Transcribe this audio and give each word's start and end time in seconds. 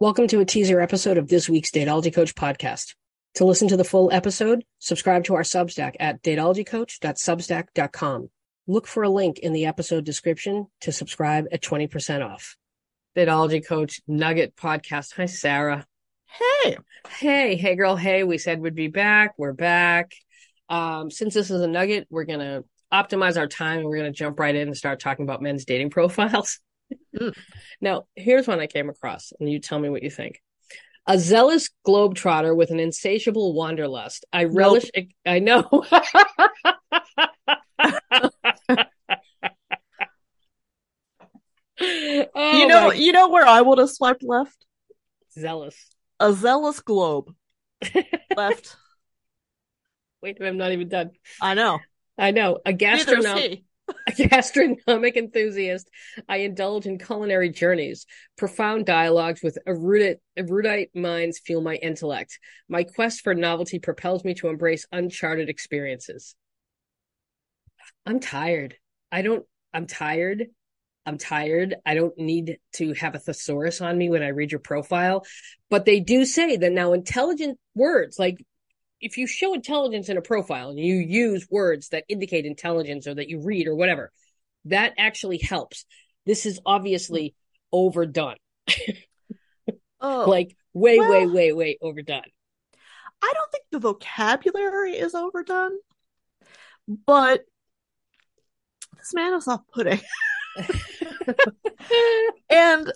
Welcome 0.00 0.28
to 0.28 0.38
a 0.38 0.44
teaser 0.44 0.80
episode 0.80 1.18
of 1.18 1.26
this 1.26 1.48
week's 1.48 1.72
Dateology 1.72 2.14
Coach 2.14 2.36
podcast. 2.36 2.94
To 3.34 3.44
listen 3.44 3.66
to 3.66 3.76
the 3.76 3.82
full 3.82 4.12
episode, 4.12 4.64
subscribe 4.78 5.24
to 5.24 5.34
our 5.34 5.42
Substack 5.42 5.96
at 5.98 6.22
dateologycoach.substack.com. 6.22 8.30
Look 8.68 8.86
for 8.86 9.02
a 9.02 9.08
link 9.08 9.40
in 9.40 9.52
the 9.52 9.66
episode 9.66 10.04
description 10.04 10.68
to 10.82 10.92
subscribe 10.92 11.46
at 11.50 11.62
20% 11.62 12.24
off. 12.24 12.56
Dateology 13.16 13.66
Coach 13.66 14.00
Nugget 14.06 14.54
podcast. 14.54 15.14
Hi, 15.16 15.26
Sarah. 15.26 15.84
Hey. 16.26 16.76
Hey, 17.08 17.56
hey, 17.56 17.74
girl. 17.74 17.96
Hey, 17.96 18.22
we 18.22 18.38
said 18.38 18.60
we'd 18.60 18.76
be 18.76 18.86
back. 18.86 19.34
We're 19.36 19.52
back. 19.52 20.12
Um, 20.68 21.10
since 21.10 21.34
this 21.34 21.50
is 21.50 21.60
a 21.60 21.66
nugget, 21.66 22.06
we're 22.08 22.22
going 22.22 22.38
to 22.38 22.62
optimize 22.92 23.36
our 23.36 23.48
time 23.48 23.78
and 23.78 23.88
we're 23.88 23.98
going 23.98 24.12
to 24.12 24.16
jump 24.16 24.38
right 24.38 24.54
in 24.54 24.68
and 24.68 24.76
start 24.76 25.00
talking 25.00 25.24
about 25.24 25.42
men's 25.42 25.64
dating 25.64 25.90
profiles. 25.90 26.60
Mm. 27.16 27.36
Now, 27.80 28.04
here's 28.14 28.46
one 28.46 28.60
I 28.60 28.66
came 28.66 28.88
across, 28.88 29.32
and 29.38 29.50
you 29.50 29.58
tell 29.58 29.78
me 29.78 29.88
what 29.88 30.02
you 30.02 30.10
think. 30.10 30.40
A 31.06 31.18
zealous 31.18 31.70
globetrotter 31.86 32.54
with 32.54 32.70
an 32.70 32.80
insatiable 32.80 33.54
wanderlust. 33.54 34.26
I 34.32 34.44
relish. 34.44 34.90
Nope. 34.94 35.06
I 35.24 35.38
know. 35.38 35.66
oh, 41.80 42.58
you 42.58 42.66
know, 42.66 42.88
my... 42.88 42.94
you 42.94 43.12
know 43.12 43.30
where 43.30 43.46
I 43.46 43.62
would 43.62 43.78
have 43.78 43.90
swiped 43.90 44.22
left. 44.22 44.66
Zealous. 45.32 45.76
A 46.20 46.32
zealous 46.32 46.80
globe. 46.80 47.34
left. 48.36 48.76
Wait, 50.20 50.36
I'm 50.42 50.56
not 50.56 50.72
even 50.72 50.88
done. 50.88 51.12
I 51.40 51.54
know. 51.54 51.78
I 52.18 52.32
know. 52.32 52.58
A 52.66 52.72
gastronom 52.72 53.62
a 54.06 54.12
gastronomic 54.28 55.16
enthusiast, 55.16 55.88
I 56.28 56.38
indulge 56.38 56.86
in 56.86 56.98
culinary 56.98 57.50
journeys. 57.50 58.06
Profound 58.36 58.86
dialogues 58.86 59.42
with 59.42 59.58
erudite, 59.66 60.18
erudite 60.36 60.90
minds 60.94 61.38
fuel 61.38 61.62
my 61.62 61.76
intellect. 61.76 62.38
My 62.68 62.84
quest 62.84 63.22
for 63.22 63.34
novelty 63.34 63.78
propels 63.78 64.24
me 64.24 64.34
to 64.34 64.48
embrace 64.48 64.86
uncharted 64.92 65.48
experiences. 65.48 66.34
I'm 68.06 68.20
tired. 68.20 68.76
I 69.10 69.22
don't, 69.22 69.44
I'm 69.72 69.86
tired. 69.86 70.46
I'm 71.06 71.18
tired. 71.18 71.76
I 71.86 71.94
don't 71.94 72.16
need 72.18 72.58
to 72.74 72.92
have 72.94 73.14
a 73.14 73.18
thesaurus 73.18 73.80
on 73.80 73.96
me 73.96 74.10
when 74.10 74.22
I 74.22 74.28
read 74.28 74.52
your 74.52 74.60
profile. 74.60 75.24
But 75.70 75.86
they 75.86 76.00
do 76.00 76.26
say 76.26 76.56
that 76.56 76.72
now 76.72 76.92
intelligent 76.92 77.58
words 77.74 78.18
like 78.18 78.44
if 79.00 79.16
you 79.16 79.26
show 79.26 79.54
intelligence 79.54 80.08
in 80.08 80.16
a 80.16 80.22
profile 80.22 80.70
and 80.70 80.78
you 80.78 80.96
use 80.96 81.46
words 81.50 81.90
that 81.90 82.04
indicate 82.08 82.44
intelligence 82.46 83.06
or 83.06 83.14
that 83.14 83.28
you 83.28 83.40
read 83.40 83.66
or 83.66 83.74
whatever, 83.74 84.10
that 84.64 84.94
actually 84.98 85.38
helps. 85.38 85.84
This 86.26 86.46
is 86.46 86.60
obviously 86.66 87.34
overdone. 87.72 88.36
oh, 90.00 90.24
like 90.28 90.56
way, 90.72 90.98
well, 90.98 91.10
way, 91.10 91.26
way, 91.26 91.52
way 91.52 91.78
overdone. 91.80 92.22
I 93.22 93.32
don't 93.34 93.50
think 93.50 93.64
the 93.70 93.80
vocabulary 93.80 94.92
is 94.92 95.14
overdone, 95.14 95.78
but 97.06 97.44
this 98.96 99.14
man 99.14 99.34
is 99.34 99.48
off 99.48 99.62
putting. 99.72 100.00
and 102.50 102.92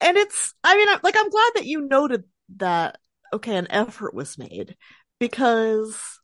and 0.00 0.16
it's 0.16 0.54
I 0.62 0.76
mean 0.76 0.88
like 1.02 1.16
I'm 1.18 1.30
glad 1.30 1.52
that 1.56 1.66
you 1.66 1.80
noted 1.82 2.24
that 2.56 2.98
okay, 3.32 3.56
an 3.56 3.66
effort 3.70 4.14
was 4.14 4.38
made 4.38 4.76
because 5.18 6.20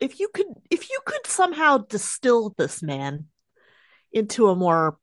if 0.00 0.20
you 0.20 0.28
could 0.32 0.46
if 0.70 0.90
you 0.90 0.98
could 1.04 1.26
somehow 1.26 1.78
distill 1.78 2.54
this 2.56 2.82
man 2.82 3.26
into 4.12 4.48
a 4.48 4.56
more 4.56 4.98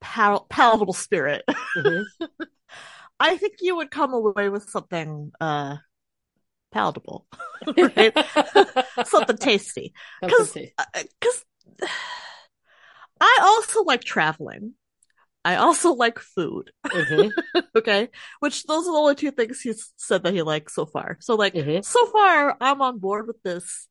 pal- 0.00 0.46
palatable 0.48 0.92
spirit, 0.92 1.44
mm-hmm. 1.48 2.24
I 3.20 3.36
think 3.36 3.56
you 3.60 3.76
would 3.76 3.90
come 3.90 4.14
away 4.14 4.48
with 4.48 4.68
something 4.68 5.32
uh 5.40 5.76
palatable, 6.72 7.26
right? 7.76 8.16
something 9.06 9.36
tasty. 9.36 9.92
Because 10.20 10.52
because 10.52 11.44
I 13.20 13.38
also 13.42 13.82
like 13.84 14.02
traveling. 14.02 14.74
I 15.44 15.56
also 15.56 15.92
like 15.94 16.18
food. 16.18 16.70
Mm-hmm. 16.86 17.60
okay. 17.76 18.08
Which 18.40 18.64
those 18.64 18.86
are 18.86 18.92
the 18.92 18.98
only 18.98 19.14
two 19.14 19.30
things 19.30 19.60
he's 19.60 19.92
said 19.96 20.22
that 20.24 20.34
he 20.34 20.42
likes 20.42 20.74
so 20.74 20.86
far. 20.86 21.16
So 21.20 21.34
like 21.34 21.54
mm-hmm. 21.54 21.82
so 21.82 22.06
far 22.06 22.56
I'm 22.60 22.82
on 22.82 22.98
board 22.98 23.26
with 23.26 23.42
this 23.42 23.88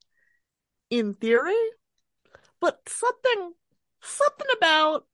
in 0.90 1.14
theory. 1.14 1.54
But 2.60 2.80
something 2.86 3.52
something 4.02 4.46
about 4.56 5.06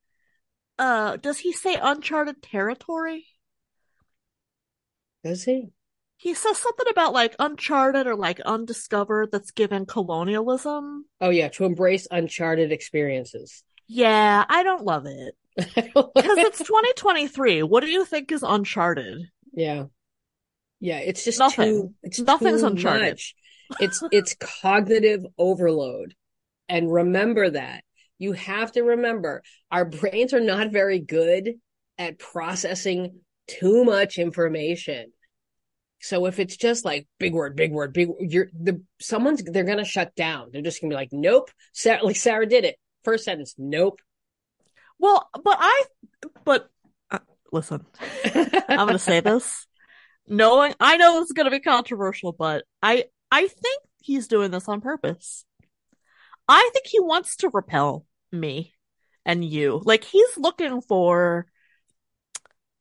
uh 0.78 1.16
does 1.16 1.38
he 1.38 1.52
say 1.52 1.76
uncharted 1.80 2.42
territory? 2.42 3.26
Does 5.24 5.44
he? 5.44 5.70
He 6.18 6.32
says 6.32 6.56
something 6.58 6.86
about 6.90 7.12
like 7.12 7.36
uncharted 7.38 8.06
or 8.06 8.14
like 8.16 8.40
undiscovered 8.40 9.30
that's 9.32 9.50
given 9.50 9.84
colonialism. 9.84 11.04
Oh 11.20 11.30
yeah, 11.30 11.48
to 11.48 11.64
embrace 11.64 12.08
uncharted 12.10 12.72
experiences. 12.72 13.62
Yeah, 13.86 14.44
I 14.48 14.62
don't 14.62 14.84
love 14.84 15.06
it. 15.06 15.36
Because 15.56 16.38
it's 16.38 16.58
2023. 16.66 17.62
What 17.62 17.82
do 17.82 17.88
you 17.90 18.04
think 18.04 18.30
is 18.32 18.42
Uncharted? 18.42 19.18
Yeah. 19.52 19.84
Yeah, 20.80 20.98
it's 20.98 21.24
just 21.24 21.38
Nothing. 21.38 21.64
too 21.72 21.94
it's 22.02 22.18
Nothing's 22.20 22.60
too 22.60 22.66
Uncharted. 22.68 23.12
Much. 23.12 23.34
It's 23.80 24.02
it's 24.12 24.36
cognitive 24.62 25.24
overload. 25.38 26.14
And 26.68 26.92
remember 26.92 27.50
that. 27.50 27.82
You 28.18 28.32
have 28.32 28.72
to 28.72 28.82
remember 28.82 29.42
our 29.70 29.84
brains 29.84 30.32
are 30.34 30.40
not 30.40 30.72
very 30.72 30.98
good 31.00 31.54
at 31.98 32.18
processing 32.18 33.20
too 33.46 33.84
much 33.84 34.18
information. 34.18 35.12
So 36.00 36.26
if 36.26 36.38
it's 36.38 36.56
just 36.56 36.84
like 36.84 37.06
big 37.18 37.32
word, 37.34 37.56
big 37.56 37.72
word, 37.72 37.92
big, 37.92 38.08
you're 38.20 38.48
the 38.58 38.82
someone's 39.00 39.42
they're 39.42 39.64
gonna 39.64 39.84
shut 39.84 40.14
down. 40.14 40.50
They're 40.52 40.62
just 40.62 40.80
gonna 40.80 40.90
be 40.90 40.96
like, 40.96 41.08
nope. 41.12 41.50
Sarah, 41.72 42.04
like 42.04 42.16
Sarah 42.16 42.46
did 42.46 42.64
it. 42.64 42.76
First 43.04 43.24
sentence, 43.24 43.54
nope. 43.56 44.00
Well, 44.98 45.28
but 45.44 45.56
I, 45.60 45.84
but 46.44 46.68
uh, 47.10 47.18
listen, 47.52 47.84
I'm 48.24 48.86
going 48.86 48.92
to 48.92 48.98
say 48.98 49.20
this, 49.20 49.66
knowing 50.26 50.74
I 50.80 50.96
know 50.96 51.20
it's 51.20 51.32
going 51.32 51.44
to 51.46 51.50
be 51.50 51.60
controversial, 51.60 52.32
but 52.32 52.64
I, 52.82 53.04
I 53.30 53.48
think 53.48 53.82
he's 54.00 54.28
doing 54.28 54.50
this 54.50 54.68
on 54.68 54.80
purpose. 54.80 55.44
I 56.48 56.70
think 56.72 56.86
he 56.86 57.00
wants 57.00 57.36
to 57.36 57.50
repel 57.52 58.06
me 58.32 58.72
and 59.24 59.44
you. 59.44 59.82
Like 59.84 60.04
he's 60.04 60.38
looking 60.38 60.80
for 60.80 61.46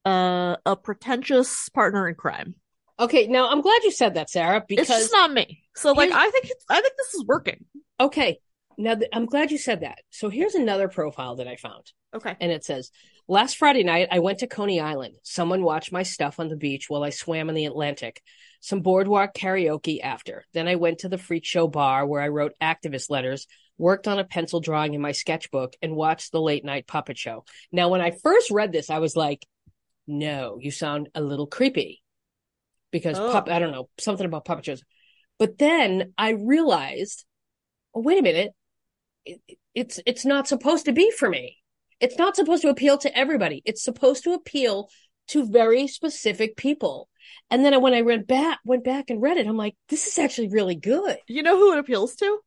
uh, 0.05 0.55
a 0.65 0.75
pretentious 0.75 1.67
partner 1.69 2.07
in 2.07 2.15
crime. 2.15 2.55
Okay, 2.97 3.27
now 3.27 3.49
I'm 3.49 3.61
glad 3.61 3.83
you 3.83 3.91
said 3.91 4.13
that, 4.13 4.29
Sarah, 4.29 4.63
because 4.65 4.89
it's 4.89 5.11
not 5.11 5.33
me. 5.33 5.63
So 5.75 5.91
like 5.91 6.11
I 6.13 6.29
think 6.29 6.49
I 6.69 6.79
think 6.79 6.93
this 6.95 7.13
is 7.15 7.25
working. 7.25 7.65
Okay, 7.99 8.39
now, 8.77 8.95
th- 8.95 9.09
I'm 9.13 9.25
glad 9.25 9.51
you 9.51 9.57
said 9.57 9.81
that. 9.81 9.99
So 10.09 10.29
here's 10.29 10.55
another 10.55 10.87
profile 10.87 11.37
that 11.37 11.47
I 11.47 11.55
found. 11.55 11.91
Okay. 12.13 12.35
And 12.39 12.51
it 12.51 12.63
says, 12.63 12.91
Last 13.27 13.57
Friday 13.57 13.83
night, 13.83 14.09
I 14.11 14.19
went 14.19 14.39
to 14.39 14.47
Coney 14.47 14.79
Island. 14.79 15.15
Someone 15.23 15.63
watched 15.63 15.91
my 15.91 16.03
stuff 16.03 16.39
on 16.39 16.47
the 16.47 16.55
beach 16.55 16.89
while 16.89 17.03
I 17.03 17.09
swam 17.09 17.49
in 17.49 17.55
the 17.55 17.65
Atlantic. 17.65 18.21
Some 18.59 18.81
boardwalk 18.81 19.33
karaoke 19.33 19.99
after. 19.99 20.45
Then 20.53 20.67
I 20.67 20.75
went 20.75 20.99
to 20.99 21.09
the 21.09 21.17
freak 21.17 21.43
show 21.43 21.67
bar 21.67 22.05
where 22.05 22.21
I 22.21 22.27
wrote 22.27 22.53
activist 22.61 23.09
letters, 23.09 23.47
worked 23.79 24.07
on 24.07 24.19
a 24.19 24.23
pencil 24.23 24.59
drawing 24.59 24.93
in 24.93 25.01
my 25.01 25.11
sketchbook, 25.11 25.73
and 25.81 25.95
watched 25.95 26.31
the 26.31 26.41
late 26.41 26.63
night 26.63 26.85
puppet 26.85 27.17
show. 27.17 27.45
Now, 27.71 27.89
when 27.89 28.01
I 28.01 28.11
first 28.11 28.51
read 28.51 28.71
this, 28.71 28.91
I 28.91 28.99
was 28.99 29.15
like, 29.15 29.43
no, 30.05 30.59
you 30.61 30.69
sound 30.69 31.09
a 31.15 31.21
little 31.21 31.47
creepy 31.47 32.03
because 32.91 33.17
oh. 33.17 33.31
pup, 33.31 33.49
I 33.49 33.57
don't 33.57 33.71
know, 33.71 33.89
something 33.99 34.25
about 34.25 34.45
puppet 34.45 34.65
shows. 34.65 34.83
But 35.39 35.57
then 35.57 36.13
I 36.15 36.29
realized, 36.29 37.25
oh, 37.95 38.01
wait 38.01 38.19
a 38.19 38.21
minute 38.21 38.51
it's 39.73 39.99
it's 40.05 40.25
not 40.25 40.47
supposed 40.47 40.85
to 40.85 40.93
be 40.93 41.11
for 41.11 41.29
me. 41.29 41.57
It's 41.99 42.17
not 42.17 42.35
supposed 42.35 42.61
to 42.63 42.69
appeal 42.69 42.97
to 42.99 43.17
everybody. 43.17 43.61
It's 43.65 43.83
supposed 43.83 44.23
to 44.23 44.33
appeal 44.33 44.89
to 45.29 45.49
very 45.49 45.87
specific 45.87 46.57
people. 46.57 47.09
And 47.49 47.63
then 47.63 47.79
when 47.81 47.93
I 47.93 48.01
went 48.01 48.27
back 48.27 48.59
went 48.63 48.83
back 48.83 49.09
and 49.09 49.21
read 49.21 49.37
it, 49.37 49.47
I'm 49.47 49.57
like, 49.57 49.75
this 49.89 50.07
is 50.07 50.19
actually 50.19 50.49
really 50.49 50.75
good. 50.75 51.17
You 51.27 51.43
know 51.43 51.57
who 51.57 51.73
it 51.73 51.79
appeals 51.79 52.15
to? 52.17 52.39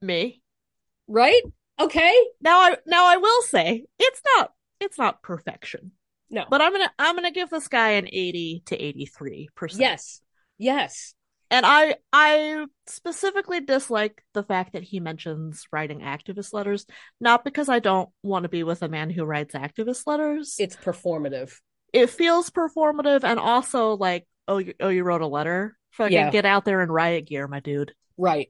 Me. 0.00 0.42
Right? 1.06 1.42
Okay. 1.80 2.14
Now 2.40 2.58
I 2.58 2.76
now 2.86 3.06
I 3.06 3.16
will 3.16 3.42
say 3.42 3.84
it's 3.98 4.20
not 4.36 4.52
it's 4.80 4.98
not 4.98 5.22
perfection. 5.22 5.92
No. 6.30 6.44
But 6.48 6.62
I'm 6.62 6.72
gonna 6.72 6.92
I'm 6.98 7.14
gonna 7.14 7.30
give 7.30 7.50
this 7.50 7.68
guy 7.68 7.90
an 7.90 8.08
80 8.10 8.62
to 8.66 8.76
83 8.76 9.48
percent. 9.54 9.80
Yes. 9.80 10.20
Yes 10.58 11.13
and 11.50 11.64
I 11.66 11.96
I 12.12 12.66
specifically 12.86 13.60
dislike 13.60 14.22
the 14.32 14.42
fact 14.42 14.72
that 14.72 14.82
he 14.82 15.00
mentions 15.00 15.66
writing 15.72 16.00
activist 16.00 16.52
letters, 16.52 16.86
not 17.20 17.44
because 17.44 17.68
I 17.68 17.78
don't 17.78 18.08
want 18.22 18.44
to 18.44 18.48
be 18.48 18.62
with 18.62 18.82
a 18.82 18.88
man 18.88 19.10
who 19.10 19.24
writes 19.24 19.54
activist 19.54 20.06
letters. 20.06 20.56
It's 20.58 20.76
performative. 20.76 21.52
It 21.92 22.10
feels 22.10 22.50
performative, 22.50 23.24
and 23.24 23.38
also 23.38 23.96
like, 23.96 24.26
oh, 24.48 24.58
you, 24.58 24.74
oh, 24.80 24.88
you 24.88 25.04
wrote 25.04 25.20
a 25.22 25.26
letter. 25.26 25.76
Fucking 25.92 26.12
yeah. 26.12 26.30
get 26.30 26.44
out 26.44 26.64
there 26.64 26.80
and 26.80 26.92
riot 26.92 27.26
gear, 27.26 27.46
my 27.46 27.60
dude. 27.60 27.92
Right. 28.18 28.48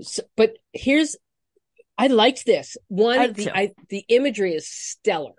So, 0.00 0.22
but 0.36 0.56
here's, 0.72 1.16
I 1.96 2.06
liked 2.06 2.46
this 2.46 2.76
one. 2.86 3.18
I 3.18 3.26
the 3.28 3.50
I, 3.56 3.72
the 3.88 4.04
imagery 4.08 4.54
is 4.54 4.68
stellar. 4.68 5.34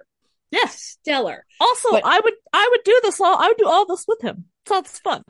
Yeah. 0.52 0.68
stellar. 0.68 1.46
Also, 1.62 1.92
But- 1.92 2.06
I 2.06 2.20
would 2.20 2.34
I 2.52 2.68
would 2.72 2.84
do 2.84 3.00
this 3.04 3.22
all 3.22 3.38
I 3.38 3.48
would 3.48 3.58
do 3.58 3.68
all 3.68 3.86
this 3.86 4.06
with 4.08 4.22
him. 4.22 4.46
Sounds 4.68 5.00
fun. 5.00 5.24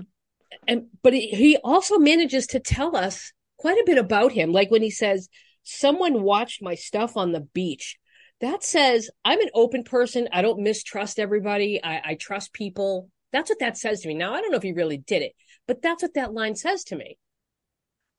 And 0.67 0.87
but 1.01 1.13
he, 1.13 1.27
he 1.29 1.57
also 1.57 1.97
manages 1.97 2.47
to 2.47 2.59
tell 2.59 2.95
us 2.95 3.33
quite 3.57 3.77
a 3.77 3.85
bit 3.85 3.97
about 3.97 4.31
him. 4.31 4.51
Like 4.51 4.71
when 4.71 4.81
he 4.81 4.91
says 4.91 5.29
someone 5.63 6.23
watched 6.23 6.61
my 6.61 6.75
stuff 6.75 7.17
on 7.17 7.31
the 7.31 7.41
beach. 7.41 7.97
That 8.41 8.63
says 8.63 9.09
i'm 9.25 9.41
an 9.41 9.49
open 9.53 9.83
person. 9.83 10.29
I 10.31 10.41
don't 10.41 10.61
mistrust 10.63 11.19
everybody. 11.19 11.83
I, 11.83 12.01
I 12.11 12.15
trust 12.15 12.53
people. 12.53 13.09
That's 13.31 13.49
what 13.49 13.59
that 13.59 13.77
says 13.77 14.01
to 14.01 14.07
me. 14.07 14.13
Now 14.13 14.33
i 14.33 14.41
don't 14.41 14.51
know 14.51 14.57
if 14.57 14.63
he 14.63 14.71
really 14.71 14.97
did 14.97 15.21
it 15.21 15.33
but 15.69 15.83
that's 15.83 16.01
what 16.01 16.15
that 16.15 16.33
line 16.33 16.55
says 16.55 16.83
to 16.85 16.95
me. 16.95 17.19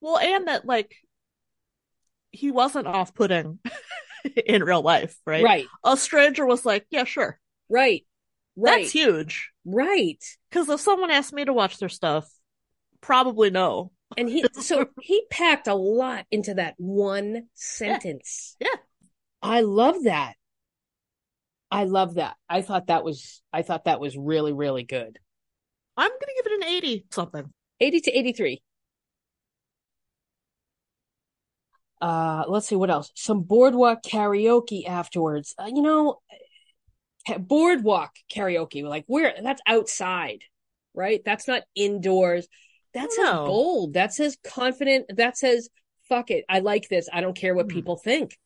Well, 0.00 0.18
and 0.18 0.46
that 0.46 0.64
like 0.64 0.94
he 2.30 2.52
wasn't 2.52 2.86
off 2.86 3.12
putting 3.12 3.58
in 4.46 4.62
real 4.62 4.82
life, 4.82 5.18
right? 5.26 5.42
right. 5.42 5.66
A 5.84 5.96
stranger 5.96 6.46
was 6.46 6.64
like, 6.64 6.86
Yeah, 6.90 7.02
sure. 7.02 7.40
right 7.68 8.06
right. 8.56 8.82
That's 8.82 8.92
huge. 8.92 9.50
right. 9.64 10.22
Because 10.50 10.68
if 10.68 10.80
someone 10.80 11.10
asked 11.10 11.32
me 11.32 11.44
to 11.44 11.52
watch 11.52 11.78
their 11.78 11.88
stuff, 11.88 12.28
probably 13.00 13.50
no. 13.50 13.92
and 14.16 14.28
he 14.28 14.44
so 14.52 14.86
he 15.00 15.24
packed 15.30 15.66
a 15.68 15.74
lot 15.74 16.26
into 16.30 16.54
that 16.54 16.74
one 16.78 17.46
sentence. 17.54 18.56
Yeah. 18.60 18.68
i 19.42 19.60
love 19.62 20.04
that. 20.04 20.34
I 21.70 21.84
love 21.84 22.14
that. 22.14 22.36
I 22.48 22.62
thought 22.62 22.88
that 22.88 23.04
was 23.04 23.42
i 23.52 23.62
thought 23.62 23.84
that 23.84 24.00
was 24.00 24.16
really 24.16 24.52
really 24.52 24.82
good. 24.82 25.18
I'm 25.96 26.10
gonna 26.10 26.32
give 26.42 26.52
it 26.52 26.62
an 26.62 26.68
80 26.68 27.06
something. 27.10 27.52
80 27.80 28.00
to 28.00 28.10
83 28.18 28.62
uh 32.00 32.44
let's 32.48 32.66
see 32.68 32.76
what 32.76 32.90
else. 32.90 33.10
Some 33.14 33.42
boardwalk 33.42 34.02
karaoke 34.02 34.86
afterwards. 34.86 35.54
Uh, 35.58 35.70
you 35.72 35.82
know 35.82 36.18
ca- 37.30 37.38
boardwalk 37.38 38.10
karaoke. 38.32 38.82
Like 38.82 39.04
where 39.06 39.34
that's 39.42 39.62
outside 39.66 40.40
right? 40.92 41.22
That's 41.24 41.46
not 41.46 41.62
indoors. 41.76 42.48
That's 42.92 43.16
No. 43.16 43.46
bold. 43.46 43.92
That 43.94 44.12
says 44.12 44.36
confident. 44.42 45.06
That 45.16 45.38
says 45.38 45.68
fuck 46.08 46.30
it. 46.32 46.44
I 46.48 46.58
like 46.58 46.88
this. 46.88 47.08
I 47.12 47.20
don't 47.20 47.36
care 47.36 47.54
what 47.54 47.66
Hmm. 47.66 47.74
people 47.76 47.96
think. 47.96 48.36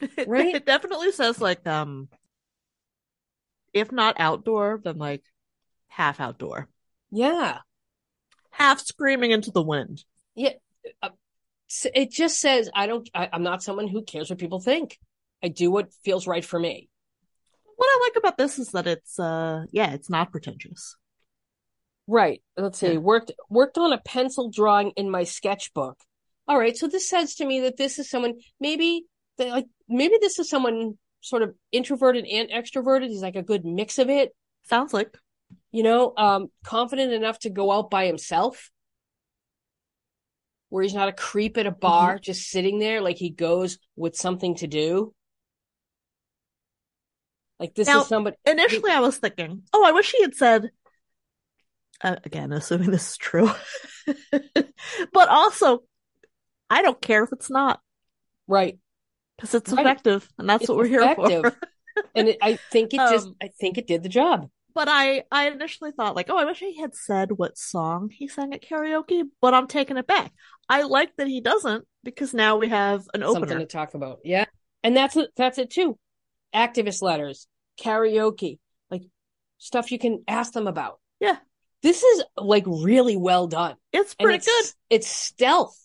Right? 0.26 0.54
it 0.54 0.66
definitely 0.66 1.12
says 1.12 1.40
like 1.40 1.66
um 1.66 2.08
if 3.72 3.92
not 3.92 4.16
outdoor, 4.18 4.80
then 4.82 4.98
like 4.98 5.22
half 5.88 6.20
outdoor. 6.20 6.68
yeah. 7.10 7.58
Half 8.50 8.80
screaming 8.80 9.30
into 9.30 9.50
the 9.52 9.62
wind. 9.62 10.04
S- 11.70 11.86
it 11.94 12.10
just 12.10 12.40
says 12.40 12.70
i 12.74 12.86
don't 12.86 13.08
I, 13.14 13.28
i'm 13.32 13.42
not 13.42 13.62
someone 13.62 13.88
who 13.88 14.02
cares 14.02 14.30
what 14.30 14.38
people 14.38 14.58
think 14.58 14.98
i 15.42 15.48
do 15.48 15.70
what 15.70 15.92
feels 16.04 16.26
right 16.26 16.44
for 16.44 16.58
me 16.58 16.88
What 17.76 17.86
I 17.88 18.00
like 18.06 18.16
about 18.16 18.36
this 18.38 18.58
is 18.58 18.70
that 18.72 18.86
it's 18.88 19.18
uh 19.18 19.64
yeah, 19.70 19.92
it's 19.92 20.10
not 20.10 20.32
pretentious. 20.32 20.96
Right. 22.06 22.42
Let's 22.56 22.78
see. 22.78 22.92
Yeah. 22.94 22.98
Worked 22.98 23.32
worked 23.50 23.78
on 23.78 23.92
a 23.92 23.98
pencil 23.98 24.50
drawing 24.50 24.90
in 24.96 25.10
my 25.10 25.24
sketchbook. 25.24 25.96
All 26.48 26.58
right. 26.58 26.76
So 26.76 26.88
this 26.88 27.08
says 27.08 27.36
to 27.36 27.44
me 27.46 27.60
that 27.60 27.76
this 27.76 27.98
is 27.98 28.10
someone 28.10 28.34
maybe 28.58 29.04
they 29.36 29.50
like 29.52 29.66
maybe 29.88 30.16
this 30.20 30.38
is 30.38 30.48
someone 30.48 30.98
sort 31.20 31.42
of 31.42 31.54
introverted 31.70 32.24
and 32.26 32.48
extroverted. 32.50 33.08
He's 33.08 33.22
like 33.22 33.36
a 33.36 33.42
good 33.42 33.64
mix 33.64 33.98
of 33.98 34.08
it. 34.10 34.34
Sounds 34.64 34.92
like 34.92 35.16
You 35.72 35.82
know, 35.84 36.14
um, 36.16 36.50
confident 36.64 37.12
enough 37.12 37.38
to 37.40 37.50
go 37.50 37.70
out 37.72 37.90
by 37.90 38.06
himself, 38.06 38.70
where 40.70 40.82
he's 40.82 40.94
not 40.94 41.08
a 41.08 41.12
creep 41.12 41.56
at 41.56 41.66
a 41.66 41.70
bar 41.70 42.18
just 42.18 42.48
sitting 42.48 42.78
there. 42.78 43.00
Like 43.00 43.16
he 43.16 43.30
goes 43.30 43.78
with 43.96 44.16
something 44.16 44.56
to 44.56 44.66
do. 44.66 45.14
Like 47.60 47.74
this 47.74 47.88
Now- 47.88 48.00
is 48.02 48.06
somebody. 48.08 48.36
initially 48.46 48.90
I 48.90 49.00
was 49.00 49.16
thinking, 49.18 49.62
oh, 49.72 49.84
I 49.84 49.92
wish 49.92 50.12
he 50.12 50.22
had 50.22 50.34
said 50.34 50.70
uh, 52.02 52.16
again, 52.24 52.52
assuming 52.52 52.90
this 52.92 53.10
is 53.10 53.16
true. 53.16 53.50
but 55.12 55.28
also 55.28 55.82
I 56.70 56.82
don't 56.82 57.00
care 57.00 57.24
if 57.24 57.32
it's 57.32 57.50
not 57.50 57.80
Right. 58.46 58.78
because 59.36 59.54
it's 59.54 59.72
Right. 59.72 59.80
effective 59.84 60.28
and 60.38 60.48
that's 60.48 60.62
It's 60.62 60.68
what 60.68 60.78
we're 60.78 60.86
here 60.86 61.14
for. 61.14 61.56
And 62.14 62.28
it, 62.28 62.38
I 62.40 62.54
think 62.70 62.94
it 62.94 62.98
just. 62.98 63.26
Um, 63.26 63.34
I 63.42 63.48
think 63.60 63.76
it 63.76 63.88
did 63.88 64.04
the 64.04 64.08
job. 64.08 64.48
But 64.72 64.86
I, 64.88 65.24
I 65.32 65.48
initially 65.48 65.90
thought 65.90 66.14
like, 66.14 66.30
oh, 66.30 66.36
I 66.38 66.44
wish 66.44 66.60
he 66.60 66.78
had 66.80 66.94
said 66.94 67.32
what 67.32 67.58
song 67.58 68.08
he 68.12 68.28
sang 68.28 68.54
at 68.54 68.62
karaoke, 68.62 69.24
but 69.40 69.52
I'm 69.52 69.66
taking 69.66 69.96
it 69.96 70.06
back. 70.06 70.32
I 70.68 70.82
like 70.82 71.10
that 71.16 71.26
he 71.26 71.40
doesn't 71.40 71.84
because 72.04 72.32
now 72.32 72.56
we 72.56 72.68
have 72.68 73.00
an 73.14 73.22
something 73.22 73.42
opener. 73.42 73.58
to 73.58 73.66
talk 73.66 73.94
about. 73.94 74.20
Yeah. 74.22 74.44
And 74.84 74.96
that's 74.96 75.16
that's 75.36 75.58
it 75.58 75.70
too. 75.70 75.98
Activist 76.54 77.02
letters, 77.02 77.46
karaoke, 77.80 78.58
like 78.90 79.02
stuff 79.58 79.92
you 79.92 79.98
can 79.98 80.24
ask 80.26 80.52
them 80.52 80.66
about. 80.66 81.00
Yeah. 81.20 81.36
This 81.82 82.02
is 82.02 82.24
like 82.36 82.64
really 82.66 83.16
well 83.16 83.46
done. 83.46 83.76
It's 83.92 84.14
pretty 84.14 84.36
it's 84.38 84.46
good. 84.46 84.74
it's 84.90 85.08
stealth. 85.08 85.76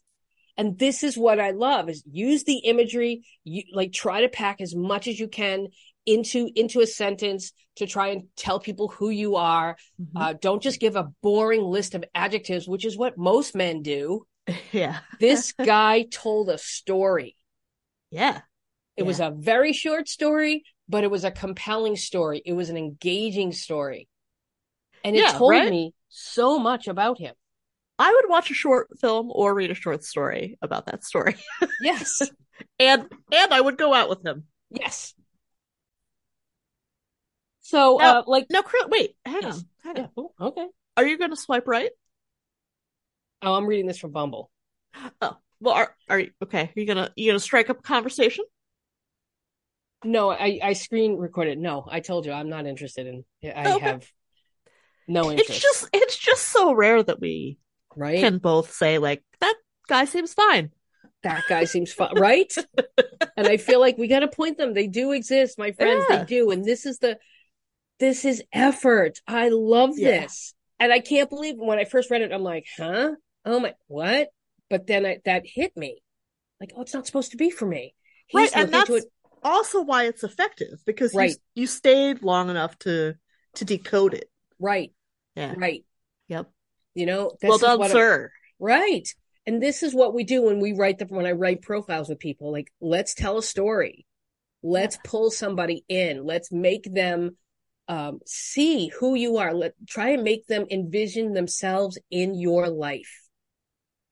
And 0.58 0.78
this 0.78 1.04
is 1.04 1.18
what 1.18 1.40
I 1.40 1.52
love 1.52 1.90
is 1.90 2.04
use 2.10 2.44
the 2.44 2.58
imagery, 2.60 3.24
you 3.44 3.64
like 3.74 3.92
try 3.92 4.22
to 4.22 4.30
pack 4.30 4.62
as 4.62 4.76
much 4.76 5.08
as 5.08 5.20
you 5.20 5.28
can 5.28 5.68
into 6.06 6.50
into 6.56 6.82
a 6.82 6.88
sentence 6.88 7.54
to 7.78 7.88
try 7.88 8.10
and 8.10 8.24
tell 8.36 8.60
people 8.60 8.88
who 8.90 9.10
you 9.10 9.36
are. 9.36 9.78
Mhm. 10.00 10.08
Uh, 10.16 10.34
don't 10.34 10.62
just 10.62 10.80
give 10.80 10.96
a 10.96 11.10
boring 11.22 11.64
list 11.64 11.96
of 11.96 12.04
adjectives, 12.14 12.68
which 12.68 12.86
is 12.86 12.98
what 12.98 13.18
most 13.18 13.56
men 13.56 13.82
do. 13.82 14.26
yeah. 14.72 15.00
This 15.20 15.54
guy 15.54 16.04
told 16.04 16.50
a 16.50 16.58
story. 16.58 17.36
Yeah. 18.12 18.42
It 18.96 19.04
was 19.04 19.20
a 19.20 19.32
very 19.32 19.74
short 19.74 20.08
story, 20.08 20.64
but 20.88 21.04
it 21.04 21.12
was 21.12 21.24
a 21.24 21.32
compelling 21.32 21.96
story. 21.96 22.42
It 22.46 22.54
was 22.54 22.70
an 22.70 22.78
engaging 22.78 23.52
story. 23.52 24.08
And 25.04 25.16
it 25.16 25.20
Yeah, 25.24 25.32
told 25.32 25.52
right? 25.52 25.70
me 25.70 25.94
so 26.10 26.60
much 26.60 26.88
about 26.88 27.18
him. 27.20 27.34
I 28.00 28.12
would 28.12 28.30
watch 28.30 28.52
a 28.52 28.54
short 28.54 28.90
film 29.00 29.32
or 29.32 29.54
read 29.54 29.72
a 29.72 29.76
short 29.76 30.04
story 30.04 30.58
about 30.62 30.86
that 30.88 31.04
story. 31.04 31.36
Yes. 31.82 32.22
and 32.80 33.08
and 33.32 33.54
I 33.54 33.60
would 33.60 33.78
go 33.78 33.94
out 33.94 34.10
with 34.10 34.26
him. 34.26 34.46
yes. 34.70 35.14
So, 37.62 37.98
Now- 37.98 38.20
uh, 38.20 38.24
like, 38.28 38.48
no 38.52 38.62
wait, 38.88 39.16
hang 39.26 39.42
Yes. 39.42 39.58
on. 39.58 39.70
Hang 39.84 39.96
yeah, 39.98 40.08
on. 40.18 40.30
oh, 40.40 40.48
okay. 40.48 40.68
Are 40.98 41.08
you 41.08 41.18
going 41.18 41.32
to 41.32 41.36
swipe 41.38 41.68
right? 41.68 41.92
Oh, 43.42 43.56
I'm 43.56 43.66
reading 43.66 43.88
this 43.88 43.98
from 43.98 44.12
Bumble. 44.12 44.50
Oh, 45.22 45.38
well, 45.60 45.74
are 45.74 45.96
are 46.10 46.20
you 46.20 46.32
okay? 46.44 46.72
Are 46.76 46.80
you 46.80 46.86
gonna 46.86 47.12
you 47.16 47.28
gonna 47.30 47.40
strike 47.40 47.70
up 47.70 47.80
a 47.80 47.82
conversation? 47.82 48.46
No, 50.04 50.32
I, 50.32 50.60
I 50.62 50.74
screen 50.74 51.18
recorded. 51.18 51.58
No, 51.58 51.86
I 51.90 52.00
told 52.00 52.26
you 52.26 52.32
I'm 52.32 52.50
not 52.50 52.66
interested 52.66 53.08
in, 53.08 53.26
I 53.44 53.70
Okay. 53.70 53.86
have 53.86 54.10
no 55.08 55.32
interest. 55.32 55.50
It's 55.50 55.62
just 55.62 55.90
it's 55.94 56.18
just 56.18 56.44
so 56.50 56.74
rare 56.74 57.02
that 57.04 57.20
we 57.20 57.58
right? 57.96 58.20
can 58.22 58.40
both 58.40 58.72
say 58.74 58.98
like 58.98 59.24
that 59.40 59.56
guy 59.88 60.06
seems 60.06 60.34
fine. 60.34 60.72
that 61.24 61.48
guy 61.48 61.64
seems 61.66 61.94
fun, 61.94 62.16
right? 62.18 62.54
and 63.38 63.48
I 63.48 63.58
feel 63.58 63.80
like 63.80 63.98
we 63.98 64.08
got 64.08 64.20
to 64.20 64.28
point 64.28 64.58
them. 64.58 64.74
They 64.74 64.88
do 64.88 65.12
exist, 65.12 65.58
my 65.58 65.72
friends. 65.72 66.06
Yeah. 66.10 66.18
They 66.18 66.26
do, 66.26 66.52
and 66.52 66.64
this 66.66 66.86
is 66.86 67.00
the, 67.00 67.18
this 68.00 68.26
is 68.26 68.44
effort. 68.54 69.20
I 69.28 69.50
love 69.50 69.96
Yeah. 69.96 70.22
this, 70.22 70.54
and 70.80 70.92
I 70.94 71.00
can't 71.00 71.30
believe 71.30 71.56
when 71.58 71.80
I 71.80 71.86
first 71.86 72.12
read 72.12 72.22
it. 72.22 72.32
I'm 72.32 72.44
like, 72.44 72.66
huh? 72.78 73.12
Oh 73.46 73.60
my, 73.60 73.74
what? 73.88 74.30
But 74.70 74.88
then 74.88 75.06
I, 75.06 75.20
that 75.26 75.44
hit 75.46 75.76
me, 75.78 76.02
like, 76.62 76.74
oh, 76.76 76.82
it's 76.82 76.94
not 76.94 77.08
supposed 77.08 77.32
to 77.32 77.38
be 77.38 77.50
for 77.50 77.66
me. 77.66 77.96
He's 78.28 78.54
Right, 78.54 78.64
and 78.64 78.74
that's 78.74 78.90
it. 78.90 79.06
Also 79.44 79.82
why 79.82 80.06
it's 80.06 80.24
effective 80.24 80.80
because 80.86 81.14
Right. 81.14 81.32
you 81.56 81.62
you 81.64 81.68
stayed 81.68 82.24
long 82.24 82.50
enough 82.50 82.78
to 82.80 83.16
to 83.56 83.66
decode 83.66 84.14
it. 84.14 84.30
Right, 84.60 84.92
Yeah. 85.36 85.54
right. 85.58 85.86
Yep. 86.28 86.50
You 86.96 87.06
know, 87.06 87.32
this 87.42 87.50
well 87.50 87.58
done, 87.58 87.82
I'm- 87.82 87.92
sir. 87.92 88.32
Right. 88.60 89.08
And 89.46 89.62
this 89.62 89.84
is 89.84 89.94
what 89.94 90.14
we 90.14 90.24
do 90.24 90.44
when 90.44 90.60
we 90.60 90.72
write 90.74 91.00
the 91.00 91.06
when 91.06 91.26
I 91.26 91.34
write 91.34 91.62
profiles 91.62 92.08
with 92.10 92.20
people. 92.20 92.52
Like, 92.52 92.72
let's 92.80 93.14
tell 93.14 93.38
a 93.38 93.44
story. 93.44 94.06
Let's 94.62 94.98
pull 95.04 95.30
somebody 95.32 95.84
in. 95.90 96.24
Let's 96.24 96.52
make 96.52 96.84
them 96.92 97.38
um, 97.90 98.22
see 98.26 98.88
who 98.88 99.14
you 99.16 99.38
are. 99.38 99.54
Let 99.54 99.74
try 99.88 100.10
and 100.12 100.24
make 100.24 100.48
them 100.48 100.66
envision 100.72 101.34
themselves 101.34 101.98
in 102.10 102.34
your 102.36 102.70
life. 102.70 103.28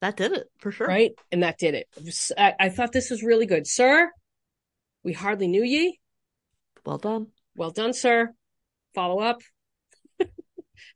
That 0.01 0.17
did 0.17 0.33
it 0.33 0.47
for 0.57 0.71
sure. 0.71 0.88
Right. 0.88 1.13
And 1.31 1.43
that 1.43 1.57
did 1.57 1.75
it. 1.75 1.88
It 1.95 2.31
I, 2.38 2.53
I 2.59 2.69
thought 2.69 2.91
this 2.91 3.09
was 3.09 3.23
really 3.23 3.45
good. 3.45 3.65
Sir, 3.65 4.11
we 5.03 5.13
hardly 5.13 5.48
knew 5.48 5.63
ye. 5.63 6.00
Well 6.86 6.98
done. 6.98 7.27
Well 7.55 7.72
done, 7.72 7.93
sir. 7.93 8.34
Follow 8.96 9.20
up. 9.20 9.41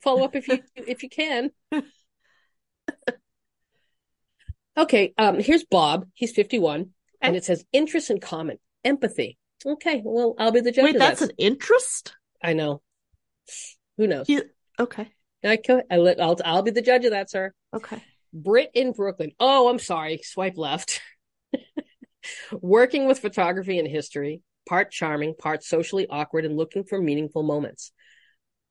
Follow 0.02 0.24
up 0.24 0.36
if 0.36 0.48
you 0.48 0.60
if 0.76 1.04
you 1.04 1.10
can. 1.10 1.52
Okay, 4.78 5.14
um, 5.18 5.40
here's 5.40 5.64
Bob. 5.64 6.06
He's 6.14 6.34
51, 6.34 6.90
and 7.22 7.36
it 7.36 7.46
says 7.46 7.64
interests 7.72 8.10
in 8.10 8.20
common, 8.20 8.58
empathy. 8.84 9.38
Okay, 9.66 10.02
well, 10.04 10.36
I'll 10.38 10.52
be 10.52 10.60
the 10.60 10.72
judge 10.72 10.90
of 10.90 10.94
that. 10.94 10.94
Wait, 10.94 11.00
that's 11.00 11.20
that. 11.22 11.30
an 11.30 11.36
interest. 11.38 12.14
I 12.44 12.54
know. 12.54 12.82
Who 13.98 14.08
knows? 14.08 14.28
You 14.28 14.44
okay? 14.78 15.10
I 15.44 15.60
I'll 15.90 16.38
I'll 16.44 16.62
be 16.64 16.72
the 16.72 16.82
judge 16.82 17.06
of 17.06 17.12
that, 17.12 17.30
sir. 17.30 17.54
Okay. 17.74 18.04
Brit 18.34 18.72
in 18.74 18.92
Brooklyn. 18.92 19.32
Oh, 19.40 19.70
I'm 19.70 19.80
sorry. 19.80 20.20
Swipe 20.24 20.58
left. 20.58 21.02
Working 22.52 23.08
with 23.08 23.20
photography 23.20 23.80
and 23.80 23.88
history. 23.88 24.42
part 24.68 24.90
charming, 24.92 25.36
part 25.36 25.64
socially 25.64 26.08
awkward, 26.10 26.44
and 26.46 26.58
looking 26.58 26.84
for 26.84 27.00
meaningful 27.00 27.44
moments. 27.44 27.92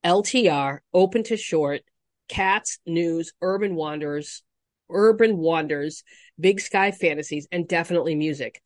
LTR, 0.04 0.80
open 0.92 1.22
to 1.24 1.36
short, 1.36 1.82
cats, 2.28 2.78
news, 2.84 3.32
urban 3.40 3.74
wanderers, 3.76 4.42
urban 4.90 5.38
wanders, 5.38 6.02
big 6.38 6.60
sky 6.60 6.90
fantasies, 6.90 7.46
and 7.52 7.68
definitely 7.68 8.14
music. 8.14 8.60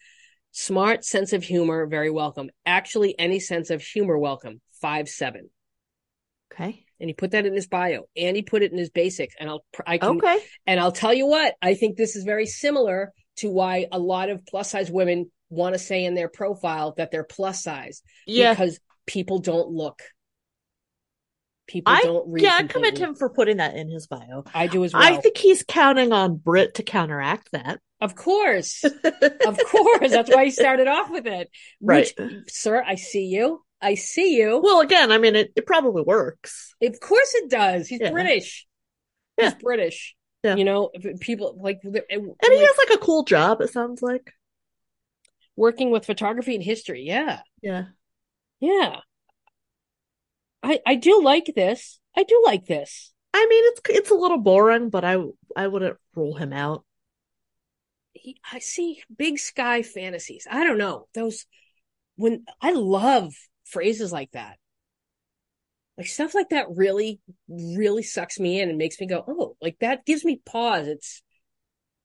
Smart 0.53 1.05
sense 1.05 1.33
of 1.35 1.45
humor, 1.45 1.87
very 1.87 2.11
welcome. 2.11 2.49
Actually, 2.65 3.17
any 3.19 3.39
sense 3.41 3.69
of 3.71 3.83
humor, 3.83 4.17
welcome. 4.19 4.61
Five 4.81 5.09
seven. 5.09 5.51
Okay. 6.53 6.85
And 7.01 7.09
he 7.11 7.15
put 7.15 7.33
that 7.33 7.47
in 7.47 7.55
his 7.55 7.69
bio, 7.69 8.05
and 8.17 8.35
he 8.37 8.43
put 8.43 8.63
it 8.63 8.73
in 8.73 8.79
his 8.79 8.91
basics. 8.91 9.35
And 9.39 9.49
I'll, 9.51 9.65
I 9.87 9.99
can, 9.99 10.17
Okay. 10.17 10.39
and 10.67 10.81
I'll 10.81 10.91
tell 10.93 11.15
you 11.15 11.27
what, 11.27 11.55
I 11.63 11.75
think 11.75 11.97
this 11.97 12.17
is 12.17 12.25
very 12.25 12.47
similar 12.47 13.13
to 13.39 13.51
why 13.51 13.87
a 13.91 13.99
lot 13.99 14.31
of 14.31 14.45
plus 14.47 14.71
size 14.71 14.91
women 14.91 15.31
want 15.51 15.75
to 15.75 15.79
say 15.79 16.05
in 16.05 16.15
their 16.15 16.29
profile 16.29 16.95
that 16.97 17.11
they're 17.11 17.25
plus 17.25 17.63
size 17.63 18.03
Yeah. 18.27 18.53
because 18.53 18.79
people 19.07 19.39
don't 19.39 19.71
look. 19.71 20.03
People 21.67 21.93
I 21.93 22.01
don't 22.01 22.31
read. 22.31 22.43
yeah, 22.45 22.55
I 22.59 22.63
commend 22.63 22.97
him 22.97 23.15
for 23.15 23.29
putting 23.29 23.59
that 23.59 23.77
in 23.77 23.91
his 23.91 24.07
bio. 24.07 24.45
I 24.55 24.69
do 24.69 24.85
as 24.85 24.95
well. 24.95 25.03
I 25.03 25.19
think 25.19 25.37
he's 25.37 25.63
counting 25.63 26.13
on 26.13 26.37
Brit 26.37 26.77
to 26.77 26.83
counteract 26.83 27.51
that. 27.53 27.79
of 28.01 28.15
course, 28.15 28.85
of 28.85 29.59
course. 29.67 30.11
That's 30.11 30.35
why 30.35 30.47
he 30.47 30.51
started 30.51 30.87
off 30.89 31.11
with 31.11 31.27
it. 31.27 31.51
Right. 31.83 32.11
Which, 32.19 32.51
sir, 32.51 32.83
I 32.87 32.95
see 32.95 33.27
you. 33.27 33.63
I 33.83 33.97
see 33.97 34.35
you. 34.37 34.61
Well, 34.63 34.81
again, 34.81 35.13
I 35.13 35.19
mean, 35.19 35.37
it, 35.37 35.53
it 35.57 35.67
probably 35.67 36.03
works. 36.03 36.75
Of 36.83 36.99
course 37.01 37.35
it 37.35 37.51
does. 37.51 37.87
He's 37.87 38.01
Yeah. 38.01 38.13
British. 38.13 38.67
Yeah. 39.37 39.51
He's 39.51 39.63
British. 39.63 40.17
Yeah. 40.45 40.55
You 40.57 40.65
know, 40.65 40.91
people 41.21 41.59
like, 41.61 41.81
and 41.85 41.97
And 41.97 42.53
he 42.53 42.61
has 42.61 42.79
like 42.79 42.97
a 42.97 43.05
cool 43.05 43.25
job, 43.25 43.61
it 43.61 43.71
sounds 43.71 44.03
like. 44.03 44.33
working 45.57 45.91
with 45.91 46.07
photography 46.07 46.55
and 46.55 46.65
history. 46.65 47.03
Yeah. 47.03 47.41
Yeah. 47.63 47.87
Yeah. 48.61 49.01
I 50.63 50.81
I 50.87 50.95
do 50.95 51.21
like 51.23 51.47
this. 51.57 51.99
I 52.17 52.23
do 52.25 52.43
like 52.45 52.67
this. 52.67 53.13
I 53.35 53.47
mean, 53.49 53.65
it's 53.67 53.81
it's 53.89 54.11
a 54.11 54.15
little 54.15 54.39
boring, 54.39 54.91
but 54.91 55.05
I 55.05 55.17
I 55.57 55.67
wouldn't 55.69 55.99
rule 56.15 56.35
him 56.35 56.53
out. 56.53 56.85
He, 58.13 58.39
I 58.53 58.59
see 58.59 59.03
big 59.17 59.39
sky 59.39 59.83
fantasies. 59.83 60.47
I 60.51 60.65
don't 60.65 60.79
know. 60.79 61.09
Those 61.15 61.47
when 62.17 62.45
I 62.61 62.73
love 62.73 63.35
phrases 63.65 64.13
like 64.13 64.33
that. 64.33 64.59
Like 65.99 66.07
stuff 66.07 66.35
like 66.35 66.51
that 66.51 66.69
really 66.77 67.21
really 67.49 68.05
sucks 68.05 68.41
me 68.41 68.61
in 68.61 68.71
and 68.71 68.79
makes 68.79 69.01
me 69.01 69.07
go, 69.07 69.25
"Oh, 69.27 69.57
like 69.61 69.79
that 69.81 70.07
gives 70.07 70.25
me 70.25 70.41
pause." 70.47 70.87
It's 70.89 71.23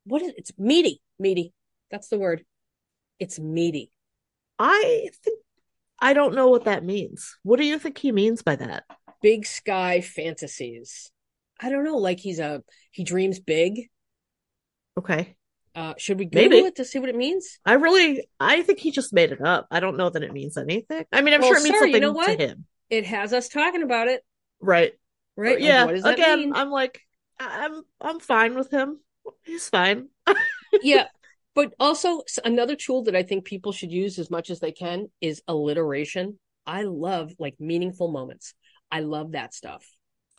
what 0.05 0.21
is 0.23 0.33
it's 0.37 0.51
meaty. 0.57 1.01
Meaty. 1.19 1.53
That's 1.91 2.09
the 2.09 2.19
word. 2.19 2.45
It's 3.19 3.39
meaty. 3.39 3.91
I 4.59 5.09
think 5.23 5.39
I 5.99 6.13
don't 6.13 6.35
know 6.35 6.49
what 6.49 6.65
that 6.65 6.83
means. 6.85 7.37
What 7.43 7.59
do 7.59 7.65
you 7.65 7.79
think 7.79 7.97
he 7.97 8.11
means 8.11 8.41
by 8.43 8.55
that? 8.57 8.85
Big 9.21 9.45
sky 9.45 10.01
fantasies. 10.01 11.11
I 11.59 11.69
don't 11.69 11.83
know, 11.85 11.97
like 11.97 12.19
he's 12.19 12.39
a 12.39 12.63
he 12.91 13.03
dreams 13.03 13.39
big. 13.39 13.89
Okay. 14.97 15.35
Uh 15.75 15.93
should 15.97 16.19
we 16.19 16.25
Google 16.25 16.41
Maybe. 16.51 16.57
it 16.65 16.75
to 16.75 16.85
see 16.85 16.99
what 16.99 17.09
it 17.09 17.15
means? 17.15 17.59
I 17.65 17.73
really 17.73 18.27
I 18.39 18.61
think 18.63 18.79
he 18.79 18.91
just 18.91 19.13
made 19.13 19.31
it 19.31 19.41
up. 19.41 19.67
I 19.71 19.79
don't 19.79 19.97
know 19.97 20.09
that 20.09 20.23
it 20.23 20.33
means 20.33 20.57
anything. 20.57 21.05
I 21.11 21.21
mean, 21.21 21.33
I'm 21.33 21.41
Well, 21.41 21.49
sure 21.49 21.57
it 21.57 21.63
means 21.63 21.79
sir, 21.79 21.85
you 21.85 21.93
something 21.93 22.01
know 22.01 22.13
to 22.23 22.35
him. 22.37 22.65
It 22.93 23.05
has 23.07 23.33
us 23.33 23.49
talking 23.49 23.81
about 23.81 24.07
it, 24.07 24.21
Right. 24.61 24.93
right? 25.35 25.59
Yeah. 25.59 25.85
what 25.85 25.95
does 25.95 26.03
that 26.03 26.13
Again, 26.13 26.39
mean? 26.39 26.53
I'm 26.53 26.69
like 26.69 27.01
I'm 27.39 27.81
I'm 27.99 28.19
fine 28.19 28.53
with 28.55 28.69
him. 28.69 28.99
He's 29.43 29.67
fine. 29.67 30.09
yeah. 30.83 31.07
But 31.55 31.73
also 31.79 32.21
another 32.45 32.75
tool 32.75 33.03
that 33.05 33.15
I 33.15 33.23
think 33.23 33.45
people 33.45 33.71
should 33.71 33.91
use 33.91 34.19
as 34.19 34.29
much 34.29 34.51
as 34.51 34.59
they 34.59 34.71
can 34.71 35.07
is 35.21 35.41
alliteration. 35.47 36.37
I 36.67 36.83
love 36.83 37.31
like 37.39 37.55
meaningful 37.59 38.11
moments. 38.11 38.53
I 38.91 38.99
love 38.99 39.31
that 39.31 39.55
stuff. 39.55 39.83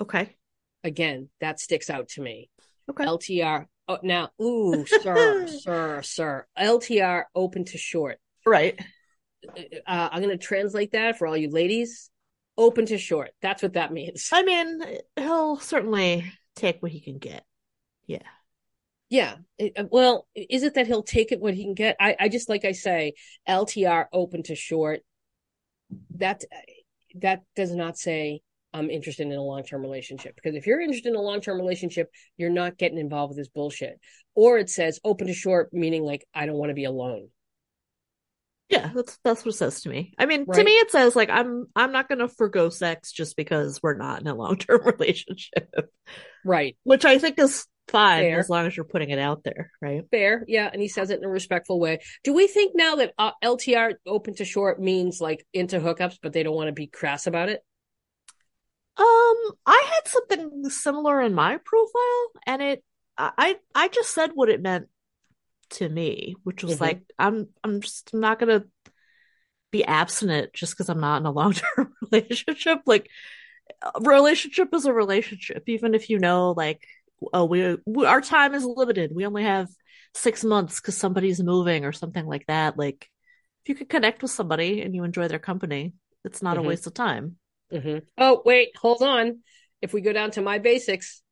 Okay. 0.00 0.37
Again, 0.84 1.28
that 1.40 1.58
sticks 1.58 1.90
out 1.90 2.08
to 2.11 2.23
me. 2.23 2.50
Okay. 2.88 3.04
LTR. 3.04 3.66
Oh, 3.88 3.99
now, 4.02 4.30
ooh, 4.40 4.87
sir, 4.87 5.46
sir, 5.61 6.02
sir. 6.02 6.46
LTR 6.56 7.25
open 7.34 7.64
to 7.66 7.78
short. 7.78 8.18
Right. 8.46 8.78
Uh, 9.46 10.08
I'm 10.11 10.23
going 10.23 10.37
to 10.38 10.42
translate 10.42 10.92
that 10.92 11.18
for 11.18 11.26
all 11.26 11.37
you 11.37 11.50
ladies. 11.50 12.11
Open 12.56 12.87
to 12.87 12.99
short. 12.99 13.30
That's 13.42 13.62
what 13.62 13.73
that 13.75 13.92
means. 13.92 14.28
I 14.32 14.42
mean, 14.42 14.80
he'll 15.16 15.58
certainly 15.58 16.32
take 16.54 16.82
what 16.82 16.92
he 16.92 17.00
can 17.00 17.18
get. 17.18 17.44
Yeah. 18.06 18.23
Yeah. 19.11 19.37
It- 19.58 19.73
uh, 19.76 19.84
well, 19.90 20.26
is 20.34 20.62
it 20.62 20.75
that 20.75 20.87
he'll 20.87 21.02
take 21.02 21.32
it 21.32 21.40
what 21.40 21.54
he 21.54 21.64
can 21.64 21.75
get? 21.75 21.96
I, 22.00 22.16
I 22.18 22.28
just 22.28 22.49
like 22.49 22.64
I 22.64 22.73
say, 22.73 23.14
LTR 23.49 24.06
open 24.12 24.42
to 24.44 24.54
short. 24.54 25.00
That 26.16 26.42
that 27.20 27.42
does 27.54 27.73
not 27.75 27.96
say 27.99 28.40
I'm 28.73 28.90
interested 28.90 29.26
in 29.26 29.32
a 29.32 29.42
long 29.42 29.62
term 29.62 29.82
relationship 29.82 30.34
because 30.34 30.56
if 30.56 30.66
you're 30.66 30.80
interested 30.80 31.11
in 31.11 31.16
a 31.16 31.23
long 31.23 31.40
term 31.40 31.58
relationship, 31.58 32.11
you're 32.37 32.50
not 32.50 32.76
getting 32.76 32.99
involved 32.99 33.30
with 33.30 33.38
this 33.38 33.49
bullshit. 33.49 34.00
Or 34.34 34.58
it 34.58 34.68
says 34.68 34.99
open 35.04 35.28
to 35.28 35.34
short, 35.34 35.73
meaning 35.73 36.04
like 36.04 36.26
I 36.34 36.46
don't 36.46 36.56
want 36.56 36.70
to 36.70 36.75
be 36.75 36.84
alone. 36.84 37.28
Yeah, 38.68 38.90
that's 38.94 39.18
that's 39.23 39.44
what 39.44 39.54
it 39.54 39.59
says 39.59 39.83
to 39.83 39.90
me. 39.90 40.14
I 40.18 40.26
mean, 40.26 40.47
to 40.47 40.64
me 40.64 40.73
it 40.73 40.90
says 40.90 41.14
like 41.14 41.30
I'm 41.30 41.66
I'm 41.76 41.92
not 41.92 42.09
gonna 42.09 42.28
forgo 42.28 42.71
sex 42.71 43.12
just 43.12 43.37
because 43.37 43.80
we're 43.83 43.97
not 43.97 44.21
in 44.21 44.26
a 44.26 44.35
long 44.35 44.56
term 44.56 44.80
relationship. 44.99 45.71
Right. 46.44 46.76
Which 46.83 47.04
I 47.04 47.18
think 47.18 47.38
is 47.38 47.66
fine 47.88 48.23
Fair. 48.23 48.38
as 48.38 48.49
long 48.49 48.66
as 48.66 48.76
you're 48.76 48.85
putting 48.85 49.11
it 49.11 49.18
out 49.18 49.44
there, 49.44 49.71
right? 49.83 50.02
Fair. 50.11 50.44
Yeah. 50.49 50.71
And 50.73 50.80
he 50.80 50.88
says 50.88 51.11
it 51.11 51.18
in 51.18 51.25
a 51.25 51.28
respectful 51.28 51.78
way. 51.78 52.00
Do 52.23 52.33
we 52.33 52.47
think 52.47 52.73
now 52.75 52.97
that 52.97 53.12
uh, 53.18 53.33
LTR 53.42 53.94
open 54.06 54.35
to 54.37 54.44
short 54.44 54.80
means 54.80 55.21
like 55.21 55.47
into 55.52 55.78
hookups, 55.78 56.18
but 56.23 56.33
they 56.33 56.42
don't 56.42 56.56
want 56.56 56.68
to 56.68 56.73
be 56.73 56.87
crass 56.87 57.26
about 57.26 57.50
it? 57.50 57.61
Um, 58.97 59.52
I 59.66 59.90
had 59.92 60.09
something 60.09 60.71
similar 60.71 61.21
in 61.21 61.35
my 61.35 61.59
profile, 61.64 62.30
and 62.47 62.62
it 62.62 62.85
I 63.18 63.56
I 63.75 63.88
just 63.88 64.14
said 64.14 64.30
what 64.35 64.49
it 64.49 64.62
meant 64.62 64.88
to 65.75 65.88
me, 65.88 66.37
which 66.45 66.62
was 66.62 66.75
Mhm. 66.76 66.81
like 66.81 67.02
I'm 67.19 67.49
I'm 67.62 67.81
just 67.81 68.14
not 68.14 68.38
gonna 68.38 68.64
be 69.71 69.85
abstinent 69.85 70.52
just 70.52 70.73
because 70.75 70.88
I'm 70.88 71.00
not 71.00 71.21
in 71.21 71.26
a 71.26 71.31
long 71.33 71.52
term 71.54 71.93
relationship. 72.12 72.81
Like, 72.87 73.09
relationship 74.00 74.75
is 74.75 74.87
a 74.87 74.93
relationship, 74.93 75.64
even 75.69 75.95
if 75.95 76.11
you 76.11 76.19
know 76.19 76.52
like 76.57 76.85
oh 77.33 77.45
we, 77.45 77.78
we 77.87 78.07
our 78.07 78.21
time 78.21 78.54
is 78.54 78.64
limited. 78.64 79.12
We 79.14 79.26
only 79.26 79.45
have 79.45 79.69
six 80.14 80.45
months 80.45 80.81
because 80.81 80.97
somebody's 80.97 81.43
moving 81.43 81.85
or 81.85 81.93
something 81.93 82.26
like 82.26 82.47
that. 82.47 82.78
Like, 82.78 83.09
if 83.64 83.71
you 83.71 83.75
can 83.75 83.87
connect 83.87 84.23
with 84.23 84.31
somebody 84.31 84.83
and 84.83 84.95
you 84.95 85.04
enjoy 85.04 85.28
their 85.28 85.38
company, 85.38 85.95
it's 86.25 86.43
not 86.43 86.57
Mhm. 86.57 86.61
a 86.61 86.62
waste 86.62 86.87
of 86.87 86.95
time. 86.95 87.37
hmm 87.71 87.99
Oh, 88.19 88.43
wait, 88.45 88.76
hold 88.76 89.02
on. 89.02 89.40
If 89.83 89.93
we 89.93 90.00
go 90.00 90.12
down 90.12 90.31
to 90.33 90.43
my 90.43 90.59
basics, 90.59 91.23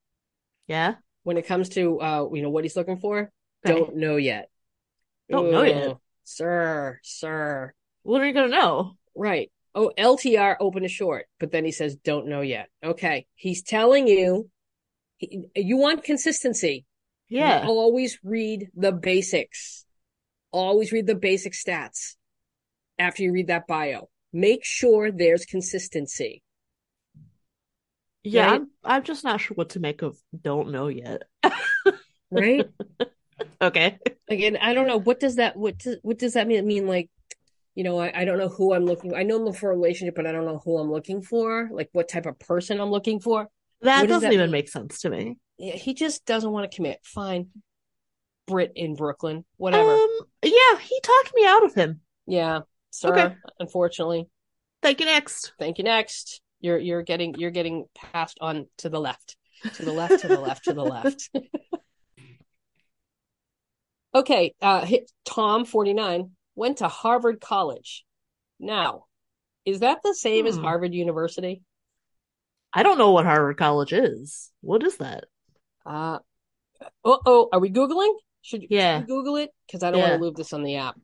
Yeah. 0.66 0.96
when 1.22 1.36
it 1.36 1.46
comes 1.46 1.68
to 1.70 2.00
uh, 2.00 2.28
you 2.32 2.42
know, 2.42 2.50
what 2.50 2.64
he's 2.64 2.76
looking 2.76 2.98
for, 2.98 3.30
Okay. 3.64 3.78
don't 3.78 3.96
know 3.96 4.16
yet. 4.16 4.50
Don't 5.30 5.50
know 5.50 5.62
yet. 5.62 5.96
Sir, 6.24 7.00
sir. 7.02 7.74
What 8.02 8.20
are 8.20 8.26
you 8.26 8.32
gonna 8.32 8.48
know? 8.48 8.96
Right. 9.14 9.50
Oh, 9.74 9.92
LTR 9.96 10.56
open 10.60 10.82
to 10.82 10.88
short, 10.88 11.26
but 11.40 11.50
then 11.50 11.64
he 11.64 11.72
says 11.72 11.96
don't 11.96 12.26
know 12.26 12.40
yet. 12.40 12.68
Okay. 12.84 13.26
He's 13.34 13.62
telling 13.62 14.06
you 14.06 14.50
he, 15.16 15.46
you 15.54 15.76
want 15.76 16.04
consistency. 16.04 16.84
Yeah. 17.28 17.64
Always 17.66 18.18
read 18.22 18.68
the 18.74 18.92
basics. 18.92 19.86
Always 20.50 20.92
read 20.92 21.06
the 21.06 21.14
basic 21.14 21.54
stats 21.54 22.16
after 22.98 23.22
you 23.22 23.32
read 23.32 23.46
that 23.46 23.66
bio. 23.66 24.10
Make 24.32 24.64
sure 24.64 25.10
there's 25.10 25.44
consistency. 25.44 26.42
Yeah, 28.22 28.46
Right? 28.46 28.54
I'm, 28.54 28.70
I'm 28.84 29.02
just 29.02 29.24
not 29.24 29.40
sure 29.40 29.54
what 29.54 29.70
to 29.70 29.80
make 29.80 30.02
of 30.02 30.16
don't 30.38 30.70
know 30.72 30.88
yet. 30.88 31.22
Right? 32.30 32.66
Okay. 33.62 33.98
Again, 34.28 34.56
I 34.60 34.74
don't 34.74 34.86
know 34.88 34.98
what 34.98 35.20
does 35.20 35.36
that 35.36 35.56
what 35.56 35.78
does 35.78 35.96
what 36.02 36.18
does 36.18 36.34
that 36.34 36.46
mean? 36.48 36.66
Mean 36.66 36.86
like, 36.88 37.08
you 37.74 37.84
know, 37.84 37.98
I, 37.98 38.22
I 38.22 38.24
don't 38.24 38.38
know 38.38 38.48
who 38.48 38.74
I'm 38.74 38.84
looking. 38.84 39.14
I 39.14 39.22
know 39.22 39.36
I'm 39.36 39.44
looking 39.44 39.60
for 39.60 39.70
a 39.70 39.74
relationship, 39.76 40.14
but 40.16 40.26
I 40.26 40.32
don't 40.32 40.44
know 40.46 40.60
who 40.64 40.78
I'm 40.78 40.90
looking 40.90 41.22
for. 41.22 41.68
Like 41.72 41.88
what 41.92 42.08
type 42.08 42.26
of 42.26 42.38
person 42.38 42.80
I'm 42.80 42.90
looking 42.90 43.20
for. 43.20 43.48
That 43.82 44.00
What 44.00 44.08
does 44.08 44.16
doesn't 44.16 44.28
that 44.30 44.34
even 44.34 44.46
mean? 44.46 44.52
make 44.52 44.68
sense 44.68 45.00
to 45.02 45.10
me. 45.10 45.38
Yeah, 45.58 45.74
he 45.76 45.94
just 45.94 46.24
doesn't 46.26 46.50
want 46.50 46.70
to 46.70 46.74
commit. 46.74 46.98
Fine, 47.04 47.48
Brit 48.46 48.72
in 48.74 48.94
Brooklyn, 48.96 49.44
whatever. 49.56 49.92
Um, 49.92 50.08
yeah, 50.42 50.78
he 50.80 51.00
talked 51.02 51.32
me 51.34 51.44
out 51.46 51.64
of 51.64 51.74
him. 51.74 52.00
yeah, 52.26 52.60
sir. 52.90 53.12
okay. 53.12 53.34
Unfortunately, 53.60 54.28
Thank 54.82 54.98
you 55.00 55.06
next. 55.06 55.52
thank 55.58 55.78
you. 55.78 55.84
Next, 55.84 56.40
you're 56.60 56.78
you're 56.78 57.02
getting 57.02 57.34
you're 57.38 57.50
getting 57.52 57.86
passed 57.94 58.38
on 58.40 58.66
to 58.78 58.88
the 58.88 59.00
left, 59.00 59.36
to 59.74 59.84
the 59.84 59.92
left, 59.92 60.20
to 60.22 60.28
the 60.28 60.40
left, 60.40 60.64
to 60.64 60.72
the 60.74 60.82
left. 60.84 61.30
okay, 64.14 64.54
uh, 64.60 64.86
Tom 65.24 65.64
forty 65.64 65.92
nine 65.92 66.30
went 66.54 66.78
to 66.78 66.88
Harvard 66.88 67.40
College. 67.40 68.04
Now, 68.58 69.06
is 69.64 69.80
that 69.80 69.98
the 70.02 70.14
same 70.14 70.46
as 70.46 70.56
Hmm. 70.56 70.62
Harvard 70.62 70.94
University? 70.94 71.62
I 72.72 72.82
don't 72.82 72.98
know 72.98 73.10
what 73.10 73.26
Harvard 73.26 73.56
College 73.58 73.92
is. 73.92 74.50
What 74.60 74.82
is 74.82 74.96
that? 74.98 75.24
Uh, 75.84 76.18
oh, 77.04 77.48
are 77.52 77.60
we 77.60 77.70
Googling? 77.70 78.14
Should, 78.40 78.66
Yeah. 78.70 79.00
should 79.00 79.08
Google 79.08 79.36
it? 79.36 79.50
Because 79.66 79.82
I 79.82 79.90
don't 79.90 80.00
want 80.00 80.14
to 80.14 80.24
leave 80.24 80.34
this 80.34 80.52
on 80.52 80.62
the 80.62 80.76
app. 80.76 80.98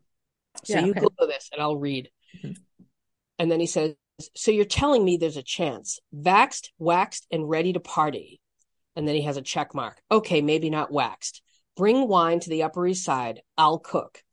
So 0.64 0.74
Yeah, 0.74 0.84
you 0.86 0.90
okay. 0.92 1.00
Google 1.00 1.26
this 1.26 1.50
and 1.52 1.60
I'll 1.60 1.76
read. 1.76 2.10
Mm-hmm. 2.42 2.52
And 3.38 3.50
then 3.50 3.60
he 3.60 3.66
says, 3.66 3.94
So 4.34 4.50
you're 4.50 4.64
telling 4.64 5.04
me 5.04 5.16
there's 5.16 5.36
a 5.36 5.42
chance. 5.42 6.00
Vaxed, 6.14 6.70
waxed, 6.78 7.26
and 7.30 7.48
ready 7.48 7.72
to 7.74 7.80
party. 7.80 8.40
And 8.96 9.06
then 9.06 9.14
he 9.14 9.22
has 9.22 9.36
a 9.36 9.42
check 9.42 9.74
mark. 9.74 10.00
Okay, 10.10 10.40
maybe 10.40 10.70
not 10.70 10.90
waxed. 10.90 11.42
Bring 11.78 12.08
wine 12.08 12.40
to 12.40 12.50
the 12.50 12.64
Upper 12.64 12.88
East 12.88 13.04
Side. 13.04 13.40
I'll 13.56 13.78
cook. 13.78 14.24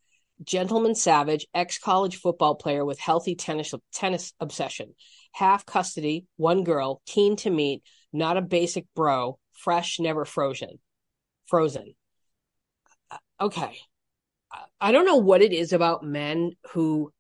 Gentleman 0.44 0.96
savage, 0.96 1.46
ex 1.54 1.78
college 1.78 2.16
football 2.16 2.56
player 2.56 2.84
with 2.84 3.00
healthy 3.00 3.36
tennis, 3.36 3.72
tennis 3.94 4.34
obsession. 4.40 4.96
Half 5.32 5.68
custody, 5.68 6.26
one 6.38 6.64
girl, 6.64 7.04
keen 7.06 7.36
to 7.38 7.52
meet, 7.52 7.84
not 8.12 8.36
a 8.36 8.42
basic 8.42 8.88
bro, 8.96 9.38
fresh, 9.54 10.00
never 10.00 10.26
frozen. 10.26 10.80
Frozen. 11.46 11.94
Uh, 13.12 13.18
okay. 13.40 13.78
I 14.82 14.92
don't 14.92 15.06
know 15.06 15.18
what 15.18 15.44
it 15.44 15.54
is 15.54 15.72
about 15.72 16.04
men 16.04 16.54
who 16.72 17.14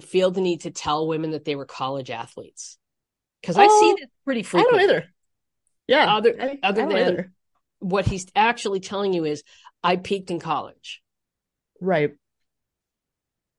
feel 0.00 0.32
the 0.32 0.40
need 0.40 0.62
to 0.62 0.72
tell 0.72 1.06
women 1.06 1.30
that 1.30 1.44
they 1.44 1.54
were 1.54 1.66
college 1.66 2.10
athletes. 2.10 2.78
Because 3.40 3.56
oh, 3.56 3.62
I 3.62 3.68
see 3.68 3.94
this 4.00 4.10
pretty 4.24 4.42
frequently. 4.42 4.82
I 4.82 4.86
don't 4.86 4.96
either. 4.96 5.08
Yeah. 5.86 6.16
Other, 6.16 6.34
I, 6.40 6.58
other 6.64 6.82
I 6.82 6.86
than 6.86 6.96
either. 6.96 7.32
What 7.78 8.06
he's 8.06 8.26
actually 8.34 8.80
telling 8.80 9.12
you 9.12 9.24
is, 9.24 9.42
I 9.82 9.96
peaked 9.96 10.30
in 10.30 10.40
college. 10.40 11.02
Right. 11.80 12.12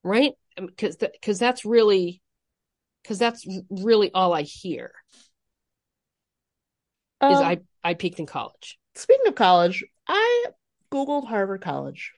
Right? 0.03 0.33
Because 0.55 0.97
th- 0.97 1.13
cause 1.21 1.39
that's 1.39 1.63
really 1.63 2.21
because 3.01 3.19
that's 3.19 3.45
really 3.69 4.11
all 4.13 4.33
I 4.33 4.41
hear. 4.41 4.91
Um, 7.21 7.31
is 7.31 7.39
I 7.39 7.57
I 7.83 7.93
peaked 7.93 8.19
in 8.19 8.25
college. 8.25 8.77
Speaking 8.95 9.27
of 9.27 9.35
college, 9.35 9.83
I 10.07 10.45
googled 10.91 11.27
Harvard 11.27 11.61
College. 11.61 12.11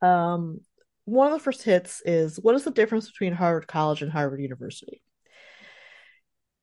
Um, 0.00 0.60
one 1.04 1.28
of 1.28 1.32
the 1.32 1.38
first 1.38 1.62
hits 1.62 2.02
is 2.04 2.38
what 2.40 2.54
is 2.54 2.64
the 2.64 2.70
difference 2.70 3.06
between 3.10 3.32
Harvard 3.32 3.68
College 3.68 4.02
and 4.02 4.10
Harvard 4.10 4.40
University? 4.40 5.02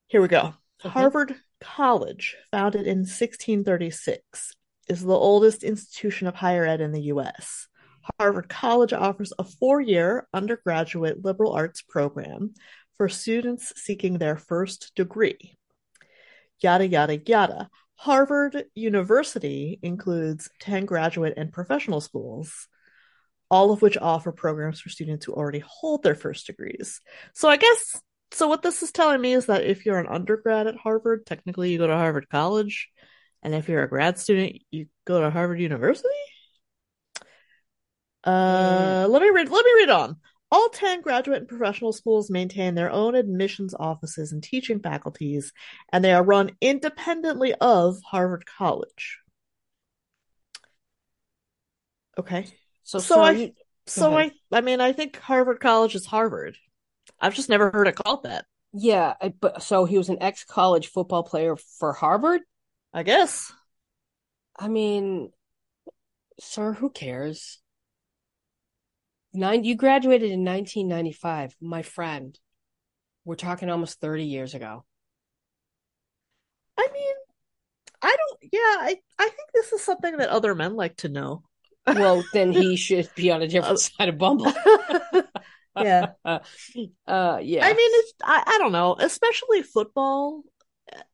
Here 0.07 0.21
we 0.21 0.27
go. 0.27 0.53
Okay. 0.83 0.89
Harvard 0.89 1.35
College, 1.61 2.35
founded 2.51 2.87
in 2.87 2.99
1636, 2.99 4.55
is 4.87 5.01
the 5.01 5.13
oldest 5.13 5.63
institution 5.63 6.27
of 6.27 6.35
higher 6.35 6.65
ed 6.65 6.81
in 6.81 6.91
the 6.91 7.03
US. 7.13 7.67
Harvard 8.19 8.49
College 8.49 8.93
offers 8.93 9.33
a 9.37 9.43
four 9.43 9.81
year 9.81 10.27
undergraduate 10.33 11.23
liberal 11.23 11.53
arts 11.53 11.81
program 11.81 12.53
for 12.97 13.07
students 13.07 13.73
seeking 13.75 14.17
their 14.17 14.35
first 14.35 14.91
degree. 14.95 15.57
Yada, 16.61 16.87
yada, 16.87 17.17
yada. 17.25 17.69
Harvard 17.95 18.65
University 18.75 19.79
includes 19.81 20.49
10 20.61 20.85
graduate 20.85 21.33
and 21.37 21.51
professional 21.51 22.01
schools, 22.01 22.67
all 23.51 23.71
of 23.71 23.81
which 23.81 23.97
offer 23.97 24.31
programs 24.31 24.79
for 24.79 24.89
students 24.89 25.25
who 25.25 25.33
already 25.33 25.63
hold 25.65 26.03
their 26.03 26.15
first 26.15 26.47
degrees. 26.47 27.01
So 27.33 27.49
I 27.49 27.57
guess, 27.57 28.01
so 28.31 28.47
what 28.47 28.61
this 28.61 28.83
is 28.83 28.91
telling 28.91 29.21
me 29.21 29.33
is 29.33 29.47
that 29.47 29.65
if 29.65 29.85
you're 29.85 29.99
an 29.99 30.07
undergrad 30.07 30.67
at 30.67 30.77
Harvard, 30.77 31.25
technically 31.25 31.71
you 31.71 31.77
go 31.77 31.87
to 31.87 31.95
Harvard 31.95 32.29
College. 32.29 32.89
And 33.41 33.55
if 33.55 33.69
you're 33.69 33.83
a 33.83 33.89
grad 33.89 34.19
student, 34.19 34.61
you 34.69 34.87
go 35.05 35.21
to 35.21 35.29
Harvard 35.29 35.59
University? 35.59 36.07
Uh, 38.23 39.05
mm. 39.05 39.09
let 39.09 39.21
me 39.21 39.29
read. 39.29 39.49
Let 39.49 39.65
me 39.65 39.71
read 39.75 39.89
on. 39.89 40.17
All 40.51 40.69
10 40.69 41.01
graduate 41.01 41.39
and 41.39 41.47
professional 41.47 41.93
schools 41.93 42.31
maintain 42.31 42.73
their 42.73 42.91
own 42.91 43.15
admissions 43.15 43.75
offices 43.77 44.31
and 44.31 44.43
teaching 44.43 44.79
faculties, 44.79 45.53
and 45.93 46.03
they 46.03 46.11
are 46.11 46.23
run 46.23 46.51
independently 46.59 47.53
of 47.61 47.99
Harvard 48.03 48.45
College. 48.45 49.19
Okay. 52.17 52.47
So, 52.83 52.99
so 52.99 53.21
I, 53.21 53.31
you... 53.31 53.51
so 53.85 54.17
I, 54.17 54.31
I 54.51 54.61
mean, 54.61 54.81
I 54.81 54.91
think 54.91 55.17
Harvard 55.19 55.59
College 55.59 55.95
is 55.95 56.05
Harvard. 56.05 56.57
I've 57.21 57.35
just 57.35 57.49
never 57.49 57.71
heard 57.71 57.87
it 57.87 57.95
called 57.95 58.23
that. 58.23 58.45
Yeah, 58.73 59.15
I, 59.21 59.29
but 59.29 59.63
so 59.63 59.85
he 59.85 59.97
was 59.97 60.09
an 60.09 60.21
ex-college 60.21 60.87
football 60.87 61.23
player 61.23 61.55
for 61.55 61.93
Harvard. 61.93 62.41
I 62.93 63.03
guess. 63.03 63.51
I 64.57 64.67
mean, 64.67 65.31
sir, 66.39 66.73
who 66.73 66.89
cares? 66.89 67.59
Nine, 69.33 69.63
you 69.63 69.75
graduated 69.75 70.31
in 70.31 70.43
1995, 70.43 71.55
my 71.61 71.83
friend. 71.83 72.37
We're 73.25 73.35
talking 73.35 73.69
almost 73.69 73.99
30 74.01 74.25
years 74.25 74.55
ago. 74.55 74.85
I 76.77 76.87
mean, 76.91 77.15
I 78.01 78.15
don't, 78.15 78.39
yeah, 78.51 78.59
I, 78.59 78.97
I 79.19 79.25
think 79.25 79.49
this 79.53 79.71
is 79.71 79.83
something 79.83 80.17
that 80.17 80.29
other 80.29 80.55
men 80.55 80.75
like 80.75 80.97
to 80.97 81.09
know. 81.09 81.43
Well, 81.85 82.23
then 82.33 82.51
he 82.51 82.75
should 82.77 83.09
be 83.15 83.31
on 83.31 83.41
a 83.41 83.47
different 83.47 83.75
uh, 83.75 83.77
side 83.77 84.09
of 84.09 84.17
Bumble. 84.17 84.51
yeah. 85.77 86.11
Uh, 87.07 87.39
yeah. 87.41 87.65
I 87.65 87.73
mean, 87.73 87.91
it's, 87.93 88.13
I, 88.23 88.43
I 88.45 88.57
don't 88.59 88.71
know, 88.71 88.95
especially 88.99 89.63
football. 89.63 90.43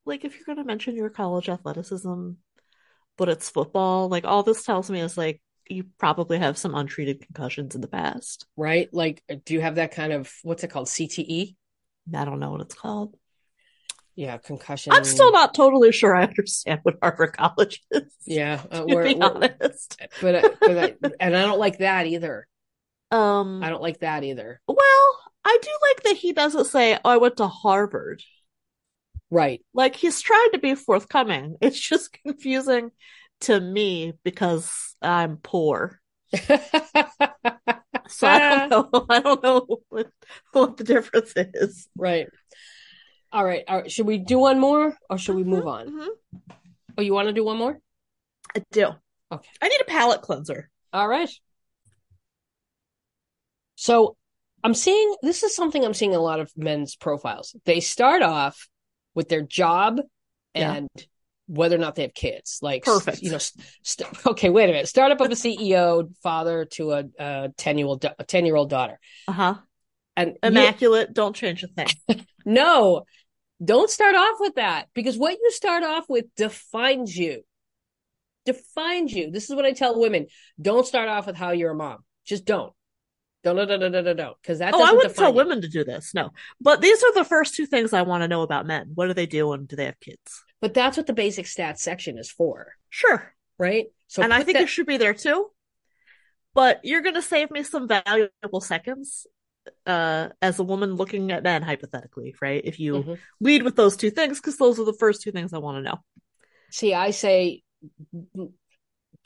Like, 0.06 0.26
if 0.26 0.36
you're 0.36 0.46
going 0.46 0.58
to 0.58 0.64
mention 0.64 0.96
your 0.96 1.10
college 1.10 1.50
athleticism, 1.50 2.32
but 3.18 3.30
it's 3.30 3.50
football, 3.50 4.10
like, 4.10 4.26
all 4.26 4.44
this 4.44 4.64
tells 4.64 4.90
me 4.90 5.02
is 5.02 5.18
like, 5.18 5.42
you 5.68 5.86
probably 5.98 6.38
have 6.38 6.58
some 6.58 6.76
untreated 6.76 7.22
concussions 7.22 7.76
in 7.76 7.82
the 7.82 7.88
past. 7.88 8.46
Right? 8.56 8.90
Like, 8.94 9.24
do 9.46 9.54
you 9.54 9.62
have 9.62 9.76
that 9.76 9.92
kind 9.92 10.14
of 10.14 10.32
what's 10.44 10.64
it 10.64 10.70
called? 10.70 10.88
CTE? 10.88 11.56
I 12.14 12.26
don't 12.26 12.40
know 12.40 12.52
what 12.52 12.62
it's 12.62 12.76
called. 12.76 13.16
Yeah, 14.16 14.38
concussion. 14.38 14.94
I'm 14.94 15.04
still 15.04 15.32
not 15.32 15.54
totally 15.54 15.92
sure 15.92 16.16
I 16.16 16.24
understand 16.24 16.80
what 16.84 16.96
Harvard 17.02 17.36
College 17.36 17.82
is. 17.92 18.14
Yeah, 18.26 18.62
uh, 18.72 18.86
to 18.86 18.96
we're, 18.96 19.04
be 19.04 19.16
we're, 19.16 19.26
honest. 19.26 20.02
But, 20.22 20.36
uh, 20.36 20.50
but 20.62 20.78
I, 20.78 20.96
and 21.20 21.36
I 21.36 21.42
don't 21.42 21.60
like 21.60 21.80
that 21.80 22.06
either. 22.06 22.48
Um, 23.12 23.64
I 23.64 23.70
don't 23.70 23.82
like 23.82 24.00
that 24.00 24.24
either. 24.24 24.60
Well, 24.68 25.20
I 25.46 25.58
do 25.62 25.70
like 25.82 26.04
that 26.04 26.18
he 26.18 26.34
doesn't 26.34 26.66
say, 26.66 26.98
"Oh, 27.04 27.10
I 27.10 27.18
went 27.18 27.38
to 27.38 27.48
Harvard." 27.48 28.24
Right. 29.32 29.62
Like 29.74 29.96
he's 29.96 30.22
trying 30.22 30.52
to 30.54 30.60
be 30.60 30.76
forthcoming. 30.76 31.58
It's 31.62 31.80
just 31.80 32.18
confusing 32.24 32.92
to 33.42 33.60
me 33.60 34.14
because 34.24 34.96
I'm 35.02 35.38
poor. 35.38 36.00
so 38.08 38.28
I 38.28 38.68
don't 38.68 38.70
know. 38.70 39.06
I 39.10 39.20
don't 39.20 39.44
know 39.44 39.80
what, 39.90 40.08
what 40.52 40.78
the 40.78 40.84
difference 40.84 41.34
is. 41.36 41.88
Right. 41.98 42.28
All 43.32 43.44
right. 43.44 43.64
All 43.68 43.82
right. 43.82 43.92
Should 43.92 44.06
we 44.08 44.18
do 44.18 44.40
one 44.40 44.60
more 44.60 44.96
or 45.10 45.18
should 45.18 45.36
we 45.36 45.42
mm-hmm, 45.42 45.52
move 45.52 45.68
on? 45.68 45.88
Mm-hmm. 45.88 46.52
Oh, 46.98 47.02
you 47.02 47.14
want 47.14 47.28
to 47.28 47.34
do 47.34 47.44
one 47.44 47.58
more? 47.58 47.80
I 48.56 48.64
do. 48.72 48.92
Okay. 49.32 49.50
I 49.62 49.68
need 49.68 49.82
a 49.82 49.86
palate 49.86 50.22
cleanser. 50.22 50.70
All 50.94 51.08
right. 51.08 51.30
So 53.76 54.16
I'm 54.64 54.74
seeing 54.74 55.16
this 55.22 55.44
is 55.44 55.56
something 55.56 55.84
I'm 55.84 55.94
seeing 55.94 56.12
in 56.12 56.18
a 56.18 56.24
lot 56.24 56.40
of 56.40 56.52
men's 56.56 56.96
profiles. 56.96 57.56
They 57.66 57.80
start 57.80 58.22
off 58.22 58.68
with 59.14 59.30
their 59.30 59.42
job 59.42 60.02
and 60.54 60.90
yeah 60.96 61.04
whether 61.48 61.76
or 61.76 61.80
not 61.80 61.96
they 61.96 62.04
have 62.04 62.14
kids. 62.14 62.60
Like, 62.62 62.84
perfect. 62.84 63.22
You 63.22 63.32
know, 63.32 63.38
st- 63.38 64.26
okay, 64.26 64.50
wait 64.50 64.66
a 64.66 64.74
minute. 64.74 64.88
Startup 64.88 65.20
of 65.20 65.32
a 65.32 65.36
CEO, 65.36 66.14
father 66.24 66.66
to 66.66 66.92
a 67.20 67.50
ten 67.58 67.78
year 67.78 67.88
old 67.88 68.06
a 68.06 68.24
ten 68.24 68.46
year 68.46 68.56
old 68.56 68.70
daughter. 68.70 69.00
Uh 69.28 69.32
huh. 69.32 69.56
And 70.18 70.38
immaculate. 70.42 71.14
Don't 71.14 71.36
change 71.36 71.64
a 71.64 71.68
thing. 71.68 71.88
no, 72.46 73.04
don't 73.64 73.90
start 73.90 74.16
off 74.16 74.38
with 74.40 74.56
that 74.56 74.88
because 74.94 75.18
what 75.18 75.38
you 75.42 75.52
start 75.52 75.84
off 75.84 76.06
with 76.08 76.26
defines 76.36 77.16
you. 77.16 77.42
Defines 78.46 79.12
you. 79.12 79.32
This 79.32 79.50
is 79.50 79.56
what 79.56 79.66
I 79.66 79.74
tell 79.74 80.00
women: 80.00 80.28
don't 80.62 80.88
start 80.88 81.10
off 81.10 81.28
with 81.28 81.36
how 81.36 81.52
you're 81.52 81.72
a 81.72 81.76
mom. 81.76 82.04
Just 82.26 82.46
don't. 82.46 82.74
Don't, 83.46 83.56
don't, 83.56 83.80
don't, 83.80 83.92
don't, 83.92 84.18
don't, 84.18 84.38
because 84.42 84.58
that. 84.58 84.74
Oh, 84.74 84.84
I 84.84 84.92
wouldn't 84.92 85.16
tell 85.16 85.30
you. 85.30 85.36
women 85.36 85.62
to 85.62 85.68
do 85.68 85.84
this. 85.84 86.16
No, 86.16 86.32
but 86.60 86.82
these 86.82 87.04
are 87.04 87.14
the 87.14 87.24
first 87.24 87.54
two 87.54 87.68
things 87.68 87.94
I 87.94 88.02
want 88.02 88.24
to 88.24 88.28
know 88.28 88.42
about 88.42 88.66
men. 88.66 88.92
What 88.96 89.06
do 89.06 89.14
they 89.14 89.28
do, 89.28 89.54
and 89.54 89.68
do 89.68 89.76
they 89.76 89.86
have 89.86 90.00
kids? 90.00 90.44
But 90.62 90.74
that's 90.74 90.98
what 90.98 91.06
the 91.06 91.14
basic 91.14 91.46
stats 91.46 91.78
section 91.78 92.18
is 92.18 92.32
for. 92.32 92.74
Sure. 92.90 93.34
Right. 93.60 93.86
So 94.08 94.24
and 94.24 94.34
I 94.34 94.42
think 94.42 94.58
that... 94.58 94.64
it 94.64 94.70
should 94.70 94.88
be 94.88 94.98
there 94.98 95.14
too. 95.14 95.52
But 96.56 96.80
you're 96.84 97.04
going 97.04 97.16
to 97.16 97.22
save 97.22 97.52
me 97.52 97.62
some 97.62 97.88
valuable 97.88 98.62
seconds 98.62 99.28
uh, 99.86 100.30
as 100.42 100.58
a 100.58 100.64
woman 100.64 100.96
looking 100.96 101.32
at 101.32 101.44
men, 101.44 101.62
hypothetically, 101.62 102.34
right? 102.42 102.62
If 102.64 102.80
you 102.80 102.94
mm-hmm. 102.96 103.14
lead 103.42 103.62
with 103.62 103.76
those 103.76 103.96
two 103.96 104.10
things, 104.10 104.40
because 104.40 104.58
those 104.58 104.80
are 104.80 104.86
the 104.86 104.94
first 104.94 105.22
two 105.22 105.32
things 105.32 105.54
I 105.54 105.60
want 105.60 105.78
to 105.78 105.84
know. 105.84 106.00
See, 106.72 106.96
I 106.96 107.12
say 107.12 107.62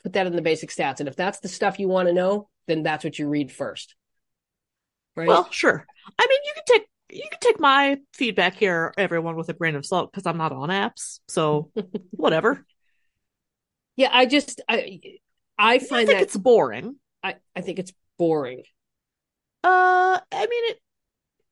put 0.02 0.12
that 0.12 0.26
in 0.26 0.36
the 0.36 0.42
basic 0.42 0.70
stats. 0.70 1.00
And 1.00 1.08
if 1.08 1.16
that's 1.16 1.40
the 1.40 1.48
stuff 1.48 1.78
you 1.78 1.88
want 1.88 2.08
to 2.08 2.14
know, 2.14 2.48
then 2.66 2.82
that's 2.82 3.04
what 3.04 3.18
you 3.18 3.28
read 3.28 3.50
first. 3.50 3.94
Right. 5.16 5.28
Well, 5.28 5.48
sure. 5.50 5.84
I 6.18 6.26
mean, 6.26 6.38
you 6.44 6.52
can 6.54 6.64
take 6.66 6.88
you 7.12 7.28
can 7.30 7.40
take 7.40 7.60
my 7.60 7.98
feedback 8.14 8.54
here, 8.54 8.94
everyone, 8.96 9.36
with 9.36 9.48
a 9.48 9.52
grain 9.52 9.74
of 9.74 9.84
salt 9.84 10.10
because 10.12 10.26
I'm 10.26 10.38
not 10.38 10.52
on 10.52 10.68
apps, 10.68 11.20
so 11.28 11.70
whatever. 12.12 12.64
Yeah, 13.96 14.10
I 14.12 14.26
just 14.26 14.60
I 14.68 15.00
I 15.58 15.78
find 15.78 16.08
that 16.08 16.22
it's 16.22 16.36
boring. 16.36 16.96
I 17.22 17.36
I 17.54 17.60
think 17.60 17.78
it's 17.78 17.92
boring. 18.18 18.62
Uh, 19.62 20.20
I 20.32 20.46
mean 20.46 20.70
it 20.70 20.78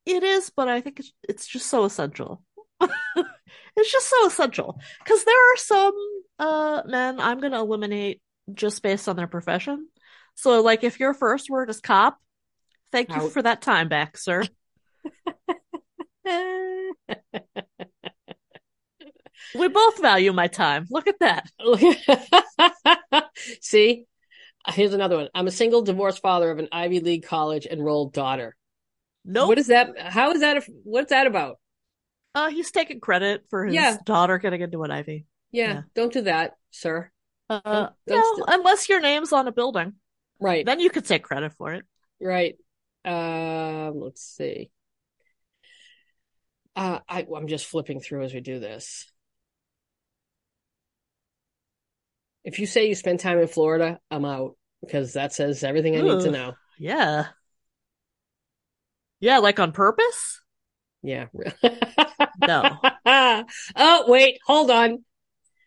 it 0.07 0.23
is, 0.23 0.51
but 0.51 0.69
I 0.69 0.81
think 0.81 1.01
it's 1.01 1.13
it's 1.29 1.47
just 1.47 1.67
so 1.67 1.85
essential. 1.85 2.43
it's 2.81 3.93
just 3.93 4.09
so 4.09 4.27
essential 4.27 4.81
because 5.05 5.25
there 5.25 5.53
are 5.53 5.57
some 5.57 5.95
uh 6.39 6.83
men 6.87 7.21
I'm 7.21 7.41
going 7.41 7.53
to 7.53 7.59
eliminate 7.59 8.23
just 8.55 8.83
based 8.83 9.09
on 9.09 9.17
their 9.17 9.27
profession. 9.27 9.89
So, 10.35 10.63
like, 10.63 10.85
if 10.85 11.01
your 11.01 11.15
first 11.15 11.51
word 11.51 11.69
is 11.69 11.81
cop, 11.81 12.19
thank 12.93 13.15
you 13.15 13.29
for 13.31 13.43
that 13.43 13.63
time 13.63 13.89
back, 13.89 14.17
sir. 14.17 14.45
we 19.55 19.69
both 19.69 20.01
value 20.01 20.33
my 20.33 20.47
time. 20.47 20.87
Look 20.91 21.07
at 21.07 21.19
that. 21.21 21.51
See, 23.61 24.07
here's 24.69 24.95
another 24.95 25.17
one. 25.17 25.29
I'm 25.35 25.47
a 25.47 25.53
single 25.53 25.83
divorced 25.83 26.21
father 26.21 26.51
of 26.51 26.59
an 26.59 26.69
Ivy 26.73 27.01
League 27.01 27.25
college 27.25 27.67
enrolled 27.67 28.13
daughter. 28.13 28.57
No, 29.25 29.41
nope. 29.41 29.49
What 29.49 29.59
is 29.59 29.67
that? 29.69 29.99
How 29.99 30.33
is 30.33 30.41
that? 30.41 30.57
A, 30.59 30.63
what's 30.85 31.11
that 31.11 31.27
about? 31.27 31.59
Uh, 32.35 32.49
he's 32.49 32.71
taking 32.71 33.01
credit 33.01 33.45
for 33.51 33.67
his 33.67 33.75
yeah. 33.75 33.97
daughter 34.05 34.39
getting 34.39 34.61
into 34.61 34.83
an 34.83 34.91
Ivy. 34.91 35.27
Yeah, 35.51 35.73
yeah. 35.73 35.83
don't 35.95 36.13
do 36.13 36.23
that, 36.23 36.57
sir. 36.71 37.11
Uh, 37.51 37.61
don't, 37.63 37.93
don't 38.07 38.19
no, 38.39 38.45
st- 38.47 38.61
unless 38.61 38.89
your 38.89 39.01
name's 39.01 39.33
on 39.33 39.49
a 39.49 39.53
building, 39.53 39.95
right? 40.39 40.65
Then 40.65 40.81
you 40.81 40.91
could 40.91 41.07
take 41.07 41.23
credit 41.23 41.53
for 41.55 41.73
it, 41.73 41.85
right? 42.21 42.57
Um, 43.05 44.01
let's 44.01 44.23
see. 44.23 44.71
Uh, 46.77 47.01
I, 47.09 47.27
I'm 47.35 47.49
just 47.49 47.67
flipping 47.67 48.01
through 48.01 48.25
as 48.25 48.33
we 48.33 48.41
do 48.41 48.61
this. 48.61 49.11
If 52.45 52.59
you 52.59 52.67
say 52.67 52.89
you 52.89 52.95
spend 52.95 53.21
time 53.21 53.39
in 53.39 53.49
Florida, 53.49 53.99
I'm 54.11 54.25
out 54.25 54.57
because 54.81 55.15
that 55.15 55.33
says 55.33 55.65
everything 55.65 55.97
I 55.97 56.01
Ooh, 56.01 56.17
need 56.17 56.21
to 56.23 56.31
know. 56.31 56.55
Yeah. 56.79 57.27
Yeah, 59.21 59.39
like 59.39 59.59
on 59.59 59.73
purpose? 59.73 60.41
Yeah. 61.03 61.27
no. 62.41 62.79
oh, 63.07 64.05
wait, 64.07 64.39
hold 64.47 64.71
on. 64.71 65.05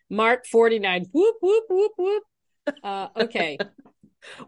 Mark 0.09 0.45
49. 0.45 1.07
Whoop, 1.11 1.35
whoop, 1.41 1.63
whoop, 1.69 1.91
whoop. 1.97 2.23
Uh, 2.83 3.07
okay. 3.17 3.57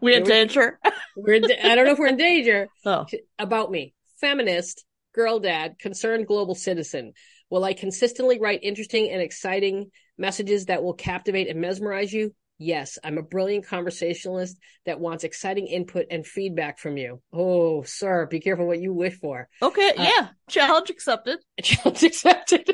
we 0.00 0.14
in 0.14 0.24
danger? 0.24 0.78
We're 1.16 1.34
in, 1.34 1.44
I 1.44 1.74
don't 1.74 1.84
know 1.84 1.92
if 1.92 1.98
we're 1.98 2.08
in 2.08 2.16
danger. 2.16 2.68
Oh. 2.86 3.06
About 3.38 3.70
me. 3.70 3.94
Feminist, 4.20 4.84
girl 5.14 5.38
dad, 5.38 5.78
concerned 5.78 6.26
global 6.26 6.54
citizen. 6.54 7.12
Will 7.50 7.64
I 7.64 7.72
consistently 7.72 8.40
write 8.40 8.60
interesting 8.62 9.10
and 9.10 9.22
exciting 9.22 9.90
messages 10.18 10.66
that 10.66 10.82
will 10.82 10.94
captivate 10.94 11.48
and 11.48 11.60
mesmerize 11.60 12.12
you? 12.12 12.34
Yes, 12.58 12.98
I'm 13.02 13.18
a 13.18 13.22
brilliant 13.22 13.66
conversationalist 13.66 14.56
that 14.86 15.00
wants 15.00 15.24
exciting 15.24 15.66
input 15.66 16.06
and 16.10 16.26
feedback 16.26 16.78
from 16.78 16.96
you. 16.96 17.20
Oh, 17.32 17.82
sir, 17.82 18.26
be 18.26 18.40
careful 18.40 18.66
what 18.66 18.80
you 18.80 18.92
wish 18.92 19.18
for. 19.18 19.48
Okay, 19.60 19.90
uh, 19.96 20.02
yeah. 20.02 20.28
Challenge 20.48 20.90
accepted. 20.90 21.38
Challenge 21.62 22.02
accepted. 22.04 22.68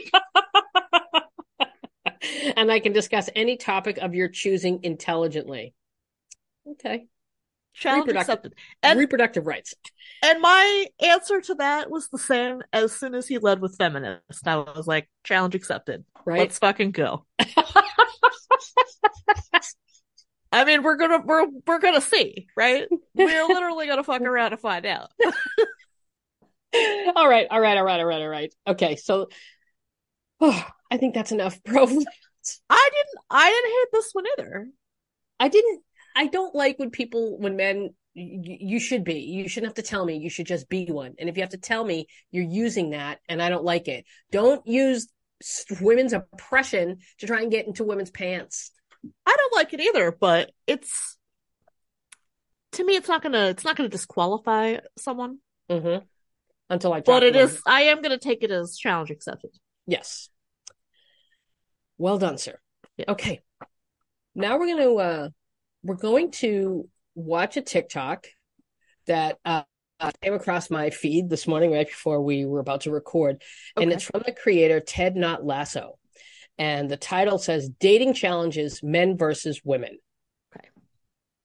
and 2.56 2.70
I 2.70 2.78
can 2.80 2.92
discuss 2.92 3.30
any 3.34 3.56
topic 3.56 3.98
of 3.98 4.14
your 4.14 4.28
choosing 4.28 4.80
intelligently. 4.82 5.74
Okay. 6.66 7.06
Challenge 7.72 8.10
accepted. 8.10 8.54
And 8.82 8.98
reproductive 8.98 9.46
rights. 9.46 9.74
And 10.22 10.40
my 10.40 10.86
answer 11.00 11.40
to 11.40 11.54
that 11.56 11.90
was 11.90 12.08
the 12.08 12.18
same 12.18 12.62
as 12.72 12.92
soon 12.92 13.14
as 13.14 13.28
he 13.28 13.38
led 13.38 13.60
with 13.60 13.76
feminist. 13.76 14.46
I 14.46 14.56
was 14.56 14.86
like, 14.86 15.08
challenge 15.24 15.54
accepted. 15.54 16.04
Right. 16.24 16.40
Let's 16.40 16.58
fucking 16.58 16.90
go. 16.92 17.24
I 20.52 20.64
mean, 20.64 20.82
we're 20.82 20.96
gonna 20.96 21.20
we're 21.24 21.46
we're 21.66 21.78
gonna 21.78 22.00
see, 22.00 22.48
right? 22.56 22.88
We're 23.14 23.46
literally 23.46 23.86
gonna 23.86 24.02
fuck 24.02 24.20
around 24.20 24.52
and 24.52 24.60
find 24.60 24.84
out. 24.84 25.10
all 27.14 27.28
right, 27.28 27.46
all 27.50 27.60
right, 27.60 27.76
all 27.78 27.84
right, 27.84 28.00
all 28.00 28.06
right, 28.06 28.22
all 28.22 28.28
right. 28.28 28.52
Okay, 28.66 28.96
so 28.96 29.28
oh, 30.40 30.66
I 30.90 30.96
think 30.96 31.14
that's 31.14 31.30
enough 31.30 31.62
pro. 31.62 31.84
I 31.84 31.88
didn't 31.88 32.04
I 33.30 33.48
didn't 33.48 33.70
hate 33.70 33.88
this 33.92 34.10
one 34.12 34.24
either. 34.38 34.66
I 35.38 35.48
didn't 35.48 35.82
I 36.20 36.26
don't 36.26 36.54
like 36.54 36.78
when 36.78 36.90
people 36.90 37.38
when 37.38 37.56
men 37.56 37.90
you, 38.14 38.56
you 38.60 38.80
should 38.80 39.04
be 39.04 39.20
you 39.20 39.48
shouldn't 39.48 39.70
have 39.70 39.84
to 39.84 39.88
tell 39.88 40.04
me 40.04 40.16
you 40.16 40.30
should 40.30 40.46
just 40.46 40.68
be 40.68 40.86
one 40.86 41.14
and 41.18 41.28
if 41.28 41.36
you 41.36 41.42
have 41.42 41.50
to 41.50 41.58
tell 41.58 41.84
me 41.84 42.06
you're 42.30 42.44
using 42.44 42.90
that 42.90 43.20
and 43.28 43.40
I 43.42 43.48
don't 43.48 43.64
like 43.64 43.88
it 43.88 44.04
don't 44.32 44.66
use 44.66 45.08
women's 45.80 46.12
oppression 46.12 46.98
to 47.18 47.26
try 47.26 47.40
and 47.40 47.50
get 47.50 47.66
into 47.66 47.84
women's 47.84 48.10
pants 48.10 48.72
I 49.26 49.36
don't 49.36 49.54
like 49.54 49.72
it 49.72 49.80
either, 49.80 50.12
but 50.12 50.52
it's 50.66 51.16
to 52.72 52.84
me, 52.84 52.96
it's 52.96 53.08
not 53.08 53.22
gonna 53.22 53.46
it's 53.46 53.64
not 53.64 53.76
gonna 53.76 53.88
disqualify 53.88 54.78
someone. 54.98 55.38
Mm-hmm. 55.70 56.04
Until 56.68 56.92
I, 56.92 57.00
but 57.00 57.24
it 57.24 57.34
is. 57.34 57.60
I 57.66 57.82
am 57.82 58.00
gonna 58.00 58.18
take 58.18 58.42
it 58.42 58.50
as 58.50 58.76
challenge 58.76 59.10
accepted. 59.10 59.50
Yes. 59.86 60.28
Well 61.98 62.18
done, 62.18 62.38
sir. 62.38 62.58
Yeah. 62.96 63.06
Okay. 63.08 63.40
Now 64.34 64.58
we're 64.58 64.68
gonna 64.68 64.94
uh 64.94 65.28
we're 65.82 65.94
going 65.94 66.30
to 66.30 66.88
watch 67.14 67.56
a 67.56 67.62
TikTok 67.62 68.26
that 69.06 69.38
uh 69.44 69.62
came 70.22 70.32
across 70.32 70.70
my 70.70 70.88
feed 70.88 71.28
this 71.28 71.46
morning 71.46 71.72
right 71.72 71.86
before 71.86 72.22
we 72.22 72.46
were 72.46 72.60
about 72.60 72.82
to 72.82 72.90
record, 72.90 73.42
okay. 73.76 73.82
and 73.84 73.92
it's 73.92 74.04
from 74.04 74.22
the 74.24 74.32
creator 74.32 74.80
Ted 74.80 75.14
Not 75.14 75.44
Lasso 75.44 75.98
and 76.60 76.90
the 76.90 76.96
title 76.98 77.38
says 77.38 77.70
Dating 77.80 78.12
Challenges 78.12 78.82
Men 78.82 79.16
versus 79.16 79.62
Women. 79.64 79.98
Okay. 80.54 80.68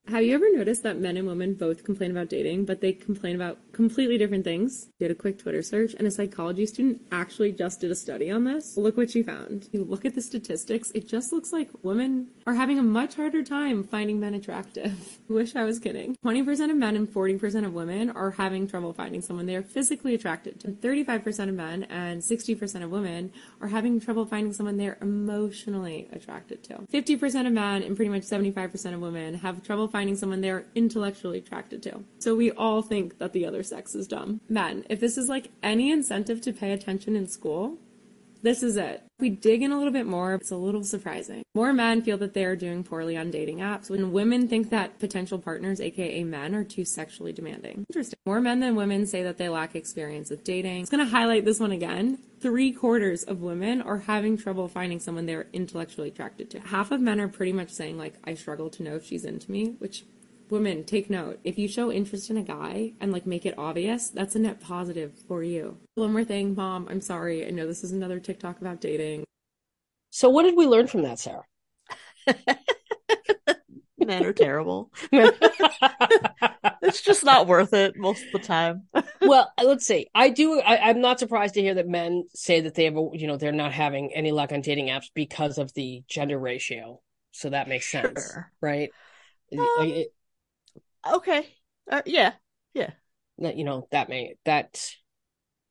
Have 0.09 0.25
you 0.25 0.35
ever 0.35 0.51
noticed 0.51 0.83
that 0.83 0.99
men 0.99 1.15
and 1.15 1.25
women 1.25 1.53
both 1.53 1.85
complain 1.85 2.11
about 2.11 2.27
dating, 2.27 2.65
but 2.65 2.81
they 2.81 2.91
complain 2.91 3.37
about 3.37 3.57
completely 3.75 4.17
different 4.17 4.45
things? 4.45 4.87
Did 4.99 5.11
a 5.11 5.15
quick 5.15 5.37
Twitter 5.37 5.61
search, 5.61 5.93
and 5.95 6.07
a 6.07 6.11
psychology 6.11 6.65
student 6.65 7.01
actually 7.11 7.51
just 7.51 7.81
did 7.81 7.91
a 7.91 7.95
study 7.95 8.31
on 8.31 8.45
this. 8.45 8.77
Look 8.77 8.95
what 8.95 9.11
she 9.11 9.21
found. 9.21 9.67
You 9.73 9.83
look 9.83 10.05
at 10.05 10.15
the 10.15 10.21
statistics, 10.21 10.91
it 10.95 11.09
just 11.09 11.33
looks 11.33 11.51
like 11.51 11.69
women 11.83 12.29
are 12.47 12.53
having 12.53 12.79
a 12.79 12.83
much 12.83 13.15
harder 13.15 13.43
time 13.43 13.83
finding 13.83 14.17
men 14.17 14.33
attractive. 14.33 15.19
Wish 15.27 15.57
I 15.57 15.65
was 15.65 15.79
kidding. 15.79 16.15
20% 16.25 16.71
of 16.71 16.77
men 16.77 16.95
and 16.95 17.07
40% 17.07 17.65
of 17.65 17.73
women 17.73 18.11
are 18.11 18.31
having 18.31 18.65
trouble 18.65 18.93
finding 18.93 19.21
someone 19.21 19.45
they 19.45 19.57
are 19.57 19.61
physically 19.61 20.15
attracted 20.15 20.57
to. 20.61 20.67
35% 20.69 21.49
of 21.49 21.55
men 21.55 21.83
and 21.83 22.21
60% 22.21 22.81
of 22.81 22.89
women 22.89 23.33
are 23.59 23.67
having 23.67 23.99
trouble 23.99 24.25
finding 24.25 24.53
someone 24.53 24.77
they're 24.77 24.97
emotionally 25.01 26.07
attracted 26.13 26.63
to. 26.63 26.75
50% 26.93 27.45
of 27.45 27.51
men 27.51 27.83
and 27.83 27.97
pretty 27.97 28.09
much 28.09 28.21
75% 28.21 28.93
of 28.93 29.01
women 29.01 29.33
have 29.33 29.63
trouble 29.63 29.89
finding 29.89 30.15
someone 30.15 30.39
they're 30.39 30.65
intellectually 30.75 31.39
attracted 31.39 31.83
to. 31.83 32.05
So 32.19 32.35
we 32.35 32.51
all 32.51 32.81
think 32.81 33.17
that 33.17 33.33
the 33.33 33.45
other 33.45 33.64
sex 33.65 33.95
is 33.95 34.07
dumb. 34.07 34.41
Men, 34.47 34.85
if 34.89 34.99
this 34.99 35.17
is 35.17 35.27
like 35.27 35.49
any 35.61 35.91
incentive 35.91 36.41
to 36.41 36.53
pay 36.53 36.71
attention 36.71 37.15
in 37.15 37.27
school, 37.27 37.77
this 38.45 38.61
is 38.61 38.77
it. 38.77 39.01
If 39.17 39.21
we 39.21 39.29
dig 39.31 39.63
in 39.63 39.71
a 39.71 39.77
little 39.77 39.91
bit 39.91 40.05
more, 40.05 40.35
it's 40.35 40.51
a 40.51 40.55
little 40.55 40.83
surprising. 40.83 41.43
More 41.55 41.73
men 41.73 42.03
feel 42.03 42.17
that 42.19 42.35
they 42.35 42.45
are 42.45 42.55
doing 42.55 42.83
poorly 42.83 43.17
on 43.17 43.31
dating 43.31 43.57
apps 43.57 43.89
when 43.89 44.11
women 44.11 44.47
think 44.47 44.69
that 44.69 44.99
potential 44.99 45.39
partners, 45.39 45.81
aka 45.81 46.23
men, 46.23 46.53
are 46.53 46.63
too 46.63 46.85
sexually 46.85 47.33
demanding. 47.33 47.85
Interesting. 47.89 48.19
More 48.25 48.41
men 48.41 48.59
than 48.59 48.75
women 48.75 49.07
say 49.07 49.23
that 49.23 49.39
they 49.39 49.49
lack 49.49 49.75
experience 49.75 50.29
with 50.29 50.43
dating. 50.43 50.81
It's 50.81 50.91
to 50.91 51.05
highlight 51.05 51.43
this 51.43 51.59
one 51.59 51.71
again. 51.71 52.19
Three 52.39 52.71
quarters 52.71 53.23
of 53.23 53.41
women 53.41 53.81
are 53.81 53.97
having 53.97 54.37
trouble 54.37 54.67
finding 54.67 54.99
someone 54.99 55.25
they're 55.25 55.47
intellectually 55.51 56.09
attracted 56.09 56.51
to. 56.51 56.59
Half 56.59 56.91
of 56.91 57.01
men 57.01 57.19
are 57.19 57.27
pretty 57.27 57.53
much 57.53 57.71
saying, 57.71 57.97
like, 57.97 58.13
I 58.25 58.35
struggle 58.35 58.69
to 58.71 58.83
know 58.83 58.97
if 58.97 59.05
she's 59.05 59.25
into 59.25 59.49
me, 59.49 59.75
which 59.79 60.03
women 60.49 60.83
take 60.83 61.09
note. 61.09 61.39
If 61.43 61.57
you 61.57 61.67
show 61.67 61.91
interest 61.91 62.29
in 62.29 62.37
a 62.37 62.43
guy 62.43 62.93
and 62.99 63.11
like 63.11 63.25
make 63.25 63.45
it 63.45 63.55
obvious 63.57 64.09
that's 64.09 64.35
a 64.35 64.39
net 64.39 64.59
positive 64.59 65.13
for 65.27 65.43
you. 65.43 65.77
One 65.95 66.11
more 66.13 66.23
thing 66.23 66.55
mom 66.55 66.87
i'm 66.89 67.01
sorry. 67.01 67.45
I 67.45 67.51
know 67.51 67.67
this 67.67 67.83
is 67.83 67.91
another 67.91 68.19
tiktok 68.19 68.61
about 68.61 68.81
dating. 68.81 69.25
So 70.09 70.29
what 70.29 70.43
did 70.43 70.55
we 70.55 70.67
learn 70.67 70.87
from 70.87 71.03
that 71.03 71.19
sarah? 71.19 71.45
Men 73.97 74.25
are 74.25 74.33
terrible. 74.33 74.91
It's 76.87 77.01
just 77.01 77.23
not 77.25 77.47
worth 77.47 77.73
it 77.73 77.97
most 77.97 78.23
of 78.25 78.31
the 78.31 78.39
time. 78.39 78.83
Well 79.21 79.51
let's 79.61 79.85
see. 79.85 80.07
I 80.13 80.29
do 80.29 80.59
I, 80.59 80.91
am 80.91 81.01
not 81.01 81.19
surprised 81.19 81.55
to 81.55 81.61
hear 81.61 81.73
that 81.73 81.87
men 81.87 82.25
say 82.35 82.61
that 82.61 82.75
they 82.75 82.85
have 82.85 82.95
a, 82.95 83.09
you 83.13 83.27
know 83.27 83.37
they're 83.37 83.51
not 83.51 83.71
having 83.71 84.13
any 84.13 84.31
luck 84.31 84.51
on 84.51 84.61
dating 84.61 84.87
apps 84.87 85.09
because 85.13 85.57
of 85.57 85.73
the 85.73 86.03
gender 86.07 86.37
ratio. 86.37 87.01
So 87.31 87.49
that 87.49 87.67
makes 87.67 87.89
sense 87.91 88.31
sure. 88.31 88.51
right? 88.61 88.91
Um, 89.51 89.61
it, 89.79 90.13
Okay. 91.05 91.47
Uh, 91.89 92.01
yeah. 92.05 92.33
Yeah. 92.73 92.91
That 93.39 93.57
you 93.57 93.63
know 93.63 93.87
that 93.91 94.09
may 94.09 94.35
that. 94.45 94.73
that 94.73 94.91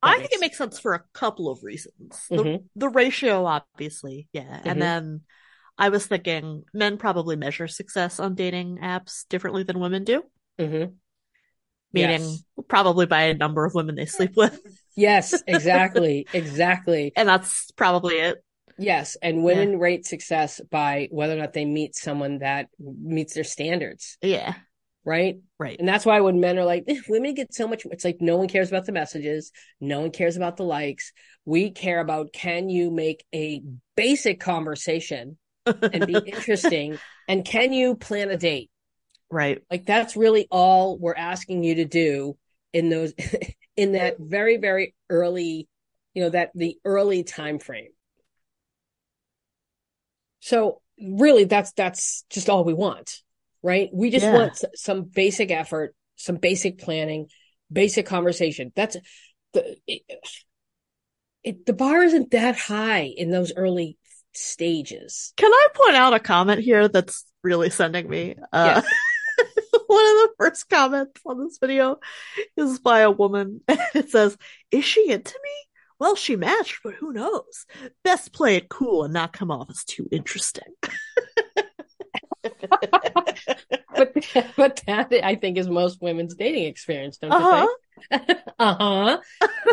I 0.03 0.19
think 0.19 0.33
it 0.33 0.39
makes 0.39 0.57
sense 0.57 0.79
for 0.79 0.93
a 0.93 1.03
couple 1.13 1.49
of 1.49 1.63
reasons. 1.63 2.25
The, 2.29 2.35
mm-hmm. 2.35 2.65
the 2.75 2.89
ratio, 2.89 3.45
obviously, 3.45 4.27
yeah, 4.33 4.43
mm-hmm. 4.43 4.69
and 4.69 4.81
then 4.81 5.21
I 5.79 5.89
was 5.89 6.05
thinking 6.05 6.63
men 6.75 6.97
probably 6.97 7.35
measure 7.35 7.67
success 7.67 8.19
on 8.19 8.35
dating 8.35 8.77
apps 8.83 9.27
differently 9.29 9.63
than 9.63 9.79
women 9.79 10.03
do. 10.03 10.23
Mm-hmm. 10.59 10.91
Meaning, 11.91 12.21
yes. 12.21 12.43
probably 12.67 13.07
by 13.07 13.23
a 13.23 13.33
number 13.33 13.65
of 13.65 13.73
women 13.73 13.95
they 13.95 14.05
sleep 14.05 14.35
with. 14.35 14.59
yes, 14.95 15.41
exactly, 15.47 16.27
exactly, 16.33 17.13
and 17.15 17.27
that's 17.27 17.71
probably 17.71 18.15
it. 18.15 18.43
Yes, 18.77 19.17
and 19.23 19.43
women 19.43 19.71
yeah. 19.71 19.77
rate 19.79 20.05
success 20.05 20.61
by 20.69 21.07
whether 21.09 21.33
or 21.33 21.37
not 21.37 21.53
they 21.53 21.65
meet 21.65 21.95
someone 21.95 22.39
that 22.39 22.67
meets 22.77 23.33
their 23.33 23.43
standards. 23.43 24.19
Yeah 24.21 24.53
right? 25.05 25.37
Right. 25.59 25.77
And 25.79 25.87
that's 25.87 26.05
why 26.05 26.19
when 26.19 26.39
men 26.39 26.57
are 26.57 26.65
like, 26.65 26.83
eh, 26.87 26.99
women 27.07 27.35
get 27.35 27.53
so 27.53 27.67
much, 27.67 27.85
it's 27.85 28.03
like 28.03 28.17
no 28.19 28.37
one 28.37 28.47
cares 28.47 28.69
about 28.69 28.85
the 28.85 28.91
messages, 28.91 29.51
no 29.79 30.01
one 30.01 30.11
cares 30.11 30.35
about 30.35 30.57
the 30.57 30.63
likes. 30.63 31.13
We 31.45 31.71
care 31.71 31.99
about 31.99 32.33
can 32.33 32.69
you 32.69 32.89
make 32.91 33.23
a 33.33 33.61
basic 33.95 34.39
conversation 34.39 35.37
and 35.65 36.07
be 36.07 36.17
interesting, 36.25 36.97
and 37.27 37.45
can 37.45 37.71
you 37.71 37.95
plan 37.95 38.31
a 38.31 38.37
date? 38.37 38.71
Right. 39.29 39.61
Like 39.69 39.85
that's 39.85 40.15
really 40.15 40.47
all 40.49 40.97
we're 40.97 41.15
asking 41.15 41.63
you 41.63 41.75
to 41.75 41.85
do 41.85 42.37
in 42.73 42.89
those 42.89 43.13
in 43.77 43.93
that 43.93 44.15
very, 44.19 44.57
very 44.57 44.95
early, 45.09 45.67
you 46.13 46.23
know, 46.23 46.29
that 46.29 46.51
the 46.55 46.77
early 46.83 47.23
time 47.23 47.59
frame. 47.59 47.91
So 50.39 50.81
really 50.99 51.45
that's 51.45 51.71
that's 51.73 52.25
just 52.29 52.49
all 52.49 52.63
we 52.63 52.73
want, 52.73 53.21
right? 53.65 53.89
We 53.91 54.11
just 54.11 54.23
Yeah. 54.23 54.33
want 54.33 54.63
some 54.75 55.03
basic 55.03 55.49
effort, 55.51 55.95
some 56.15 56.35
basic 56.37 56.77
planning, 56.77 57.27
basic 57.71 58.05
conversation. 58.05 58.71
That's 58.75 58.95
the 59.53 59.75
it, 59.87 60.03
it, 61.43 61.65
the 61.65 61.73
bar 61.73 62.03
isn't 62.03 62.31
that 62.31 62.55
high 62.55 63.11
in 63.17 63.31
those 63.31 63.51
early 63.55 63.97
stages. 64.33 65.33
Can 65.35 65.51
I 65.51 65.67
point 65.73 65.95
out 65.95 66.13
a 66.13 66.19
comment 66.19 66.61
here 66.61 66.87
that's 66.87 67.25
really 67.43 67.71
sending 67.71 68.07
me? 68.07 68.35
Uh, 68.53 68.81
one 69.87 70.05
of 70.05 70.15
the 70.17 70.29
first 70.37 70.69
comments 70.69 71.19
on 71.25 71.43
this 71.43 71.57
video 71.59 71.99
is 72.57 72.79
by 72.79 72.99
a 73.01 73.11
woman. 73.11 73.61
It 73.95 74.09
says, 74.09 74.37
Is 74.71 74.85
she 74.85 75.09
into 75.11 75.39
me? 75.43 75.51
Well, 75.97 76.15
she 76.15 76.35
matched, 76.35 76.81
but 76.83 76.93
who 76.95 77.13
knows? 77.13 77.65
Best 78.03 78.33
play 78.33 78.57
it 78.57 78.69
cool 78.69 79.05
and 79.05 79.13
not 79.13 79.31
come 79.33 79.49
off 79.49 79.69
as 79.69 79.83
too 79.85 80.07
interesting. 80.11 80.73
But 83.95 84.13
but 84.57 84.81
that 84.87 85.13
I 85.23 85.35
think 85.35 85.57
is 85.57 85.67
most 85.69 86.01
women's 86.01 86.35
dating 86.35 86.65
experience, 86.65 87.17
don't 87.17 87.31
you 87.31 87.37
Uh-huh. 87.37 87.67
think? 88.11 88.39
uh-huh. 88.59 89.17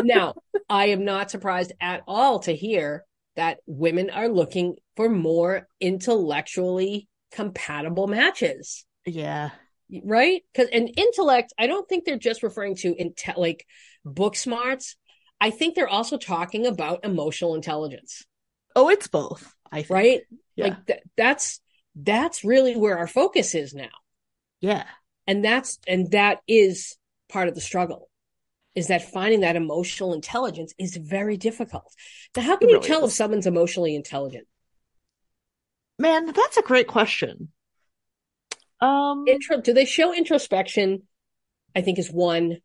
Now, 0.03 0.35
I 0.69 0.85
am 0.87 1.03
not 1.05 1.29
surprised 1.31 1.73
at 1.81 2.03
all 2.07 2.39
to 2.39 2.55
hear 2.55 3.03
that 3.35 3.59
women 3.65 4.09
are 4.09 4.29
looking 4.29 4.75
for 4.95 5.09
more 5.09 5.67
intellectually 5.81 7.07
compatible 7.31 8.07
matches, 8.07 8.85
Yeah. 9.05 9.49
right? 10.03 10.43
Because 10.53 10.69
an 10.69 10.87
intellect, 10.87 11.51
I 11.57 11.67
don't 11.67 11.87
think 11.89 12.05
they're 12.05 12.17
just 12.17 12.43
referring 12.43 12.75
to 12.77 12.93
inte- 12.93 13.37
like 13.37 13.65
book 14.05 14.35
smarts. 14.35 14.95
I 15.41 15.49
think 15.49 15.75
they're 15.75 15.89
also 15.89 16.17
talking 16.17 16.65
about 16.65 17.03
emotional 17.03 17.55
intelligence, 17.55 18.23
Oh, 18.75 18.89
it's 18.89 19.07
both, 19.07 19.53
I 19.71 19.77
think. 19.81 19.89
right? 19.89 20.21
Yeah. 20.55 20.67
Like 20.67 20.85
th- 20.85 21.03
that's 21.17 21.59
that's 21.95 22.43
really 22.43 22.75
where 22.75 22.97
our 22.97 23.07
focus 23.07 23.55
is 23.55 23.73
now. 23.73 23.89
yeah. 24.61 24.85
and 25.27 25.43
that's 25.43 25.79
and 25.87 26.11
that 26.11 26.39
is 26.47 26.97
part 27.29 27.47
of 27.47 27.55
the 27.55 27.61
struggle 27.61 28.09
is 28.75 28.87
that 28.87 29.11
finding 29.11 29.41
that 29.41 29.55
emotional 29.55 30.13
intelligence 30.13 30.73
is 30.79 30.97
very 30.97 31.37
difficult 31.37 31.93
now 32.35 32.41
how 32.43 32.57
can 32.57 32.67
It 32.67 32.71
you 32.71 32.77
really 32.77 32.87
tell 32.87 33.05
if 33.05 33.11
someone's 33.11 33.47
emotionally 33.47 33.95
intelligent 33.95 34.47
Man, 35.99 36.25
that's 36.25 36.57
a 36.57 36.63
great 36.63 36.87
question. 36.87 37.49
Um, 38.81 39.25
intro 39.27 39.61
do 39.61 39.73
they 39.73 39.85
show 39.85 40.13
introspection 40.13 41.03
i 41.75 41.81
think 41.81 41.99
is 41.99 42.11
one 42.11 42.57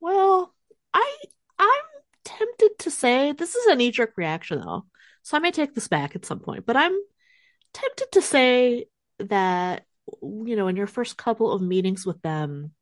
well, 0.00 0.52
I 0.92 1.16
I'm 1.58 1.84
tempted 2.24 2.78
to 2.80 2.90
say 2.90 3.32
this 3.32 3.54
is 3.54 3.66
a 3.66 3.74
knee-jerk 3.76 4.14
reaction 4.16 4.60
though, 4.60 4.84
so 5.22 5.36
I 5.36 5.40
may 5.40 5.50
take 5.52 5.74
this 5.74 5.88
back 5.88 6.16
at 6.16 6.24
some 6.26 6.40
point, 6.40 6.66
but 6.66 6.76
I'm 6.76 6.96
tempted 7.72 8.12
to 8.12 8.22
say 8.22 8.86
that 9.18 9.84
you 10.22 10.56
know, 10.56 10.68
in 10.68 10.76
your 10.76 10.86
first 10.88 11.16
couple 11.16 11.52
of 11.52 11.62
meetings 11.62 12.04
with 12.04 12.20
them, 12.22 12.72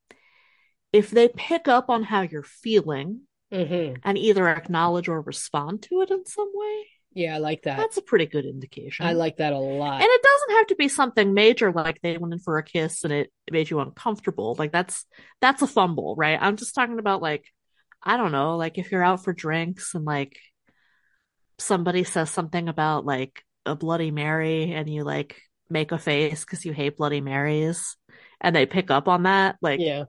if 0.93 1.11
they 1.11 1.29
pick 1.29 1.69
up 1.69 1.91
on 1.91 2.03
how 2.03 2.23
you're 2.23 2.43
feeling 2.43 3.23
hmm 3.53 3.95
and 4.05 4.17
either 4.17 4.49
acknowledge 4.49 5.09
or 5.09 5.21
respond 5.21 5.83
to 5.83 6.03
it 6.03 6.11
in 6.11 6.25
some 6.25 6.51
way, 6.55 6.87
yeah 7.13 7.35
i 7.35 7.39
like 7.39 7.63
that 7.63 7.77
that's 7.77 7.97
a 7.97 8.03
pretty 8.03 8.27
good 8.27 8.45
indication. 8.45 9.05
i 9.05 9.13
like 9.13 9.39
that 9.39 9.53
a 9.53 9.59
lot 9.59 10.01
And 10.01 10.09
it 10.09 10.23
doesn't 10.23 10.57
have 10.57 10.67
to 10.69 10.77
be 10.77 10.89
something 10.89 11.35
major 11.35 11.73
like 11.73 12.01
they 12.01 12.17
went 12.17 12.33
in 12.33 12.39
for 12.39 12.59
a 12.59 12.63
kiss 12.63 13.03
and 13.03 13.13
it 13.13 13.33
made 13.51 13.69
you 13.69 13.81
uncomfortable. 13.81 14.55
Like 14.57 14.71
that's 14.71 15.05
that's 15.41 15.63
a 15.63 15.67
fumble, 15.67 16.15
right? 16.17 16.39
I'm 16.41 16.57
just 16.57 16.75
talking 16.75 16.99
about 17.01 17.21
like 17.21 17.45
I 18.03 18.17
don't 18.17 18.33
know, 18.33 18.57
like 18.57 18.79
if 18.79 18.91
you're 18.93 19.03
out 19.05 19.25
for 19.25 19.33
drinks 19.33 19.95
and 19.95 20.05
like 20.05 20.39
somebody 21.59 22.05
says 22.05 22.31
something 22.31 22.69
about 22.69 23.05
like 23.05 23.43
a 23.67 23.75
Bloody 23.75 24.11
Mary 24.11 24.73
and 24.73 24.89
you 24.89 25.05
like 25.05 25.41
make 25.69 25.93
a 25.93 25.99
face 25.99 26.45
because 26.45 26.65
you 26.65 26.73
hate 26.73 26.97
Bloody 26.97 27.21
Marys 27.21 27.97
and 28.41 28.55
they 28.57 28.67
pick 28.67 28.91
up 28.91 29.07
on 29.09 29.25
that, 29.25 29.57
like 29.61 29.81
yeah 29.81 30.05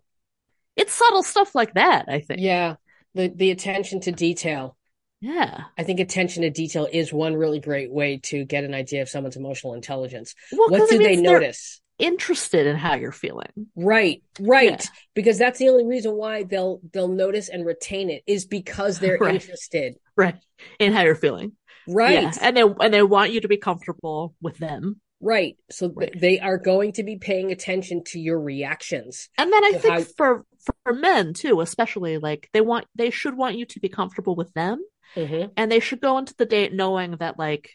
it's 0.78 0.94
subtle 0.94 1.22
stuff 1.24 1.54
like 1.54 1.74
that, 1.74 2.06
I 2.08 2.22
think. 2.22 2.40
yeah 2.40 2.76
the 3.14 3.28
the 3.28 3.52
attention 3.52 4.00
to 4.02 4.12
detail 4.14 4.78
Yeah. 5.20 5.66
i 5.78 5.84
think 5.84 6.00
attention 6.00 6.44
to 6.44 6.50
detail 6.50 6.88
is 6.92 7.12
one 7.12 7.36
really 7.36 7.60
great 7.60 7.92
way 7.92 8.18
to 8.24 8.46
get 8.46 8.64
an 8.64 8.74
idea 8.74 9.02
of 9.02 9.10
someone's 9.10 9.36
emotional 9.36 9.74
intelligence 9.74 10.34
Well, 10.52 10.70
what 10.70 10.90
do 10.90 10.98
they 10.98 11.18
notice 11.18 11.80
Interested 12.00 12.66
in 12.66 12.78
how 12.78 12.96
you're 12.96 13.12
feeling. 13.12 13.52
Right, 13.76 14.24
right. 14.40 14.82
Yeah. 14.82 14.90
Because 15.14 15.38
that's 15.38 15.60
the 15.60 15.70
only 15.70 15.86
reason 15.86 16.14
why 16.16 16.42
they'll 16.42 16.82
they'll 16.94 17.08
notice 17.08 17.48
and 17.48 17.64
retain 17.64 18.10
it 18.10 18.24
is 18.26 18.46
because 18.46 18.98
they're 18.98 19.18
Right. 19.22 19.36
interested. 19.36 19.98
Right. 20.16 20.34
In 20.80 20.94
how 20.94 21.04
you're 21.04 21.14
feeling. 21.14 21.52
Right. 21.88 22.22
Yeah. 22.24 22.32
And 22.42 22.58
they 22.58 22.62
and 22.62 22.94
they 22.94 23.04
want 23.04 23.32
you 23.32 23.42
to 23.42 23.48
be 23.48 23.58
comfortable 23.58 24.36
with 24.42 24.58
them. 24.58 25.02
Right. 25.20 25.56
So 25.70 25.90
Right. 25.90 26.20
they 26.20 26.40
are 26.40 26.58
going 26.58 26.94
to 26.94 27.04
be 27.04 27.18
paying 27.18 27.52
attention 27.52 28.04
to 28.06 28.20
your 28.20 28.40
reactions. 28.40 29.30
And 29.38 29.52
then 29.54 29.64
I 29.64 29.72
think 29.74 29.94
how- 29.94 30.04
for 30.18 30.46
for 30.86 30.94
men 30.94 31.34
too, 31.34 31.62
especially 31.62 32.18
like 32.18 32.50
they 32.54 32.62
want 32.62 32.86
they 32.96 33.10
should 33.10 33.36
want 33.38 33.58
you 33.58 33.66
to 33.66 33.80
be 33.80 33.90
comfortable 33.90 34.36
with 34.36 34.54
them 34.54 34.84
Mhm. 35.16 35.52
and 35.58 35.72
they 35.72 35.80
should 35.80 36.02
go 36.02 36.18
into 36.18 36.36
the 36.36 36.46
date 36.46 36.74
knowing 36.74 37.18
that 37.18 37.38
like 37.40 37.72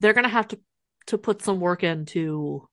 they're 0.00 0.12
gonna 0.12 0.28
have 0.28 0.48
to 0.48 0.60
to 1.06 1.18
put 1.18 1.42
some 1.42 1.60
work 1.60 1.82
in 1.82 2.06
to 2.06 2.66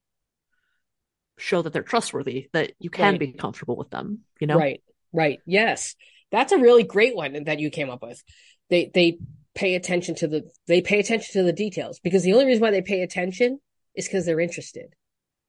show 1.38 1.62
that 1.62 1.74
they're 1.74 1.84
trustworthy, 1.84 2.48
that 2.54 2.74
you 2.80 2.90
can 2.90 3.14
Right. 3.14 3.20
be 3.20 3.34
comfortable 3.34 3.76
with 3.76 3.90
them, 3.90 4.26
you 4.40 4.48
know? 4.48 4.58
Right. 4.58 4.82
Right. 5.12 5.40
Yes. 5.46 5.96
That's 6.32 6.52
a 6.54 6.58
really 6.58 6.84
great 6.84 7.16
one 7.16 7.44
that 7.46 7.60
you 7.60 7.70
came 7.70 7.90
up 7.90 8.04
with. 8.04 8.24
They 8.70 8.90
they 8.94 9.18
pay 9.54 9.76
attention 9.76 10.16
to 10.16 10.28
the 10.28 10.50
they 10.68 10.82
pay 10.82 11.00
attention 11.00 11.34
to 11.34 11.44
the 11.44 11.54
details 11.54 12.00
because 12.00 12.24
the 12.24 12.34
only 12.34 12.46
reason 12.46 12.62
why 12.62 12.72
they 12.72 12.82
pay 12.82 13.02
attention 13.02 13.60
is 13.96 14.08
because 14.08 14.26
they're 14.26 14.40
interested. 14.40 14.94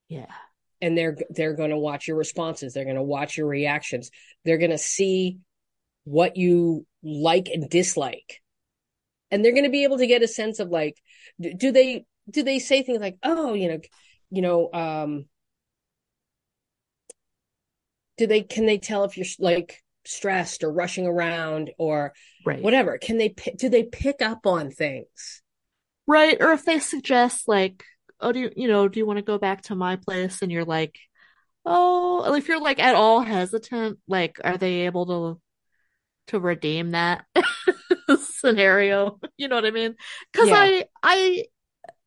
Yeah. 0.08 0.26
and 0.82 0.98
they're 0.98 1.16
they're 1.30 1.54
going 1.54 1.70
to 1.70 1.78
watch 1.78 2.06
your 2.06 2.18
responses 2.18 2.74
they're 2.74 2.84
going 2.84 2.96
to 2.96 3.02
watch 3.02 3.38
your 3.38 3.46
reactions 3.46 4.10
they're 4.44 4.58
going 4.58 4.72
to 4.72 4.76
see 4.76 5.38
what 6.04 6.36
you 6.36 6.84
like 7.02 7.48
and 7.48 7.70
dislike 7.70 8.42
and 9.30 9.42
they're 9.42 9.52
going 9.52 9.64
to 9.64 9.70
be 9.70 9.84
able 9.84 9.98
to 9.98 10.06
get 10.06 10.22
a 10.22 10.28
sense 10.28 10.58
of 10.58 10.68
like 10.68 11.00
do, 11.40 11.72
they 11.72 12.04
do 12.28 12.42
they 12.42 12.58
say 12.58 12.82
things 12.82 13.00
like 13.00 13.16
oh 13.22 13.54
you 13.54 13.68
know 13.68 13.80
you 14.30 14.42
know 14.42 14.70
um 14.74 15.24
do 18.18 18.26
they 18.26 18.42
can 18.42 18.66
they 18.66 18.78
tell 18.78 19.04
if 19.04 19.16
you're 19.16 19.26
like 19.38 19.82
stressed 20.04 20.64
or 20.64 20.72
rushing 20.72 21.06
around 21.06 21.70
or 21.78 22.12
Right. 22.44 22.62
whatever 22.62 22.98
can 22.98 23.18
they 23.18 23.28
do 23.56 23.68
they 23.68 23.84
pick 23.84 24.20
up 24.22 24.46
on 24.46 24.70
things 24.70 25.42
Right. 26.06 26.36
Or 26.40 26.52
if 26.52 26.64
they 26.64 26.78
suggest 26.78 27.48
like, 27.48 27.84
oh, 28.20 28.32
do 28.32 28.40
you, 28.40 28.50
you 28.56 28.68
know, 28.68 28.88
do 28.88 28.98
you 28.98 29.06
want 29.06 29.18
to 29.18 29.22
go 29.24 29.38
back 29.38 29.62
to 29.62 29.74
my 29.74 29.96
place? 29.96 30.42
And 30.42 30.50
you're 30.50 30.64
like, 30.64 30.98
oh, 31.66 32.34
if 32.34 32.48
you're 32.48 32.60
like 32.60 32.80
at 32.80 32.94
all 32.94 33.20
hesitant, 33.20 33.98
like, 34.08 34.38
are 34.44 34.58
they 34.58 34.82
able 34.86 35.06
to 35.06 35.40
to 36.28 36.40
redeem 36.40 36.92
that 36.92 37.26
scenario? 38.20 39.20
You 39.36 39.48
know 39.48 39.56
what 39.56 39.66
I 39.66 39.70
mean? 39.70 39.96
Because 40.32 40.48
Yeah. 40.48 40.56
I 40.56 40.86
I 41.02 41.44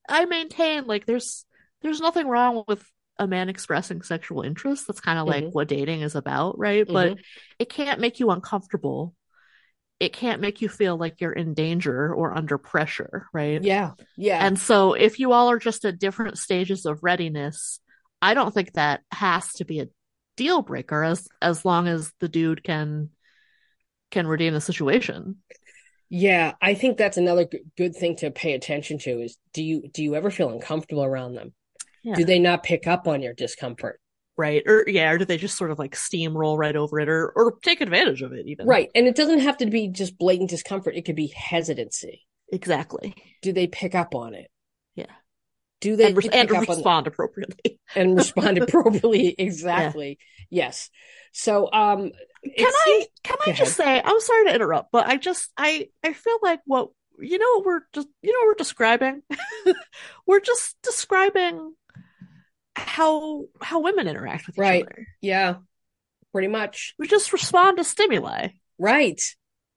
I 0.10 0.26
maintain 0.26 0.86
like 0.88 1.06
there's 1.06 1.46
there's 1.82 2.02
nothing 2.02 2.28
wrong 2.28 2.64
with 2.68 2.84
a 3.20 3.28
man 3.28 3.50
expressing 3.50 4.02
sexual 4.02 4.42
interest. 4.42 4.88
That's 4.88 5.02
kind 5.02 5.20
of 5.20 5.28
like 5.28 5.48
Mhm. 5.48 5.54
what 5.54 5.68
dating 5.70 6.02
is 6.02 6.16
about, 6.16 6.58
right? 6.60 6.88
But 6.92 7.16
it 7.60 7.70
can't 7.70 8.00
make 8.02 8.20
you 8.20 8.32
uncomfortable. 8.32 9.16
It 10.00 10.14
can't 10.14 10.42
make 10.42 10.62
you 10.62 10.70
feel 10.70 10.98
like 10.98 11.22
you're 11.22 11.32
in 11.34 11.54
danger 11.54 12.14
or 12.14 12.38
under 12.38 12.58
pressure, 12.58 13.28
right? 13.34 13.64
yeah 13.64 13.92
yeah 14.16 14.50
And 14.50 14.60
so 14.60 14.94
if 14.94 15.20
you 15.20 15.34
all 15.34 15.50
are 15.52 15.60
just 15.60 15.86
at 15.86 16.00
different 16.00 16.38
stages 16.38 16.86
of 16.86 17.04
readiness, 17.04 17.80
I 18.22 18.34
don't 18.36 18.54
think 18.54 18.74
that 18.74 19.02
has 19.12 19.54
to 19.56 19.66
be 19.66 19.80
a 19.82 19.90
deal 20.38 20.62
breaker 20.62 21.04
as 21.04 21.28
as 21.42 21.66
long 21.66 21.88
as 21.88 22.14
the 22.20 22.30
dude 22.30 22.64
can 22.64 23.12
can 24.12 24.28
redeem 24.28 24.54
the 24.54 24.62
situation. 24.62 25.38
Yeah, 26.10 26.54
I 26.62 26.76
think 26.76 26.98
that's 26.98 27.18
another 27.18 27.48
good 27.78 27.96
thing 27.96 28.16
to 28.18 28.32
pay 28.32 28.54
attention 28.54 29.00
to 29.00 29.22
is 29.22 29.38
do 29.54 29.64
you 29.64 29.88
do 29.92 30.04
you 30.04 30.16
ever 30.16 30.30
feel 30.30 30.50
uncomfortable 30.50 31.04
around 31.04 31.34
them? 31.34 31.54
Yeah. 32.06 32.14
Do 32.16 32.24
they 32.24 32.40
not 32.40 32.64
pick 32.64 32.86
up 32.88 33.08
on 33.08 33.22
your 33.22 33.34
discomfort? 33.34 34.00
Right. 34.38 34.64
Or 34.68 34.84
yeah, 34.88 35.10
or 35.12 35.18
do 35.18 35.26
they 35.26 35.38
just 35.38 35.58
sort 35.58 35.72
of 35.72 35.80
like 35.80 35.96
steamroll 35.96 36.58
right 36.58 36.76
over 36.76 37.00
it 37.00 37.10
or 37.10 37.32
or 37.36 37.58
take 37.64 37.82
advantage 37.82 38.22
of 38.22 38.32
it 38.32 38.46
even? 38.48 38.68
Right. 38.68 38.90
And 38.94 39.08
it 39.08 39.16
doesn't 39.16 39.40
have 39.40 39.58
to 39.58 39.66
be 39.66 39.88
just 39.88 40.18
blatant 40.18 40.50
discomfort. 40.52 40.96
It 40.96 41.04
could 41.06 41.16
be 41.16 41.28
hesitancy. 41.28 42.22
Exactly. 42.52 43.16
Do 43.42 43.52
they 43.54 43.66
pick 43.68 43.96
up 43.96 44.14
on 44.14 44.36
it? 44.36 44.52
Yeah. 44.94 45.06
Do 45.82 45.96
they 45.96 46.08
And, 46.10 46.18
re- 46.18 46.30
and 46.34 46.52
respond 46.52 47.08
appropriately. 47.08 47.80
and 47.96 48.16
respond 48.16 48.60
appropriately? 48.60 49.34
Exactly. 49.38 50.20
Yes. 50.52 50.92
So 51.32 51.72
um 51.74 52.12
Can 52.58 52.68
I 52.72 53.06
can 53.24 53.38
I 53.48 53.52
just 53.54 53.76
say 53.76 54.00
I'm 54.04 54.20
sorry 54.20 54.46
to 54.46 54.54
interrupt, 54.56 54.92
but 54.92 55.08
I 55.08 55.18
just 55.18 55.50
I 55.58 55.88
I 56.04 56.14
feel 56.14 56.38
like 56.44 56.60
what 56.66 56.90
you 57.18 57.38
know 57.40 57.56
what 57.56 57.66
we're 57.66 57.82
just 57.94 58.10
you 58.22 58.32
know 58.34 58.40
what 58.40 58.48
we're 58.48 58.54
describing? 58.56 59.22
we're 60.28 60.42
just 60.42 60.76
describing 60.84 61.74
how 62.76 63.46
how 63.62 63.80
women 63.82 64.08
interact 64.08 64.48
with 64.48 64.56
each 64.56 64.60
Right. 64.60 64.84
other. 64.84 65.08
yeah. 65.22 65.56
Pretty 66.32 66.50
much. 66.50 66.94
We 67.00 67.08
just 67.08 67.32
respond 67.32 67.78
to 67.78 67.84
stimuli. 67.86 68.50
Right. 68.78 69.22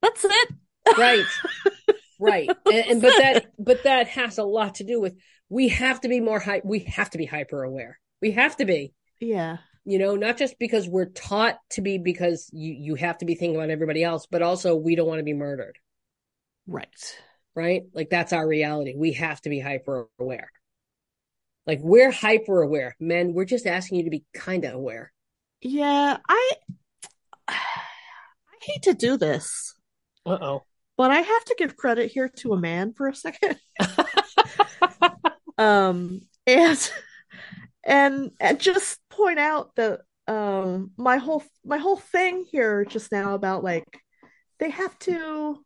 That's 0.02 0.24
it. 0.24 0.48
Right. 0.96 1.24
right. 2.20 2.50
And, 2.66 2.74
and, 2.86 3.02
but 3.02 3.12
that 3.18 3.46
but 3.58 3.82
that 3.84 4.08
has 4.08 4.38
a 4.38 4.42
lot 4.44 4.76
to 4.76 4.84
do 4.84 5.00
with 5.00 5.14
we 5.48 5.68
have 5.68 6.00
to 6.00 6.08
be 6.08 6.20
more 6.20 6.40
high 6.40 6.60
we 6.64 6.80
have 6.80 7.10
to 7.10 7.18
be 7.18 7.26
hyper 7.26 7.62
aware. 7.62 7.98
We 8.20 8.32
have 8.32 8.56
to 8.56 8.64
be. 8.64 8.92
Yeah. 9.20 9.58
You 9.84 9.98
know, 9.98 10.16
not 10.16 10.36
just 10.36 10.58
because 10.58 10.88
we're 10.88 11.06
taught 11.10 11.58
to 11.70 11.80
be 11.80 11.98
because 11.98 12.50
you 12.52 12.72
you 12.72 12.94
have 12.96 13.18
to 13.18 13.24
be 13.24 13.36
thinking 13.36 13.56
about 13.56 13.70
everybody 13.70 14.02
else, 14.02 14.26
but 14.28 14.42
also 14.42 14.74
we 14.74 14.96
don't 14.96 15.06
want 15.08 15.20
to 15.20 15.24
be 15.24 15.34
murdered. 15.34 15.78
Right. 16.66 16.88
Right? 17.54 17.84
Like 17.94 18.10
that's 18.10 18.32
our 18.32 18.46
reality. 18.46 18.94
We 18.96 19.12
have 19.12 19.40
to 19.42 19.48
be 19.48 19.60
hyper 19.60 20.08
aware. 20.18 20.50
Like 21.68 21.80
we're 21.82 22.10
hyper 22.10 22.62
aware. 22.62 22.96
Men, 22.98 23.34
we're 23.34 23.44
just 23.44 23.66
asking 23.66 23.98
you 23.98 24.04
to 24.04 24.10
be 24.10 24.24
kind 24.32 24.64
of 24.64 24.72
aware. 24.72 25.12
Yeah, 25.60 26.16
I 26.26 26.52
I 27.48 27.56
hate 28.62 28.82
to 28.84 28.94
do 28.94 29.18
this. 29.18 29.74
Uh-oh. 30.24 30.64
But 30.96 31.10
I 31.10 31.20
have 31.20 31.44
to 31.44 31.54
give 31.58 31.76
credit 31.76 32.10
here 32.10 32.28
to 32.38 32.54
a 32.54 32.58
man 32.58 32.94
for 32.94 33.08
a 33.08 33.14
second. 33.14 33.58
um 35.58 36.22
and 36.46 36.92
and 37.84 38.30
and 38.40 38.58
just 38.58 38.98
point 39.10 39.38
out 39.38 39.74
that 39.76 40.00
um 40.26 40.92
my 40.96 41.18
whole 41.18 41.42
my 41.66 41.76
whole 41.76 41.96
thing 41.96 42.46
here 42.50 42.86
just 42.86 43.12
now 43.12 43.34
about 43.34 43.62
like 43.62 43.84
they 44.58 44.70
have 44.70 44.98
to 45.00 45.62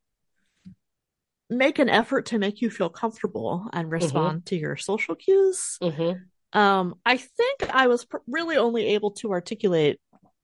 make 1.58 1.78
an 1.78 1.88
effort 1.88 2.26
to 2.26 2.38
make 2.38 2.60
you 2.60 2.70
feel 2.70 2.88
comfortable 2.88 3.68
and 3.72 3.86
Mm-hmm. 3.86 3.92
respond 3.94 4.46
to 4.46 4.56
your 4.56 4.76
social 4.76 5.14
cues. 5.14 5.78
Mm-hmm. 5.82 6.58
Um, 6.58 6.94
I 7.06 7.16
think 7.16 7.74
I 7.74 7.86
was 7.86 8.04
pr- 8.04 8.18
really 8.26 8.56
only 8.56 8.88
able 8.94 9.12
to 9.12 9.32
articulate 9.32 9.98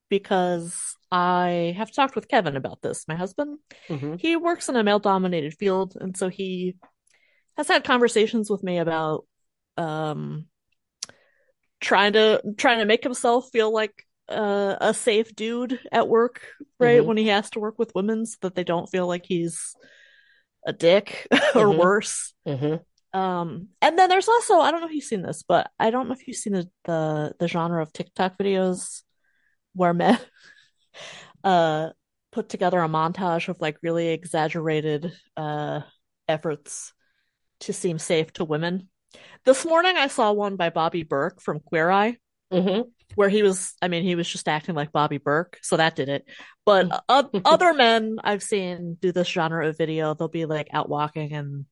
because 0.09 0.75
I 1.13 1.75
have 1.77 1.93
talked 1.93 2.15
with 2.15 2.29
Kevin 2.29 2.57
about 2.57 2.81
this, 2.81 3.07
my 3.09 3.15
husband. 3.15 3.59
Mm-hmm. 3.89 4.15
He 4.19 4.37
works 4.37 4.69
in 4.69 4.77
a 4.77 4.83
male 4.85 4.99
dominated 4.99 5.55
field, 5.55 5.97
and 6.01 6.17
so 6.17 6.29
he 6.29 6.77
has 7.57 7.69
had 7.69 7.85
conversations 7.85 8.49
with 8.49 8.63
me 8.63 8.79
about 8.79 9.27
um 9.77 10.47
trying 11.81 12.15
to 12.15 12.43
trying 12.57 12.79
to 12.79 12.85
make 12.85 13.03
himself 13.05 13.51
feel 13.53 13.73
like 13.73 14.05
uh, 14.29 14.77
a 14.81 14.93
safe 14.93 15.35
dude 15.35 15.79
at 15.93 16.09
work, 16.09 16.43
right? 16.79 17.01
Mhm. 17.03 17.07
When 17.07 17.17
he 17.17 17.29
has 17.29 17.51
to 17.51 17.61
work 17.61 17.79
with 17.79 17.95
women 17.95 18.27
so 18.27 18.37
that 18.43 18.55
they 18.55 18.65
don't 18.65 18.89
feel 18.89 19.07
like 19.07 19.25
he's 19.27 19.75
a 20.67 20.73
dick 20.73 21.27
or 21.55 21.67
Mhm. 21.67 21.79
worse. 21.79 22.35
Mm-hmm. 22.47 23.19
Um, 23.19 23.69
and 23.81 23.99
then 23.99 24.09
there's 24.09 24.29
also 24.29 24.59
I 24.61 24.71
don't 24.71 24.81
know 24.81 24.87
if 24.89 24.93
you've 24.95 25.05
seen 25.05 25.23
this, 25.23 25.43
but 25.43 25.71
I 25.79 25.91
don't 25.91 26.09
know 26.09 26.15
if 26.15 26.27
you've 26.29 26.37
seen 26.37 26.55
the 26.55 26.71
the, 26.85 27.35
the 27.39 27.49
genre 27.49 27.83
of 27.83 27.93
TikTok 27.93 28.39
videos 28.39 29.03
where 29.75 29.95
men 29.95 30.19
uh 31.45 31.91
put 32.33 32.49
together 32.49 32.81
a 32.81 32.89
montage 32.89 33.49
of 33.49 33.61
like 33.61 33.79
really 33.83 34.09
exaggerated 34.09 35.13
uh 35.37 35.81
efforts 36.29 36.93
to 37.61 37.73
seem 37.73 37.99
safe 37.99 38.33
to 38.35 38.45
women. 38.45 38.89
This 39.45 39.65
morning 39.65 39.97
I 39.97 40.09
saw 40.09 40.33
one 40.33 40.57
by 40.57 40.71
Bobby 40.71 41.03
Berk 41.05 41.41
from 41.43 41.61
Queer 41.61 41.91
Eye 41.91 42.19
Mm-hmm. 42.53 42.89
Where 43.15 43.29
he 43.29 43.43
was 43.43 43.75
I 43.83 43.89
mean 43.89 44.03
he 44.05 44.15
was 44.15 44.29
just 44.29 44.49
acting 44.49 44.75
like 44.75 44.93
Bobby 44.93 45.19
Berk, 45.19 45.59
so 45.63 45.77
that 45.77 45.97
did 45.97 46.09
it. 46.09 46.25
But 46.65 47.03
o- 47.09 47.31
other 47.45 47.73
men 47.75 48.19
I've 48.23 48.43
seen 48.43 48.97
do 49.01 49.13
this 49.13 49.29
genre 49.29 49.67
of 49.67 49.77
video, 49.79 50.15
they'll 50.15 50.29
be 50.29 50.45
like 50.45 50.69
out 50.73 50.89
walking 50.89 51.33
and 51.33 51.67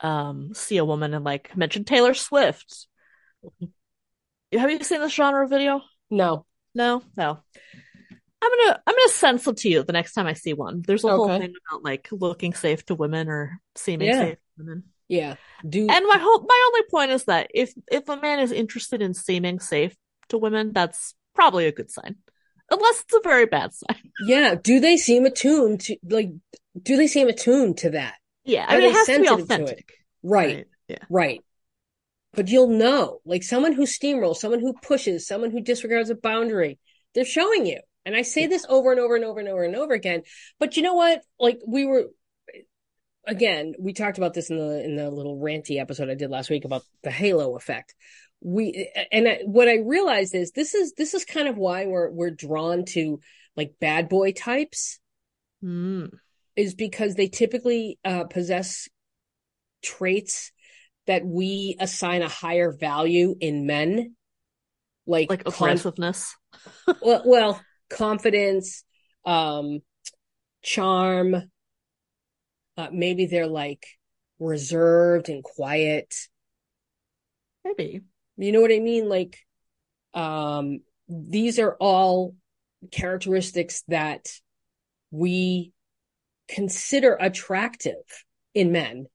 um 0.00 0.54
see 0.54 0.76
a 0.76 0.84
woman 0.84 1.14
and 1.14 1.24
like 1.24 1.56
mention 1.56 1.84
Taylor 1.84 2.14
Swift. 2.14 2.86
Have 4.52 4.70
you 4.70 4.82
seen 4.82 5.00
this 5.00 5.12
genre 5.12 5.44
of 5.44 5.50
video? 5.50 5.82
No. 6.10 6.46
No, 6.74 7.02
no. 7.16 7.38
I'm 8.40 8.50
gonna 8.50 8.82
I'm 8.86 8.94
gonna 8.94 9.08
send 9.08 9.40
some 9.40 9.56
to 9.56 9.68
you 9.68 9.82
the 9.82 9.92
next 9.92 10.12
time 10.12 10.26
I 10.26 10.34
see 10.34 10.52
one. 10.54 10.82
There's 10.86 11.04
a 11.04 11.08
whole 11.08 11.28
thing 11.28 11.54
about 11.70 11.82
like 11.82 12.08
looking 12.12 12.54
safe 12.54 12.84
to 12.86 12.94
women 12.94 13.28
or 13.28 13.60
seeming 13.74 14.08
Yeah. 14.08 14.20
safe 14.20 14.36
to 14.36 14.42
women. 14.58 14.84
Yeah. 15.08 15.34
Do 15.68 15.80
And 15.80 16.06
my 16.06 16.18
whole 16.18 16.40
my 16.48 16.62
only 16.68 16.82
point 16.88 17.10
is 17.10 17.24
that 17.24 17.50
if 17.52 17.72
if 17.90 18.08
a 18.08 18.16
man 18.16 18.38
is 18.38 18.52
interested 18.52 19.02
in 19.02 19.12
seeming 19.12 19.58
safe 19.58 19.96
to 20.28 20.38
women, 20.38 20.72
that's 20.72 21.14
probably 21.34 21.66
a 21.66 21.72
good 21.72 21.90
sign. 21.90 22.16
Unless 22.70 23.02
it's 23.02 23.14
a 23.14 23.20
very 23.22 23.46
bad 23.46 23.72
sign. 23.72 24.12
yeah. 24.18 24.54
Do 24.54 24.80
they 24.80 24.96
seem 24.96 25.24
attuned 25.24 25.80
to 25.82 25.96
like? 26.08 26.30
Do 26.80 26.96
they 26.96 27.06
seem 27.06 27.28
attuned 27.28 27.78
to 27.78 27.90
that? 27.90 28.14
Yeah, 28.44 28.66
I 28.68 28.76
Are 28.76 28.78
mean 28.78 28.86
they 28.86 28.90
it 28.90 28.94
has 28.94 29.10
to 29.10 29.20
be 29.20 29.26
sensitive 29.26 29.50
to 29.50 29.64
it? 29.64 29.78
authentic. 29.78 29.92
Right. 30.22 30.66
Yeah. 30.88 30.98
Right. 31.08 31.44
But 32.34 32.48
you'll 32.48 32.68
know, 32.68 33.20
like 33.24 33.42
someone 33.42 33.72
who 33.72 33.84
steamrolls, 33.84 34.36
someone 34.36 34.60
who 34.60 34.74
pushes, 34.74 35.26
someone 35.26 35.50
who 35.50 35.60
disregards 35.60 36.10
a 36.10 36.14
boundary, 36.14 36.78
they're 37.14 37.24
showing 37.24 37.66
you. 37.66 37.80
And 38.04 38.14
I 38.16 38.22
say 38.22 38.46
this 38.46 38.64
over 38.68 38.90
and 38.90 39.00
over 39.00 39.16
and 39.16 39.24
over 39.24 39.40
and 39.40 39.48
over 39.48 39.64
and 39.64 39.76
over 39.76 39.94
again. 39.94 40.22
But 40.58 40.76
you 40.76 40.82
know 40.82 40.94
what? 40.94 41.22
Like 41.38 41.60
we 41.66 41.84
were 41.86 42.06
again, 43.26 43.74
we 43.78 43.92
talked 43.92 44.18
about 44.18 44.34
this 44.34 44.50
in 44.50 44.58
the 44.58 44.84
in 44.84 44.96
the 44.96 45.10
little 45.10 45.38
ranty 45.38 45.80
episode 45.80 46.08
I 46.10 46.14
did 46.14 46.30
last 46.30 46.50
week 46.50 46.64
about 46.64 46.82
the 47.02 47.10
halo 47.10 47.56
effect. 47.56 47.94
We 48.40 48.90
and 49.10 49.28
I, 49.28 49.40
what 49.44 49.68
I 49.68 49.78
realized 49.78 50.34
is 50.34 50.52
this 50.52 50.74
is 50.74 50.94
this 50.94 51.14
is 51.14 51.24
kind 51.24 51.48
of 51.48 51.56
why 51.56 51.86
we're 51.86 52.10
we're 52.10 52.30
drawn 52.30 52.84
to 52.86 53.20
like 53.56 53.74
bad 53.80 54.08
boy 54.08 54.32
types 54.32 55.00
Mm. 55.62 56.10
is 56.54 56.74
because 56.76 57.16
they 57.16 57.26
typically 57.26 57.98
uh, 58.04 58.24
possess 58.24 58.88
traits 59.82 60.52
that 61.08 61.26
we 61.26 61.76
assign 61.80 62.22
a 62.22 62.28
higher 62.28 62.70
value 62.70 63.34
in 63.40 63.66
men, 63.66 64.14
like 65.04 65.30
Like 65.30 65.42
conf- 65.42 65.56
aggressiveness. 65.60 66.36
well, 67.02 67.22
well, 67.24 67.60
confidence, 67.90 68.84
um, 69.24 69.80
charm. 70.62 71.50
Uh, 72.76 72.88
maybe 72.92 73.26
they're 73.26 73.48
like 73.48 73.84
reserved 74.38 75.28
and 75.28 75.42
quiet. 75.42 76.14
Maybe. 77.64 78.02
You 78.38 78.52
know 78.52 78.60
what 78.60 78.72
I 78.72 78.78
mean? 78.78 79.08
Like, 79.08 79.38
um, 80.14 80.80
these 81.08 81.58
are 81.58 81.76
all 81.80 82.34
characteristics 82.92 83.82
that 83.88 84.28
we 85.10 85.72
consider 86.48 87.16
attractive 87.18 88.24
in 88.54 88.72
men. 88.72 89.06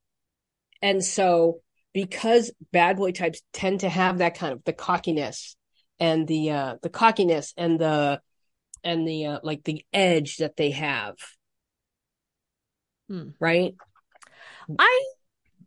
And 0.81 1.03
so, 1.03 1.61
because 1.93 2.51
bad 2.71 2.97
boy 2.97 3.11
types 3.11 3.41
tend 3.53 3.81
to 3.81 3.89
have 3.89 4.17
that 4.17 4.35
kind 4.35 4.53
of 4.53 4.63
the 4.65 4.73
cockiness 4.73 5.55
and 5.99 6.27
the 6.27 6.51
uh 6.51 6.75
the 6.81 6.89
cockiness 6.89 7.53
and 7.55 7.79
the 7.79 8.19
and 8.83 9.07
the 9.07 9.25
uh, 9.27 9.39
like 9.43 9.63
the 9.63 9.85
edge 9.93 10.37
that 10.37 10.57
they 10.57 10.71
have, 10.71 11.15
Hmm. 13.07 13.29
right? 13.39 13.75
I 14.77 15.05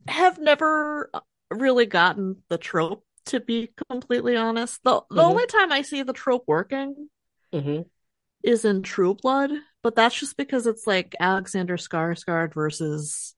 have 0.08 0.38
never 0.38 1.10
really 1.50 1.86
gotten 1.86 2.42
the 2.48 2.58
trope 2.58 3.04
to 3.26 3.40
be 3.40 3.72
completely 3.90 4.36
honest. 4.36 4.82
The 4.84 5.02
the 5.10 5.22
Mhm. 5.22 5.22
only 5.22 5.46
time 5.46 5.72
I 5.72 5.82
see 5.82 6.02
the 6.02 6.12
trope 6.12 6.44
working 6.46 7.08
hmm 7.52 7.82
is 8.42 8.64
in 8.64 8.82
True 8.82 9.14
Blood, 9.14 9.50
but 9.82 9.94
that's 9.96 10.18
just 10.18 10.36
because 10.36 10.66
it's 10.66 10.86
like 10.86 11.14
Alexander 11.20 11.76
Skarsgård 11.76 12.54
versus 12.54 13.34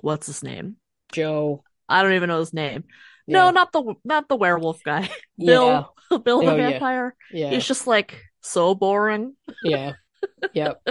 what's 0.00 0.26
his 0.26 0.42
name? 0.42 0.76
Joe. 1.12 1.64
I 1.88 2.02
don't 2.02 2.14
even 2.14 2.28
know 2.28 2.40
his 2.40 2.52
name. 2.54 2.84
Yeah. 3.26 3.36
No, 3.36 3.50
not 3.50 3.72
the 3.72 3.94
not 4.04 4.28
the 4.28 4.36
werewolf 4.36 4.82
guy. 4.82 5.08
Bill, 5.44 5.86
Bill 6.24 6.42
the 6.42 6.52
Oh, 6.52 6.56
yeah. 6.56 6.78
vampire. 6.80 7.14
Yeah. 7.30 7.50
He's 7.50 7.66
just 7.66 7.86
like 7.86 8.22
so 8.40 8.74
boring. 8.74 9.36
Yeah. 9.62 9.94
Yep. 10.52 10.82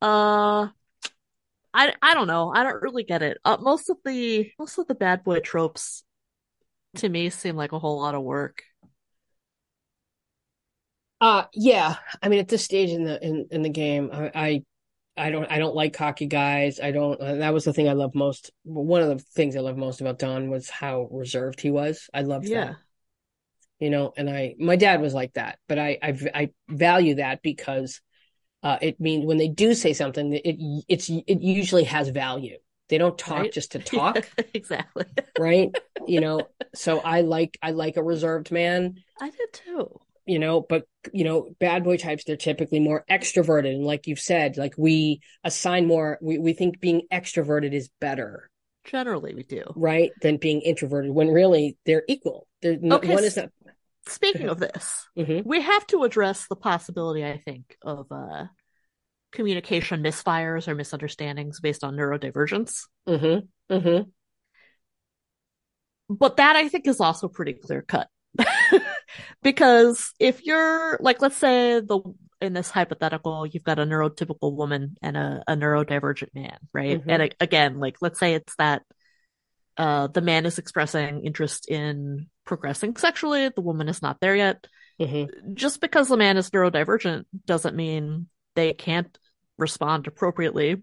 Uh 0.00 0.68
I 1.74 1.94
I 2.02 2.14
don't 2.14 2.26
know. 2.26 2.52
I 2.54 2.62
don't 2.62 2.82
really 2.82 3.04
get 3.04 3.22
it. 3.22 3.38
Uh, 3.44 3.58
most 3.60 3.90
of 3.90 3.98
the 4.04 4.50
most 4.58 4.78
of 4.78 4.86
the 4.86 4.94
bad 4.94 5.24
boy 5.24 5.40
tropes 5.40 6.04
to 6.96 7.08
me 7.08 7.30
seem 7.30 7.56
like 7.56 7.72
a 7.72 7.78
whole 7.78 7.98
lot 8.00 8.14
of 8.14 8.22
work. 8.22 8.62
Uh 11.20 11.44
yeah. 11.52 11.96
I 12.22 12.28
mean, 12.28 12.38
at 12.38 12.48
this 12.48 12.64
stage 12.64 12.90
in 12.90 13.04
the 13.04 13.24
in, 13.24 13.46
in 13.50 13.62
the 13.62 13.68
game, 13.68 14.10
I, 14.12 14.30
I 14.34 14.62
I 15.16 15.30
don't 15.30 15.50
I 15.50 15.58
don't 15.58 15.74
like 15.74 15.94
cocky 15.94 16.26
guys. 16.26 16.80
I 16.80 16.92
don't. 16.92 17.20
Uh, 17.20 17.36
that 17.36 17.54
was 17.54 17.64
the 17.64 17.72
thing 17.72 17.88
I 17.88 17.94
loved 17.94 18.14
most. 18.14 18.52
One 18.64 19.02
of 19.02 19.08
the 19.08 19.18
things 19.34 19.56
I 19.56 19.60
loved 19.60 19.78
most 19.78 20.00
about 20.00 20.18
Don 20.20 20.50
was 20.50 20.70
how 20.70 21.08
reserved 21.10 21.60
he 21.60 21.70
was. 21.70 22.10
I 22.14 22.22
loved 22.22 22.48
Yeah. 22.48 22.54
that. 22.54 22.76
You 23.80 23.90
know, 23.90 24.12
and 24.16 24.28
I 24.28 24.56
my 24.58 24.74
dad 24.76 25.00
was 25.00 25.14
like 25.14 25.34
that, 25.34 25.58
but 25.68 25.78
I 25.78 25.98
I, 26.02 26.18
I 26.34 26.50
value 26.68 27.16
that 27.16 27.42
because 27.42 28.00
uh, 28.62 28.78
it 28.82 29.00
means 29.00 29.26
when 29.26 29.38
they 29.38 29.48
do 29.48 29.74
say 29.74 29.92
something, 29.94 30.32
it 30.34 30.84
it's 30.88 31.10
it 31.10 31.42
usually 31.42 31.84
has 31.84 32.08
value. 32.10 32.58
They 32.88 32.98
don't 32.98 33.18
talk 33.18 33.38
Right. 33.42 33.52
just 33.52 33.72
to 33.72 33.78
talk, 33.80 34.30
exactly. 34.54 35.04
right? 35.36 35.70
You 36.06 36.20
know, 36.20 36.48
so 36.74 37.00
I 37.00 37.22
like 37.22 37.58
I 37.62 37.70
like 37.72 37.96
a 37.96 38.02
reserved 38.02 38.50
man. 38.50 38.96
I 39.20 39.30
did 39.30 39.52
too. 39.52 40.00
you 40.26 40.38
know 40.38 40.60
but 40.60 40.84
you 41.12 41.24
know 41.24 41.50
bad 41.58 41.84
boy 41.84 41.96
types 41.96 42.24
they're 42.24 42.36
typically 42.36 42.80
more 42.80 43.04
extroverted 43.10 43.74
and 43.74 43.84
like 43.84 44.06
you've 44.06 44.18
said 44.20 44.56
like 44.56 44.74
we 44.76 45.20
assign 45.44 45.86
more 45.86 46.18
we, 46.20 46.38
we 46.38 46.52
think 46.52 46.80
being 46.80 47.02
extroverted 47.12 47.72
is 47.72 47.88
better 48.00 48.48
Generally, 48.84 49.34
we 49.34 49.42
do. 49.42 49.64
right 49.76 50.10
than 50.22 50.36
being 50.38 50.60
introverted 50.62 51.10
when 51.10 51.28
really 51.28 51.76
they're 51.86 52.04
equal 52.08 52.46
they're 52.62 52.78
Okay, 52.92 53.14
one 53.14 53.24
is 53.24 53.36
not 53.36 53.50
speaking 54.06 54.48
of 54.48 54.58
this, 54.60 55.06
Mhm. 55.18 55.44
we 55.44 55.60
have 55.60 55.86
to 55.88 56.02
address 56.04 56.46
the 56.48 56.56
possibility, 56.56 57.24
I 57.24 57.38
think, 57.44 57.76
of 57.82 58.06
uh, 58.10 58.46
communication 59.32 60.02
misfires 60.02 60.68
or 60.68 60.74
misunderstandings 60.74 61.60
based 61.60 61.84
on 61.84 61.94
neurodivergence. 61.96 62.82
Mm-hmm. 63.06 63.74
Mm-hmm. 63.74 64.08
But 66.08 66.36
that 66.36 66.56
I 66.56 66.68
think 66.68 66.86
is 66.86 67.00
also 67.00 67.28
pretty 67.28 67.54
clear 67.54 67.82
cut. 67.82 68.08
because 69.42 70.12
if 70.18 70.44
you're 70.44 70.98
like, 71.00 71.20
let's 71.20 71.36
say 71.36 71.80
the 71.80 72.00
in 72.40 72.52
this 72.52 72.70
hypothetical, 72.70 73.46
you've 73.46 73.64
got 73.64 73.78
a 73.78 73.84
neurotypical 73.84 74.54
woman 74.54 74.96
and 75.02 75.16
a, 75.16 75.42
a 75.48 75.54
neurodivergent 75.54 76.34
man, 76.34 76.58
right? 76.72 77.04
Mhm. 77.04 77.04
And 77.08 77.34
again, 77.40 77.80
like 77.80 77.96
let's 78.00 78.20
say 78.20 78.34
it's 78.34 78.54
that 78.56 78.82
uh, 79.76 80.08
the 80.08 80.20
man 80.20 80.46
is 80.46 80.58
expressing 80.58 81.24
interest 81.24 81.68
in 81.68 82.28
progressing 82.44 82.96
sexually, 82.96 83.48
the 83.48 83.60
woman 83.60 83.88
is 83.88 84.02
not 84.02 84.20
there 84.20 84.36
yet. 84.36 84.66
Mm-hmm. 85.00 85.54
Just 85.54 85.80
because 85.80 86.08
the 86.08 86.16
man 86.16 86.36
is 86.36 86.50
neurodivergent 86.50 87.24
doesn't 87.46 87.76
mean 87.76 88.28
they 88.54 88.72
can't 88.72 89.16
respond 89.56 90.06
appropriately 90.06 90.82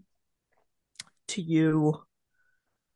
to 1.29 1.41
you 1.41 2.01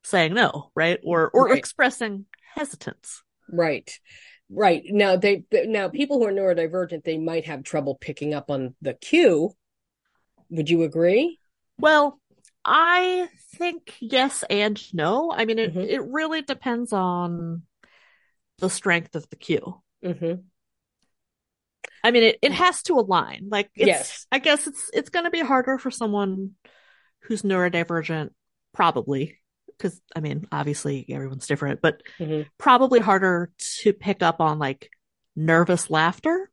saying 0.03 0.33
no, 0.33 0.71
right? 0.75 0.99
Or 1.03 1.29
or 1.29 1.47
Right. 1.47 1.57
expressing 1.57 2.25
hesitance. 2.55 3.21
Right. 3.51 3.91
Right. 4.49 4.83
Now 4.85 5.15
they 5.15 5.43
now 5.51 5.89
people 5.89 6.17
who 6.19 6.25
are 6.25 6.31
neurodivergent, 6.31 7.03
they 7.03 7.17
might 7.17 7.45
have 7.45 7.63
trouble 7.63 7.95
picking 7.95 8.33
up 8.33 8.49
on 8.49 8.75
the 8.81 8.93
cue. 8.93 9.51
Would 10.49 10.69
you 10.69 10.83
agree? 10.83 11.37
Well, 11.77 12.19
I 12.65 13.29
think 13.55 13.95
yes 13.99 14.43
and 14.49 14.81
no. 14.93 15.31
I 15.31 15.45
mean, 15.45 15.59
it, 15.59 15.73
Mhm. 15.73 15.87
it 15.87 16.01
really 16.01 16.41
depends 16.41 16.91
on 16.91 17.63
the 18.57 18.69
strength 18.69 19.15
of 19.15 19.29
the 19.29 19.35
cue. 19.35 19.81
Mm-hmm. 20.03 20.41
I 22.03 22.11
mean, 22.11 22.23
it, 22.23 22.39
it 22.41 22.51
has 22.53 22.81
to 22.83 22.93
align. 22.93 23.47
Like, 23.49 23.69
it's, 23.75 23.87
Yes. 23.87 24.27
I 24.31 24.39
guess 24.39 24.67
it's 24.67 24.89
it's 24.93 25.09
going 25.09 25.25
to 25.25 25.31
be 25.31 25.41
harder 25.41 25.77
for 25.77 25.91
someone 25.91 26.51
who's 27.21 27.41
neurodivergent, 27.43 28.29
probably, 28.73 29.38
because 29.79 29.99
I 30.15 30.19
mean, 30.19 30.45
obviously 30.51 31.05
everyone's 31.09 31.47
different, 31.47 31.81
but 31.81 32.03
Mhm. 32.19 32.45
probably 32.57 32.99
harder 32.99 33.51
to 33.81 33.93
pick 33.93 34.21
up 34.21 34.39
on 34.41 34.59
like 34.59 34.91
nervous 35.35 35.89
laughter 35.89 36.51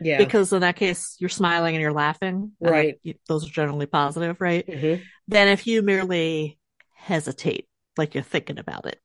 Yeah. 0.00 0.18
because 0.18 0.52
in 0.52 0.60
that 0.60 0.76
case 0.76 1.16
you're 1.18 1.28
smiling 1.28 1.74
and 1.74 1.82
you're 1.82 1.92
laughing, 1.92 2.52
Right. 2.60 2.98
you- 3.02 3.18
those 3.28 3.46
are 3.46 3.52
generally 3.52 3.86
positive, 3.86 4.40
right? 4.40 4.66
Mm-hmm. 4.66 5.02
Than 5.28 5.48
if 5.48 5.66
you 5.66 5.82
merely 5.82 6.58
hesitate, 6.94 7.68
like 7.96 8.14
you're 8.14 8.22
thinking 8.22 8.58
about 8.58 8.86
it. 8.86 9.00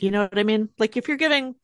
You 0.00 0.10
know 0.10 0.22
what 0.22 0.38
I 0.38 0.42
mean? 0.42 0.68
Like 0.78 0.96
if 0.96 1.08
you're 1.08 1.16
giving 1.16 1.54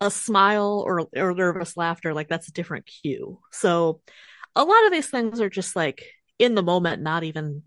a 0.00 0.10
smile 0.10 0.82
or 0.84 1.06
or 1.14 1.34
nervous 1.34 1.76
laughter, 1.76 2.12
like 2.14 2.28
that's 2.28 2.48
a 2.48 2.52
different 2.52 2.86
cue. 2.86 3.38
So 3.52 4.00
a 4.56 4.64
lot 4.64 4.84
of 4.86 4.92
these 4.92 5.08
things 5.08 5.40
are 5.40 5.48
just 5.50 5.76
like 5.76 6.02
in 6.38 6.54
the 6.54 6.62
moment, 6.62 7.02
not 7.02 7.22
even 7.22 7.62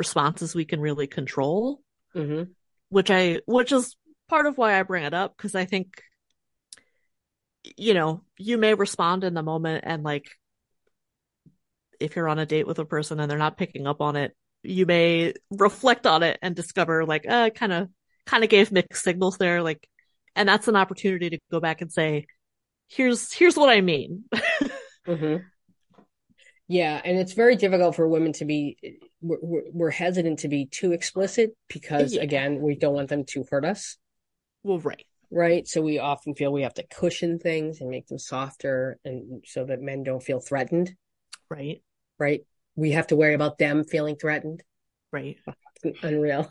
responses 0.00 0.54
we 0.54 0.64
can 0.64 0.80
really 0.80 1.06
control, 1.06 1.80
Mm-hmm. 2.16 2.50
which 2.88 3.10
I 3.10 3.40
which 3.46 3.70
is 3.70 3.94
part 4.28 4.46
of 4.46 4.58
why 4.58 4.78
I 4.78 4.82
bring 4.82 5.04
it 5.04 5.14
up 5.14 5.36
because 5.36 5.54
I 5.54 5.64
think 5.64 6.02
you 7.76 7.94
know, 7.94 8.24
you 8.38 8.56
may 8.58 8.74
respond 8.74 9.22
in 9.22 9.34
the 9.34 9.42
moment 9.42 9.84
and 9.86 10.02
like 10.02 10.26
if 12.00 12.16
you're 12.16 12.28
on 12.28 12.38
a 12.38 12.46
date 12.46 12.66
with 12.66 12.78
a 12.78 12.84
person 12.84 13.20
and 13.20 13.30
they're 13.30 13.38
not 13.46 13.58
picking 13.58 13.86
up 13.86 14.00
on 14.00 14.16
it, 14.16 14.34
you 14.62 14.86
may 14.86 15.34
reflect 15.50 16.06
on 16.06 16.22
it 16.22 16.38
and 16.42 16.56
discover 16.56 17.04
like, 17.04 17.26
uh, 17.28 17.50
kind 17.50 17.72
of 17.72 17.88
kind 18.26 18.42
of 18.44 18.50
gave 18.50 18.72
mixed 18.72 19.04
signals 19.04 19.36
there 19.38 19.62
like 19.62 19.86
and 20.36 20.48
that's 20.48 20.68
an 20.68 20.76
opportunity 20.76 21.30
to 21.30 21.38
go 21.50 21.60
back 21.60 21.80
and 21.82 21.92
say 21.92 22.26
here's 22.88 23.32
here's 23.32 23.56
what 23.56 23.68
I 23.70 23.80
mean. 23.82 24.24
Mm-hmm. 25.06 25.36
Yeah, 26.70 27.00
and 27.04 27.18
it's 27.18 27.32
very 27.32 27.56
difficult 27.56 27.96
for 27.96 28.06
women 28.06 28.32
to 28.34 28.44
be. 28.44 28.76
We're, 29.20 29.64
we're- 29.72 29.92
hesitant 29.92 30.38
to 30.40 30.48
be 30.48 30.66
too 30.66 30.92
explicit 30.92 31.50
because, 31.68 32.14
Yeah. 32.14 32.22
again, 32.22 32.60
we 32.60 32.76
don't 32.76 32.94
want 32.94 33.08
them 33.08 33.24
to 33.24 33.44
hurt 33.50 33.64
us, 33.64 33.98
well, 34.62 34.78
right. 34.78 35.04
right? 35.32 35.66
So 35.66 35.82
we 35.82 35.98
often 35.98 36.36
feel 36.36 36.52
we 36.52 36.62
have 36.62 36.74
to 36.74 36.86
cushion 36.86 37.40
things 37.40 37.80
and 37.80 37.90
make 37.90 38.06
them 38.06 38.20
softer, 38.20 39.00
and 39.04 39.42
so 39.46 39.64
that 39.64 39.82
men 39.82 40.04
don't 40.04 40.22
feel 40.22 40.38
threatened, 40.38 40.94
Right. 41.50 41.82
right? 42.20 42.42
We 42.76 42.92
have 42.92 43.08
to 43.08 43.16
worry 43.16 43.34
about 43.34 43.58
them 43.58 43.82
feeling 43.82 44.14
threatened. 44.14 44.62
Right. 45.12 45.38
Unreal. 46.02 46.48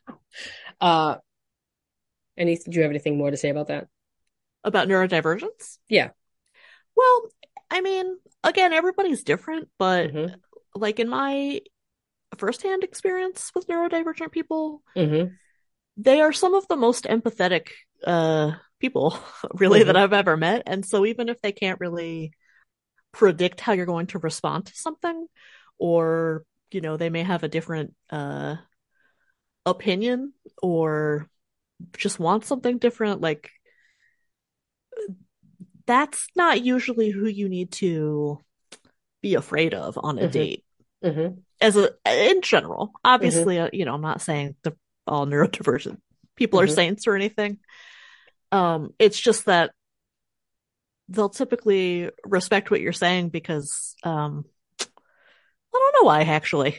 uh, 0.80 1.16
any? 2.36 2.56
Do 2.56 2.70
you 2.70 2.82
have 2.82 2.90
anything 2.90 3.16
more 3.16 3.30
to 3.30 3.38
say 3.38 3.48
about 3.48 3.68
that? 3.68 3.88
About 4.62 4.88
neurodivergence? 4.88 5.78
Yeah. 5.88 6.10
Well, 6.94 7.22
I 7.72 7.80
mean, 7.80 8.18
again, 8.44 8.72
everybody's 8.74 9.24
different, 9.24 9.68
but 9.78 10.12
Mhm. 10.12 10.34
like 10.74 11.00
in 11.00 11.08
my 11.08 11.62
firsthand 12.36 12.84
experience 12.84 13.50
with 13.54 13.66
neurodivergent 13.66 14.30
people, 14.30 14.82
Mm-hmm. 14.94 15.34
they 15.96 16.20
are 16.20 16.32
some 16.32 16.54
of 16.54 16.68
the 16.68 16.76
most 16.76 17.04
empathetic 17.04 17.68
uh 18.06 18.52
people 18.78 19.18
really 19.54 19.84
that 19.84 19.96
I've 19.96 20.12
ever 20.12 20.36
met. 20.36 20.64
And 20.66 20.84
so 20.84 21.06
even 21.06 21.28
if 21.30 21.40
they 21.40 21.52
can't 21.52 21.80
really 21.80 22.32
predict 23.12 23.60
how 23.60 23.72
you're 23.72 23.86
going 23.86 24.08
to 24.08 24.18
respond 24.18 24.66
to 24.66 24.74
something 24.74 25.26
or 25.78 26.44
you 26.72 26.80
know, 26.80 26.96
they 26.96 27.10
may 27.10 27.22
have 27.22 27.42
a 27.42 27.48
different 27.48 27.94
uh 28.10 28.56
opinion 29.64 30.32
or 30.62 31.28
just 31.96 32.18
want 32.18 32.44
something 32.44 32.78
different 32.78 33.20
like 33.20 33.50
that's 35.92 36.26
not 36.34 36.64
usually 36.64 37.10
who 37.10 37.26
you 37.26 37.48
need 37.48 37.70
to 37.72 38.38
be 39.20 39.34
afraid 39.34 39.74
of 39.74 39.98
on 40.02 40.18
a 40.18 40.26
Mhm. 40.26 40.32
date 40.32 40.64
Mm-hmm. 41.04 41.40
as 41.60 41.76
a 41.76 41.90
in 42.06 42.40
general. 42.42 42.92
Obviously, 43.04 43.58
uh, 43.58 43.68
you 43.72 43.84
know, 43.84 43.94
I'm 43.94 44.00
not 44.00 44.22
saying 44.22 44.56
the 44.62 44.76
all 45.06 45.26
neurodivergent 45.26 46.00
people 46.36 46.60
are 46.60 46.66
Mhm. 46.66 46.74
saints 46.74 47.06
or 47.06 47.14
anything. 47.14 47.58
Um, 48.50 48.94
it's 48.98 49.20
just 49.20 49.46
that 49.46 49.72
they'll 51.08 51.28
typically 51.28 52.10
respect 52.24 52.70
what 52.70 52.80
you're 52.80 52.92
saying 52.92 53.28
because 53.28 53.94
um, 54.02 54.44
I 54.80 54.84
don't 55.72 55.94
know 56.00 56.06
why 56.06 56.22
actually. 56.22 56.78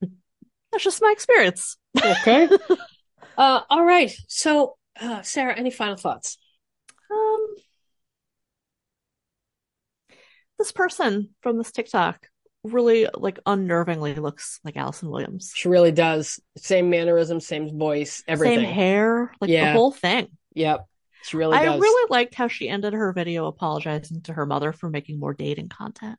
That's 0.72 0.84
just 0.84 1.02
my 1.02 1.12
experience. 1.12 1.76
Okay. 1.96 2.48
uh, 3.38 3.60
all 3.70 3.84
right. 3.84 4.12
So, 4.28 4.76
uh, 5.00 5.22
Sarah, 5.22 5.56
any 5.56 5.70
final 5.70 5.96
thoughts? 5.96 6.38
Um, 7.10 7.46
this 10.62 10.70
person 10.72 11.30
from 11.40 11.58
this 11.58 11.72
TikTok 11.72 12.28
really 12.62 13.08
like 13.14 13.40
unnervingly 13.44 14.16
looks 14.16 14.60
like 14.62 14.76
Allison 14.76 15.10
Williams. 15.10 15.52
She 15.56 15.68
really 15.68 15.90
does. 15.90 16.38
Same 16.56 16.88
mannerism, 16.88 17.40
same 17.40 17.76
voice, 17.76 18.22
everything. 18.28 18.60
Same 18.60 18.68
hair, 18.72 19.32
like 19.40 19.50
Yeah. 19.50 19.72
the 19.72 19.78
whole 19.78 19.90
thing. 19.90 20.28
Yep. 20.54 20.86
She 21.24 21.36
really 21.36 21.56
I 21.56 21.64
does. 21.64 21.80
really 21.80 22.08
liked 22.10 22.36
how 22.36 22.46
she 22.46 22.68
ended 22.68 22.92
her 22.92 23.12
video 23.12 23.46
apologizing 23.46 24.22
to 24.22 24.32
her 24.34 24.46
mother 24.46 24.72
for 24.72 24.88
making 24.88 25.18
more 25.18 25.34
dating 25.34 25.68
content. 25.68 26.18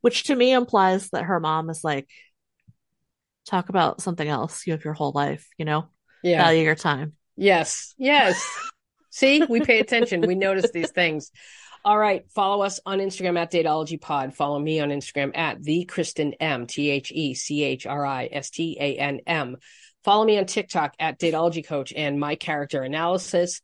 Which 0.00 0.24
to 0.24 0.34
me 0.34 0.52
implies 0.54 1.10
that 1.10 1.24
her 1.24 1.38
mom 1.40 1.68
is 1.68 1.84
like, 1.84 2.08
talk 3.46 3.68
about 3.68 4.00
something 4.00 4.26
else. 4.26 4.66
You 4.66 4.72
have 4.72 4.84
your 4.84 4.94
whole 4.94 5.12
life, 5.14 5.46
you 5.58 5.66
know? 5.66 5.88
yeah. 6.22 6.42
Value 6.42 6.62
your 6.62 6.74
time. 6.74 7.12
Yes. 7.36 7.94
Yes. 7.98 8.42
See, 9.10 9.42
we 9.48 9.60
pay 9.60 9.80
attention. 9.80 10.22
We 10.22 10.34
notice 10.34 10.70
these 10.72 10.90
things. 10.90 11.30
All 11.84 11.98
right. 11.98 12.24
Follow 12.30 12.64
us 12.64 12.80
on 12.86 12.98
Instagram 12.98 13.38
at 13.38 13.52
Dateology 13.52 14.00
Pod. 14.00 14.34
Follow 14.34 14.58
me 14.58 14.80
on 14.80 14.88
Instagram 14.88 15.36
at 15.36 15.62
the 15.62 15.84
Christan 15.84 16.32
M, 16.40 16.66
T 16.66 16.88
H 16.88 17.12
E 17.12 17.34
C 17.34 17.62
H 17.62 17.86
R 17.86 18.06
I 18.06 18.28
S 18.32 18.48
T 18.48 18.78
A 18.80 18.96
N 18.96 19.20
M. 19.26 19.56
Follow 20.02 20.24
me 20.24 20.38
on 20.38 20.46
TikTok 20.46 20.94
at 20.98 21.18
Dateology 21.18 21.66
Coach 21.66 21.92
and 21.94 22.18
my 22.18 22.36
character 22.36 22.80
analysis. 22.80 23.60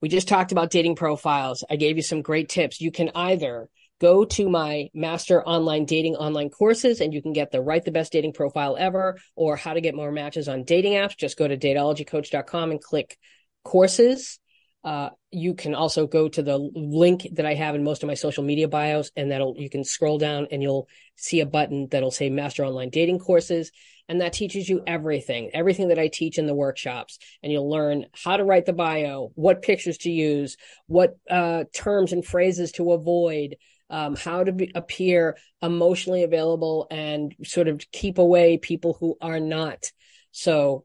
We 0.00 0.08
just 0.08 0.26
talked 0.26 0.50
about 0.50 0.70
dating 0.70 0.96
profiles. 0.96 1.62
I 1.70 1.76
gave 1.76 1.96
you 1.96 2.02
some 2.02 2.22
great 2.22 2.48
tips. 2.48 2.80
You 2.80 2.90
can 2.90 3.12
either 3.14 3.68
go 4.00 4.24
to 4.24 4.48
my 4.48 4.88
master 4.92 5.46
online 5.46 5.84
dating 5.84 6.16
online 6.16 6.50
courses 6.50 7.00
and 7.00 7.14
you 7.14 7.22
can 7.22 7.32
get 7.32 7.52
the 7.52 7.60
write 7.60 7.84
the 7.84 7.92
best 7.92 8.10
dating 8.10 8.32
profile 8.32 8.76
ever 8.76 9.16
or 9.36 9.54
how 9.54 9.74
to 9.74 9.80
get 9.80 9.94
more 9.94 10.10
matches 10.10 10.48
on 10.48 10.64
dating 10.64 10.94
apps. 10.94 11.16
Just 11.16 11.38
go 11.38 11.46
to 11.46 11.56
dateologycoach.com 11.56 12.72
and 12.72 12.82
click 12.82 13.16
courses. 13.62 14.40
Uh, 14.84 15.10
you 15.30 15.54
can 15.54 15.74
also 15.74 16.06
go 16.06 16.28
to 16.28 16.42
the 16.42 16.58
link 16.58 17.28
that 17.32 17.46
I 17.46 17.54
have 17.54 17.74
in 17.76 17.84
most 17.84 18.02
of 18.02 18.08
my 18.08 18.14
social 18.14 18.42
media 18.42 18.66
bios, 18.66 19.12
and 19.16 19.30
that'll 19.30 19.54
you 19.56 19.70
can 19.70 19.84
scroll 19.84 20.18
down 20.18 20.48
and 20.50 20.60
you'll 20.60 20.88
see 21.16 21.40
a 21.40 21.46
button 21.46 21.88
that'll 21.90 22.10
say 22.10 22.30
Master 22.30 22.64
Online 22.64 22.90
Dating 22.90 23.20
Courses, 23.20 23.70
and 24.08 24.20
that 24.20 24.32
teaches 24.32 24.68
you 24.68 24.82
everything, 24.84 25.50
everything 25.54 25.88
that 25.88 26.00
I 26.00 26.08
teach 26.08 26.36
in 26.36 26.46
the 26.46 26.54
workshops, 26.54 27.18
and 27.42 27.52
you'll 27.52 27.70
learn 27.70 28.06
how 28.12 28.36
to 28.36 28.44
write 28.44 28.66
the 28.66 28.72
bio, 28.72 29.30
what 29.36 29.62
pictures 29.62 29.98
to 29.98 30.10
use, 30.10 30.56
what 30.86 31.16
uh, 31.30 31.64
terms 31.72 32.12
and 32.12 32.24
phrases 32.24 32.72
to 32.72 32.92
avoid, 32.92 33.56
um, 33.88 34.16
how 34.16 34.42
to 34.42 34.50
be, 34.50 34.72
appear 34.74 35.36
emotionally 35.62 36.24
available, 36.24 36.88
and 36.90 37.36
sort 37.44 37.68
of 37.68 37.88
keep 37.92 38.18
away 38.18 38.58
people 38.58 38.96
who 38.98 39.16
are 39.20 39.38
not. 39.38 39.92
So 40.32 40.84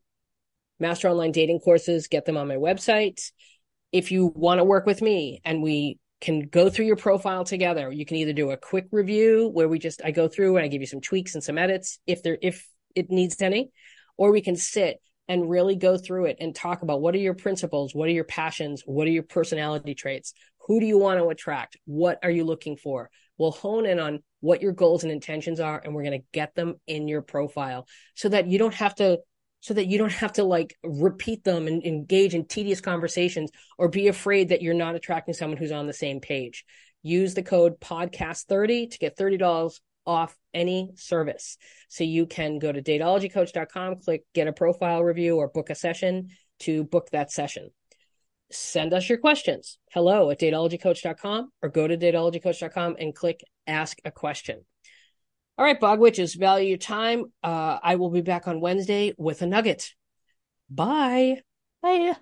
master 0.79 1.09
online 1.09 1.31
dating 1.31 1.61
courses, 1.61 2.07
get 2.07 2.25
them 2.25 2.37
on 2.37 2.47
my 2.47 2.57
website. 2.57 3.31
If 3.91 4.11
you 4.11 4.31
want 4.35 4.59
to 4.59 4.63
work 4.63 4.85
with 4.85 5.01
me 5.01 5.41
and 5.45 5.61
we 5.61 5.99
can 6.19 6.41
go 6.41 6.69
through 6.69 6.85
your 6.85 6.95
profile 6.95 7.43
together, 7.43 7.91
you 7.91 8.05
can 8.05 8.17
either 8.17 8.33
do 8.33 8.51
a 8.51 8.57
quick 8.57 8.87
review 8.91 9.49
where 9.53 9.67
we 9.67 9.79
just 9.79 10.01
I 10.03 10.11
go 10.11 10.27
through 10.27 10.57
and 10.57 10.65
I 10.65 10.67
give 10.67 10.81
you 10.81 10.87
some 10.87 11.01
tweaks 11.01 11.35
and 11.35 11.43
some 11.43 11.57
edits 11.57 11.99
if 12.07 12.23
there 12.23 12.37
if 12.41 12.67
it 12.95 13.11
needs 13.11 13.41
any, 13.41 13.71
or 14.17 14.31
we 14.31 14.41
can 14.41 14.55
sit 14.55 14.99
and 15.27 15.49
really 15.49 15.75
go 15.75 15.97
through 15.97 16.25
it 16.25 16.37
and 16.39 16.55
talk 16.55 16.81
about 16.81 17.01
what 17.01 17.13
are 17.13 17.19
your 17.19 17.33
principles, 17.33 17.93
what 17.93 18.07
are 18.07 18.13
your 18.13 18.23
passions, 18.23 18.81
what 18.85 19.07
are 19.07 19.11
your 19.11 19.23
personality 19.23 19.93
traits, 19.93 20.33
who 20.67 20.79
do 20.79 20.85
you 20.85 20.97
want 20.97 21.19
to 21.19 21.29
attract, 21.29 21.77
what 21.85 22.17
are 22.23 22.31
you 22.31 22.43
looking 22.43 22.77
for. 22.77 23.09
We'll 23.37 23.51
hone 23.51 23.85
in 23.85 23.99
on 23.99 24.23
what 24.39 24.61
your 24.61 24.71
goals 24.71 25.03
and 25.03 25.11
intentions 25.11 25.59
are, 25.59 25.79
and 25.83 25.93
we're 25.93 26.03
going 26.03 26.19
to 26.19 26.27
get 26.31 26.55
them 26.55 26.75
in 26.87 27.07
your 27.07 27.21
profile 27.21 27.87
so 28.15 28.29
that 28.29 28.47
you 28.47 28.57
don't 28.57 28.73
have 28.73 28.95
to 28.95 29.19
so 29.67 29.73
that 29.73 29.87
you 29.87 29.97
don't 29.97 30.13
have 30.13 30.31
to 30.31 30.45
like 30.45 30.77
repeat 30.81 31.43
them 31.43 31.67
and 31.67 31.83
engage 31.83 32.33
in 32.33 32.45
tedious 32.45 32.79
conversations 32.79 33.51
or 33.77 33.89
be 33.89 34.07
afraid 34.07 34.47
that 34.47 34.61
you're 34.61 34.73
not 34.73 34.95
attracting 34.95 35.33
someone 35.33 35.57
who's 35.57 35.73
on 35.73 35.87
the 35.87 35.93
same 35.93 36.21
page. 36.21 36.63
Use 37.03 37.33
the 37.33 37.43
code 37.43 37.77
podcast30 37.81 38.91
to 38.91 38.97
get 38.97 39.17
$30 39.17 39.79
off 40.05 40.37
any 40.53 40.91
service. 40.95 41.57
So 41.89 42.05
you 42.05 42.27
can 42.27 42.59
go 42.59 42.71
to 42.71 42.81
dateologycoach.com, 42.81 43.97
click 43.97 44.23
get 44.33 44.47
a 44.47 44.53
profile 44.53 45.03
review 45.03 45.35
or 45.35 45.49
book 45.49 45.69
a 45.69 45.75
session 45.75 46.29
to 46.59 46.85
book 46.85 47.09
that 47.11 47.29
session. 47.29 47.69
Send 48.49 48.93
us 48.93 49.09
your 49.09 49.17
questions. 49.17 49.79
Hello 49.91 50.29
at 50.29 50.39
dateologycoach.com 50.39 51.51
or 51.61 51.67
go 51.67 51.89
to 51.89 51.97
dateologycoach.com 51.97 52.95
and 52.97 53.13
click 53.13 53.43
ask 53.67 53.97
a 54.05 54.11
question. 54.11 54.63
All 55.57 55.65
right, 55.65 55.79
Bog 55.79 55.99
Witches, 55.99 56.35
value 56.35 56.69
your 56.69 56.77
time. 56.77 57.25
Uh, 57.43 57.79
I 57.81 57.95
will 57.95 58.11
be 58.11 58.21
back 58.21 58.47
on 58.47 58.61
Wednesday 58.61 59.15
with 59.17 59.41
a 59.41 59.47
nugget. 59.47 59.91
Bye. 60.69 61.41
Bye. 61.81 62.15